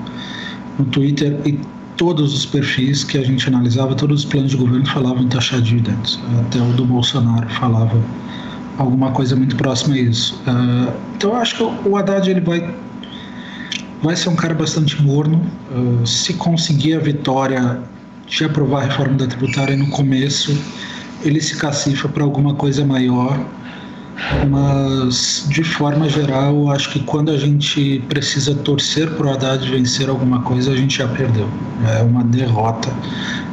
[0.78, 1.58] no Twitter e
[1.96, 5.60] todos os perfis que a gente analisava, todos os planos de governo falavam em taxar
[5.60, 6.18] dividendos.
[6.46, 8.00] Até o do Bolsonaro falava
[8.78, 10.40] alguma coisa muito próxima a isso.
[10.46, 12.72] Ah, então eu acho que o Haddad ele vai,
[14.00, 15.42] vai ser um cara bastante morno.
[15.72, 17.82] Ah, se conseguir a vitória
[18.28, 20.52] de aprovar a reforma da tributária no começo,
[21.22, 23.38] ele se cacifa para alguma coisa maior.
[24.50, 29.70] Mas, de forma geral, eu acho que quando a gente precisa torcer para o Haddad
[29.70, 31.48] vencer alguma coisa, a gente já perdeu.
[31.96, 32.88] É uma derrota.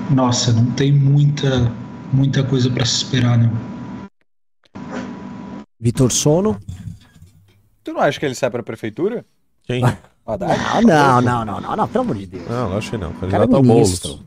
[0.10, 1.72] Nossa, não tem muita,
[2.12, 3.52] muita coisa para se esperar, não.
[5.80, 6.58] Vitor Sono.
[7.84, 9.24] Tu não acha que ele sai pra prefeitura?
[9.64, 9.84] Quem?
[10.26, 10.60] Haddad?
[10.84, 12.50] Não, não, não, não, não, não, pelo amor de Deus.
[12.50, 13.12] Não, acho que não.
[13.12, 13.64] O cara é Candidato ao.
[13.64, 14.26] Boulos.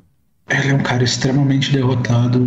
[0.49, 2.47] Ele é um cara extremamente derrotado.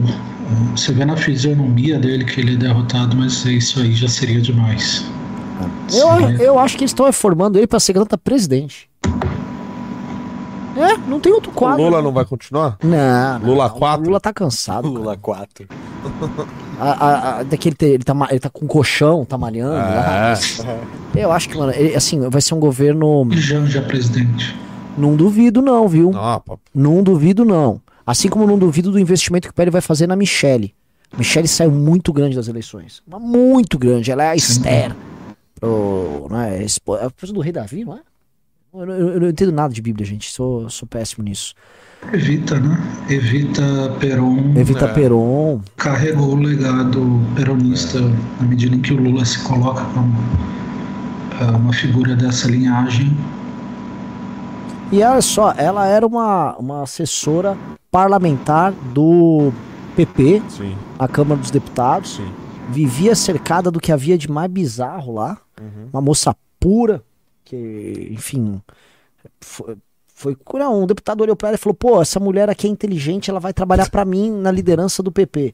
[0.76, 5.06] Você vê na fisionomia dele que ele é derrotado, mas isso aí já seria demais.
[5.94, 8.90] Eu, eu acho que eles estão reformando ele pra ser candidato a presidente.
[10.76, 11.84] É, não tem outro O quadro.
[11.84, 12.78] Lula não vai continuar?
[12.82, 14.02] Não, não, Lula não, 4?
[14.02, 14.84] O Lula tá cansado.
[14.88, 15.00] cara.
[15.00, 15.68] Lula 4.
[16.80, 19.76] A, a, a, daquele te- ele, tá, ele tá com colchão, tá malhando.
[19.76, 20.34] É.
[21.16, 23.28] Eu acho que, mano, ele, assim, vai ser um governo.
[23.32, 24.58] E Janja presidente.
[24.98, 26.12] Não duvido, não, viu?
[26.12, 26.42] Não.
[26.74, 27.80] Não duvido, não.
[28.06, 30.74] Assim como não duvido do investimento que o Pérez vai fazer na Michelle.
[31.18, 33.02] Michelle saiu muito grande das eleições.
[33.08, 34.12] Muito grande.
[34.12, 34.96] Ela é a Esther.
[35.60, 38.00] Pro, não é, espo- é a esposa do rei Davi, não é?
[38.74, 40.32] Eu, eu- eu não entendo nada de Bíblia, gente.
[40.32, 41.54] Sou, sou péssimo nisso.
[42.14, 42.82] Evita, né?
[43.10, 43.62] Evita
[44.00, 44.94] Peron Evita É.
[44.94, 45.62] Peron.
[45.78, 48.00] carregou o legado peronista
[48.40, 53.16] na medida em que o Lula se coloca como uh, uma figura dessa linhagem.
[54.92, 57.58] E olha só, ela era uma, uma assessora
[57.90, 59.52] parlamentar do
[59.96, 62.16] PP, Sim, na Câmara dos Deputados.
[62.16, 62.32] sim.
[62.70, 65.38] Vivia cercada do que havia de mais bizarro lá.
[65.60, 65.90] Uhum.
[65.92, 67.04] Uma moça pura,
[67.44, 68.62] que, enfim,
[69.42, 69.76] foi,
[70.08, 73.30] foi não, um deputado olhou pra ela e falou: pô, essa mulher aqui é inteligente,
[73.30, 75.54] ela vai trabalhar pra mim na liderança do PP.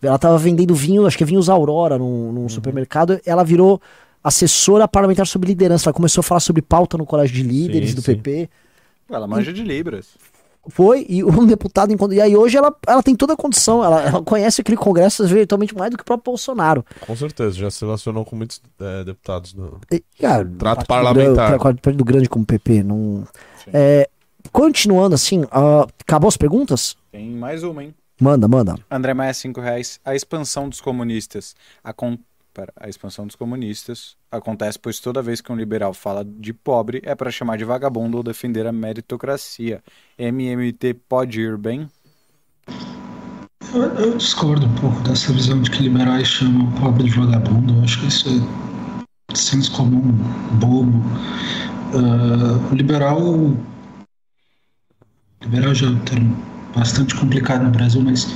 [0.00, 2.32] Ela tava vendendo vinho, acho que é vinhos Aurora num, Uhum.
[2.32, 3.20] num supermercado.
[3.26, 3.80] Ela virou
[4.24, 5.88] assessora parlamentar sobre liderança.
[5.90, 8.14] Ela começou a falar sobre pauta no colégio de líderes Sim, do sim.
[8.14, 8.48] PP.
[9.10, 10.16] Ela manja de Libras.
[10.68, 11.92] Foi, e um deputado.
[12.12, 15.74] E aí hoje ela, ela tem toda a condição, ela, ela conhece aquele congresso virtualmente
[15.76, 16.84] mais do que o próprio Bolsonaro.
[17.00, 19.52] Com certeza, já se relacionou com muitos é, deputados.
[19.52, 19.80] Do...
[19.92, 21.58] E, cara, Trato partido parlamentar.
[21.58, 22.82] Partido grande como PP.
[22.82, 23.24] Não...
[23.72, 24.08] É,
[24.52, 26.96] continuando assim, ah, acabou as perguntas?
[27.12, 27.94] Tem mais uma, hein?
[28.20, 28.76] Manda, manda.
[28.90, 30.00] André Maia, 5 reais.
[30.04, 31.54] A expansão dos comunistas.
[31.84, 32.18] acon-
[32.56, 37.02] Pera, a expansão dos comunistas acontece pois toda vez que um liberal fala de pobre
[37.04, 39.84] é para chamar de vagabundo ou defender a meritocracia.
[40.18, 41.86] MMT pode ir bem?
[43.74, 47.74] Eu, eu discordo um pouco dessa visão de que liberais chamam pobre de vagabundo.
[47.74, 48.26] Eu acho que isso
[49.30, 50.12] é senso comum,
[50.52, 51.02] bobo.
[52.72, 53.54] O liberal.
[55.42, 56.34] Liberal já é um termo
[56.74, 58.34] bastante complicado no Brasil, mas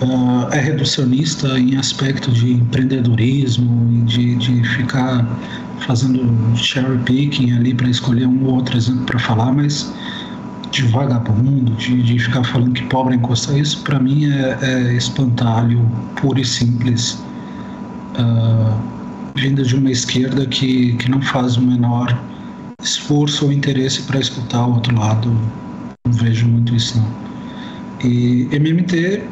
[0.00, 5.26] ah, é reducionista em aspecto de empreendedorismo de, de ficar
[5.80, 9.92] fazendo cherry picking ali para escolher um ou outro exemplo para falar, mas
[10.70, 15.80] de vagabundo, de, de ficar falando que pobre encostar, isso para mim é, é espantalho
[16.16, 17.22] puro e simples,
[18.18, 18.76] ah,
[19.34, 22.18] vinda de uma esquerda que, que não faz o menor
[22.82, 25.30] esforço ou interesse para escutar o outro lado.
[26.04, 27.26] Não vejo muito isso não.
[28.04, 29.22] E MMT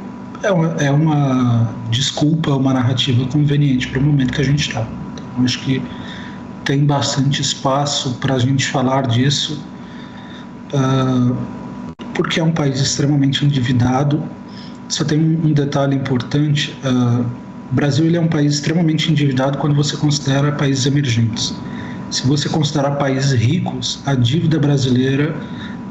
[0.44, 4.86] é uma, é uma desculpa, uma narrativa conveniente para o momento que a gente está.
[5.12, 5.82] Então, acho que
[6.64, 9.62] tem bastante espaço para a gente falar disso,
[10.72, 11.32] ah,
[12.14, 14.22] porque é um país extremamente endividado.
[14.88, 17.24] Só tem um, detalhe importante: ah,
[17.70, 21.54] o Brasil ele é um país extremamente endividado quando você considera países emergentes.
[22.10, 25.34] Se você considerar países ricos, a dívida brasileira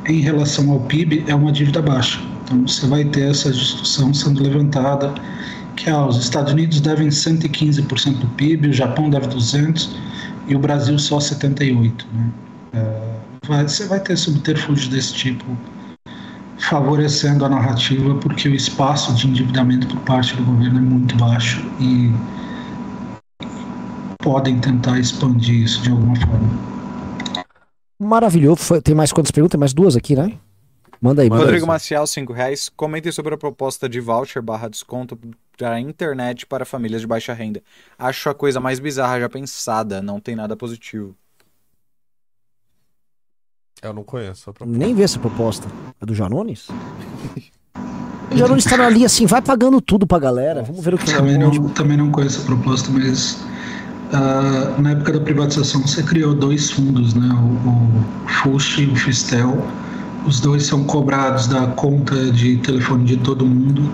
[0.05, 2.32] em relação ao PIB é uma dívida baixa.
[2.43, 5.13] Então você vai ter essa discussão sendo levantada
[5.75, 9.95] que ah, os Estados Unidos devem 115% do PIB, o Japão deve 200
[10.47, 12.05] e o Brasil só 78.
[12.13, 12.29] Né?
[12.73, 15.45] É, vai- você vai ter subterfúgio desse tipo
[16.59, 21.65] favorecendo a narrativa porque o espaço de endividamento por parte do governo é muito baixo
[21.79, 22.11] e
[24.19, 26.49] podem tentar expandir isso de alguma forma.
[27.99, 28.81] Maravilhoso.
[28.81, 29.51] Tem mais quantas perguntas?
[29.51, 30.33] Tem mais duas aqui, né?
[31.03, 31.29] Manda aí.
[31.29, 31.43] manda.
[31.43, 32.71] Rodrigo Maciel, 5 reais.
[32.77, 35.19] Comentem sobre a proposta de voucher barra desconto
[35.57, 37.61] para a internet para famílias de baixa renda.
[37.99, 40.01] Acho a coisa mais bizarra já pensada.
[40.01, 41.13] Não tem nada positivo.
[43.81, 44.43] Eu não conheço.
[44.43, 44.65] Só pra...
[44.65, 45.67] Nem vi essa proposta.
[46.01, 46.69] É do Janones?
[48.31, 50.63] o Janones tá ali assim, vai pagando tudo pra galera.
[50.63, 53.43] Vamos ver o que Também não, também não conheço a proposta, mas
[54.13, 57.27] ah, na época da privatização você criou dois fundos, né?
[57.27, 59.61] O, o FUSH e o FISTEL.
[60.25, 63.91] Os dois são cobrados da conta de telefone de todo mundo.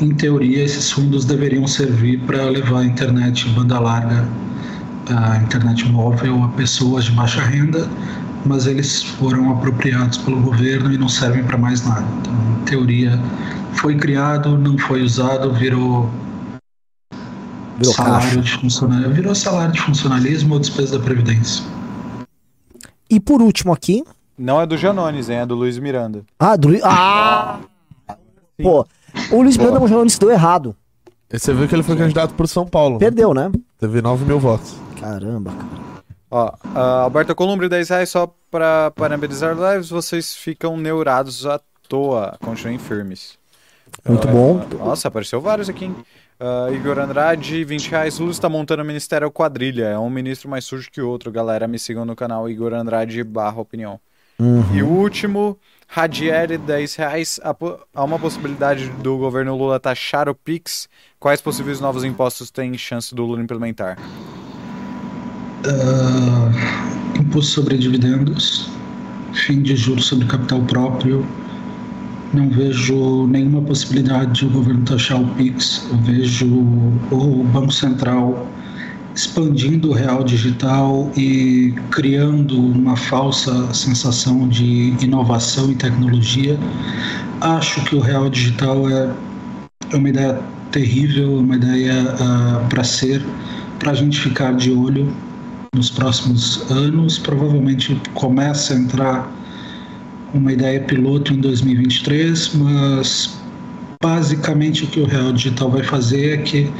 [0.00, 4.28] Em teoria, esses fundos deveriam servir para levar a internet banda larga,
[5.08, 7.88] a internet móvel a pessoas de baixa renda,
[8.46, 12.06] mas eles foram apropriados pelo governo e não servem para mais nada.
[12.20, 13.20] Então, em teoria,
[13.72, 16.08] foi criado, não foi usado, virou
[17.78, 18.40] Virou salário caixa.
[18.40, 21.64] de funcionário, virou salário de funcionalismo ou despesa da previdência.
[23.10, 24.04] E por último aqui.
[24.38, 25.38] Não é do Janones, hein?
[25.38, 26.24] É do Luiz Miranda.
[26.38, 26.82] Ah, do Luiz.
[26.84, 27.58] Ah!
[28.62, 28.86] Pô,
[29.32, 30.76] o Luiz Miranda Janones deu errado.
[31.30, 32.94] E você viu que ele foi candidato por São Paulo.
[32.94, 33.00] né?
[33.00, 33.50] Perdeu, né?
[33.78, 34.76] Teve 9 mil votos.
[35.00, 36.02] Caramba, cara.
[36.30, 39.90] Ó, a Alberta Columbre, 10 reais só para parabenizar lives.
[39.90, 42.36] Vocês ficam neurados à toa.
[42.40, 43.38] Continuem firmes.
[44.06, 44.64] Muito bom.
[44.78, 45.96] Nossa, apareceu vários aqui, hein?
[46.38, 48.18] Ah, Igor Andrade, 20 reais.
[48.18, 49.86] Lula está montando o Ministério Quadrilha.
[49.86, 51.30] É um ministro mais sujo que o outro.
[51.32, 53.98] Galera, me sigam no canal Igor Andrade barra opinião.
[54.40, 55.58] E o último,
[55.88, 57.40] Radieri, 10 reais.
[57.92, 60.88] Há uma possibilidade do governo Lula taxar o Pix.
[61.18, 63.98] Quais possíveis novos impostos tem chance do Lula implementar?
[65.66, 68.70] Ah, imposto sobre dividendos,
[69.34, 71.26] fim de juros sobre capital próprio.
[72.32, 75.84] Não vejo nenhuma possibilidade de o governo taxar o PIX.
[75.90, 76.46] Eu vejo
[77.10, 78.46] o Banco Central
[79.18, 86.56] expandindo o real digital e criando uma falsa sensação de inovação e tecnologia.
[87.40, 89.10] Acho que o real digital é,
[89.90, 90.40] é uma ideia
[90.70, 92.14] terrível, uma ideia
[92.68, 93.20] para ser,
[93.80, 95.12] para a gente ficar de olho
[95.74, 97.18] nos próximos anos.
[97.18, 99.32] Provavelmente começa a entrar
[100.32, 103.36] uma ideia piloto em 2023, mas
[104.00, 106.70] basicamente o que o Real Digital vai fazer é que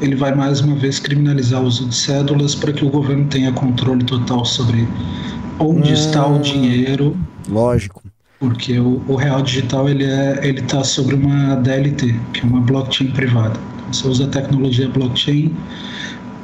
[0.00, 3.52] ele vai mais uma vez criminalizar o uso de cédulas para que o governo tenha
[3.52, 4.86] controle total sobre
[5.58, 7.16] onde está o dinheiro,
[7.48, 8.02] Lógico.
[8.38, 12.60] porque o, o Real Digital ele é ele está sobre uma DLT, que é uma
[12.60, 13.60] blockchain privada.
[13.76, 15.54] Então, você usa a tecnologia blockchain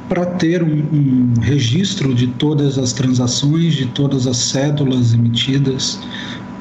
[0.07, 5.99] para ter um, um registro de todas as transações, de todas as cédulas emitidas,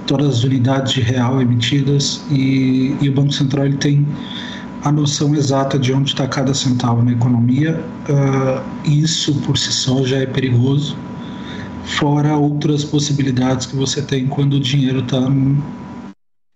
[0.06, 4.06] todas as unidades de real emitidas e, e o Banco Central ele tem
[4.82, 7.82] a noção exata de onde está cada centavo na economia.
[8.08, 10.96] Uh, isso por si só já é perigoso,
[11.84, 15.62] fora outras possibilidades que você tem quando o dinheiro está no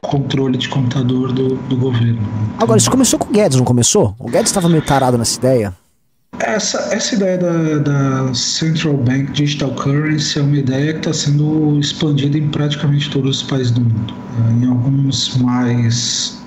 [0.02, 2.18] controle de computador do, do governo.
[2.20, 4.14] Então, Agora, isso começou com o Guedes, não começou?
[4.18, 5.74] O Guedes estava meio tarado nessa ideia.
[6.38, 11.78] Essa, essa ideia da, da Central Bank Digital Currency é uma ideia que está sendo
[11.78, 14.14] expandida em praticamente todos os países do mundo.
[14.60, 16.39] Em alguns mais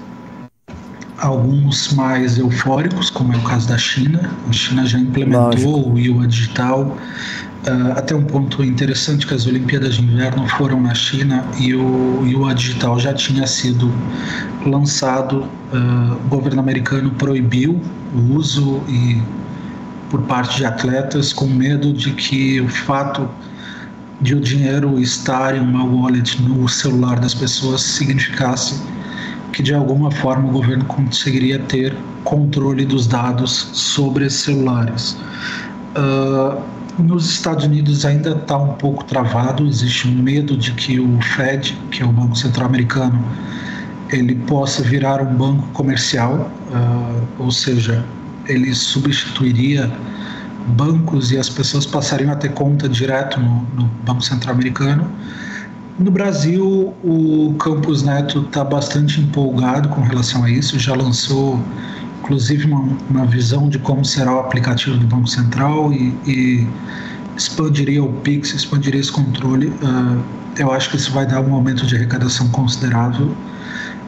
[1.23, 4.29] alguns mais eufóricos, como é o caso da China.
[4.49, 5.91] A China já implementou Lógico.
[5.91, 6.97] o Yuan digital.
[7.65, 12.23] Uh, até um ponto interessante que as Olimpíadas de Inverno foram na China e o
[12.25, 13.89] Yuan digital já tinha sido
[14.65, 15.45] lançado.
[15.71, 17.81] Uh, o governo americano proibiu
[18.13, 19.21] o uso e
[20.09, 23.29] por parte de atletas com medo de que o fato
[24.19, 28.75] de o dinheiro estar em uma wallet no celular das pessoas significasse
[29.53, 35.15] que de alguma forma o governo conseguiria ter controle dos dados sobre esses celulares.
[35.95, 36.59] Uh,
[37.01, 41.77] nos Estados Unidos ainda está um pouco travado, existe um medo de que o Fed,
[41.91, 43.23] que é o Banco Central Americano,
[44.11, 48.03] ele possa virar um banco comercial, uh, ou seja,
[48.47, 49.91] ele substituiria
[50.69, 55.09] bancos e as pessoas passariam a ter conta direto no, no Banco Central Americano
[55.99, 61.59] no Brasil, o Campus Neto está bastante empolgado com relação a isso, já lançou
[62.23, 66.67] inclusive uma, uma visão de como será o aplicativo do Banco Central e, e
[67.35, 69.67] expandiria o Pix, expandiria esse controle.
[69.67, 70.23] Uh,
[70.57, 73.35] eu acho que isso vai dar um aumento de arrecadação considerável,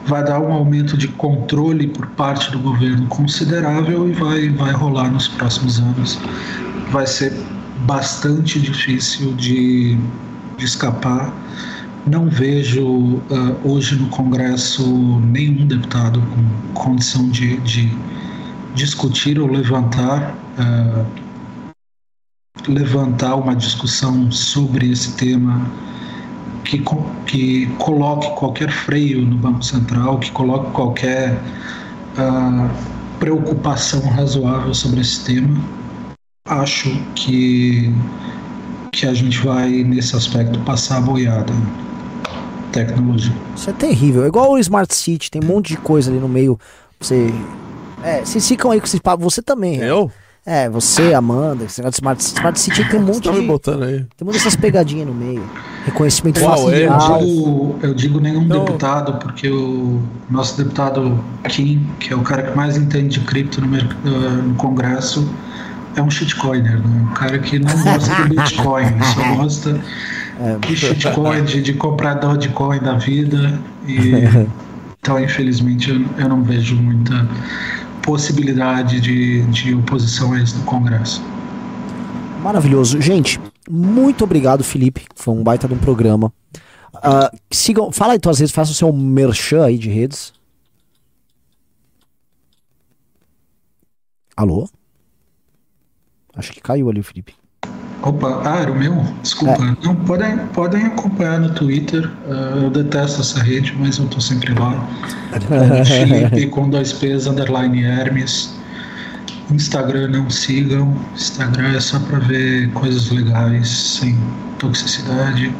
[0.06, 5.10] vai dar um aumento de controle por parte do governo considerável e vai, vai rolar
[5.10, 6.18] nos próximos anos.
[6.90, 7.32] Vai ser
[7.84, 9.98] bastante difícil de,
[10.56, 11.32] de escapar
[12.06, 13.20] não vejo uh,
[13.64, 14.86] hoje no Congresso
[15.20, 17.90] nenhum deputado com condição de, de
[18.74, 21.04] discutir ou levantar uh,
[22.68, 25.68] levantar uma discussão sobre esse tema
[26.64, 26.82] que,
[27.26, 35.24] que coloque qualquer freio no Banco Central, que coloque qualquer uh, preocupação razoável sobre esse
[35.24, 35.60] tema.
[36.48, 37.92] Acho que,
[38.92, 41.52] que a gente vai, nesse aspecto, passar a boiada
[42.84, 43.32] tecnologia.
[43.54, 44.24] Isso é terrível.
[44.24, 46.58] É igual o Smart City, tem um monte de coisa ali no meio.
[47.00, 47.32] Você.
[48.02, 49.24] É, vocês ficam aí com esses papos.
[49.24, 49.78] Você também.
[49.78, 49.90] Né?
[49.90, 50.10] Eu?
[50.48, 53.40] É, você, Amanda, esse negócio de Smart, Smart City tem um monte tá de.
[53.40, 54.06] Me botando aí.
[54.16, 55.42] Tem muitas dessas pegadinhas no meio.
[55.84, 56.70] Reconhecimento facial.
[56.70, 58.64] Eu digo, eu digo nenhum Não.
[58.64, 60.00] deputado, porque o
[60.30, 65.28] nosso deputado Kim, que é o cara que mais entende de cripto no, no Congresso,
[65.96, 67.08] é um shitcoiner, né?
[67.10, 69.80] Um cara que não gosta de Bitcoin, só gosta
[70.40, 73.60] é, de shitcoin, de, de comprador de coin da vida.
[73.86, 74.12] E,
[75.00, 77.28] então, infelizmente, eu, eu não vejo muita
[78.02, 81.22] possibilidade de, de oposição a isso no Congresso.
[82.42, 83.00] Maravilhoso.
[83.00, 85.06] Gente, muito obrigado, Felipe.
[85.14, 86.32] Foi um baita de um programa.
[86.94, 90.32] Uh, sigam, fala aí tuas redes, faça o seu merchan aí de redes.
[94.36, 94.68] Alô?
[96.34, 97.34] Acho que caiu ali o Felipe.
[98.06, 99.04] Opa, ah, era o meu?
[99.20, 99.64] Desculpa.
[99.64, 99.84] É.
[99.84, 102.08] Não, podem, podem acompanhar no Twitter.
[102.28, 104.88] Uh, eu detesto essa rede, mas eu tô sempre lá.
[105.84, 108.54] Felipe com dois P's, underline Hermes.
[109.50, 110.96] Instagram não sigam.
[111.16, 114.16] Instagram é só pra ver coisas legais, sem
[114.60, 115.52] toxicidade.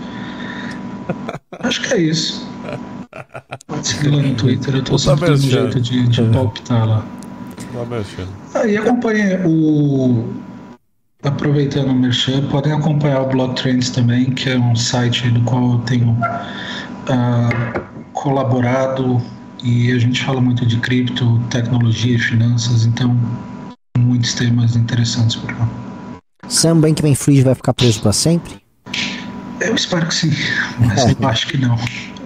[1.58, 2.48] Acho que é isso.
[3.66, 7.04] Pode seguir lá no Twitter, eu tô sempre dando jeito de, de palpitar lá.
[8.54, 10.45] Ah, e acompanhe o
[11.26, 15.72] aproveitando o Merchan, podem acompanhar o Block Trends também, que é um site do qual
[15.72, 17.80] eu tenho uh,
[18.12, 19.20] colaborado
[19.62, 23.18] e a gente fala muito de cripto, tecnologia e finanças, então
[23.98, 25.68] muitos temas interessantes por lá.
[26.48, 28.60] Sam Bankman-Fried vai ficar preso para sempre?
[29.60, 30.30] Eu espero que sim,
[30.78, 31.76] mas eu acho que não.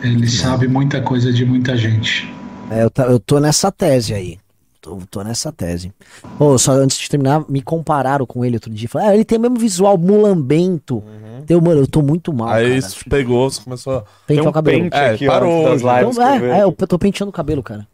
[0.02, 2.32] Ele sabe muita coisa de muita gente.
[2.70, 4.38] É, eu, eu tô nessa tese aí.
[4.80, 5.92] Tô, tô nessa tese.
[6.38, 8.88] Oh, só antes de terminar, me compararam com ele outro dia.
[8.88, 10.96] Falaram, ah, ele tem o mesmo visual mulambento.
[10.96, 11.44] Uhum.
[11.48, 12.48] Eu, mano, eu tô muito mal.
[12.48, 14.04] Aí isso pegou, você começou a.
[14.26, 14.82] Pentear o cabelo.
[14.84, 15.64] Pente é, aqui, parou.
[15.64, 17.86] Das lives então, é, é, eu tô penteando o cabelo, cara.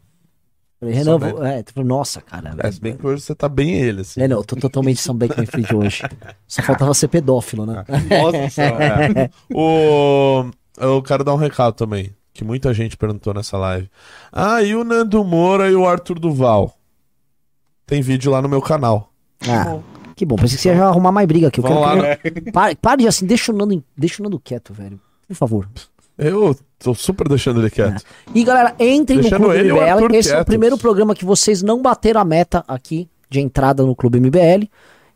[0.79, 2.55] Falei, Renan, vou, é, tipo, nossa, cara.
[2.59, 4.21] É, bem que hoje você tá bem ele, assim.
[4.21, 6.03] É, não, eu tô totalmente Sam Bankman-Fried hoje.
[6.47, 7.83] Só faltava ser pedófilo, né?
[7.87, 9.29] Nossa, é.
[9.51, 10.45] o...
[10.77, 13.89] Eu quero dar um recado também, que muita gente perguntou nessa live.
[14.31, 16.76] Ah, e o Nando Moura e o Arthur Duval?
[17.87, 19.11] Tem vídeo lá no meu canal.
[19.47, 19.79] Ah,
[20.13, 20.35] que bom.
[20.35, 21.61] Pensei que você ia arrumar mais briga aqui.
[21.61, 22.01] Eu quero lá, que...
[22.01, 22.51] né?
[22.51, 24.99] pare, pare de assim, deixa o, Nando, deixa o Nando quieto, velho.
[25.25, 25.69] Por favor.
[26.17, 28.03] Eu tô super deixando ele quieto.
[28.35, 30.15] E galera, entrem Deixando no Clube ele MBL.
[30.15, 33.95] Esse é o primeiro programa que vocês não bateram a meta aqui de entrada no
[33.95, 34.67] Clube MBL.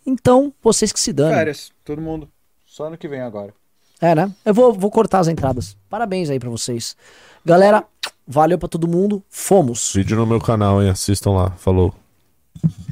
[0.06, 1.36] Então, vocês que se danem.
[1.36, 2.30] Férias, todo mundo.
[2.66, 3.54] Só ano que vem agora.
[4.00, 4.32] É, né?
[4.46, 5.76] Eu vou, vou cortar as entradas.
[5.90, 6.96] Parabéns aí pra vocês.
[7.46, 7.84] Galera,
[8.26, 9.22] valeu pra todo mundo.
[9.30, 9.92] Fomos.
[9.94, 10.90] Vídeo no meu canal, hein?
[10.90, 11.52] Assistam lá.
[11.52, 11.94] Falou.
[12.60, 12.91] Thank you.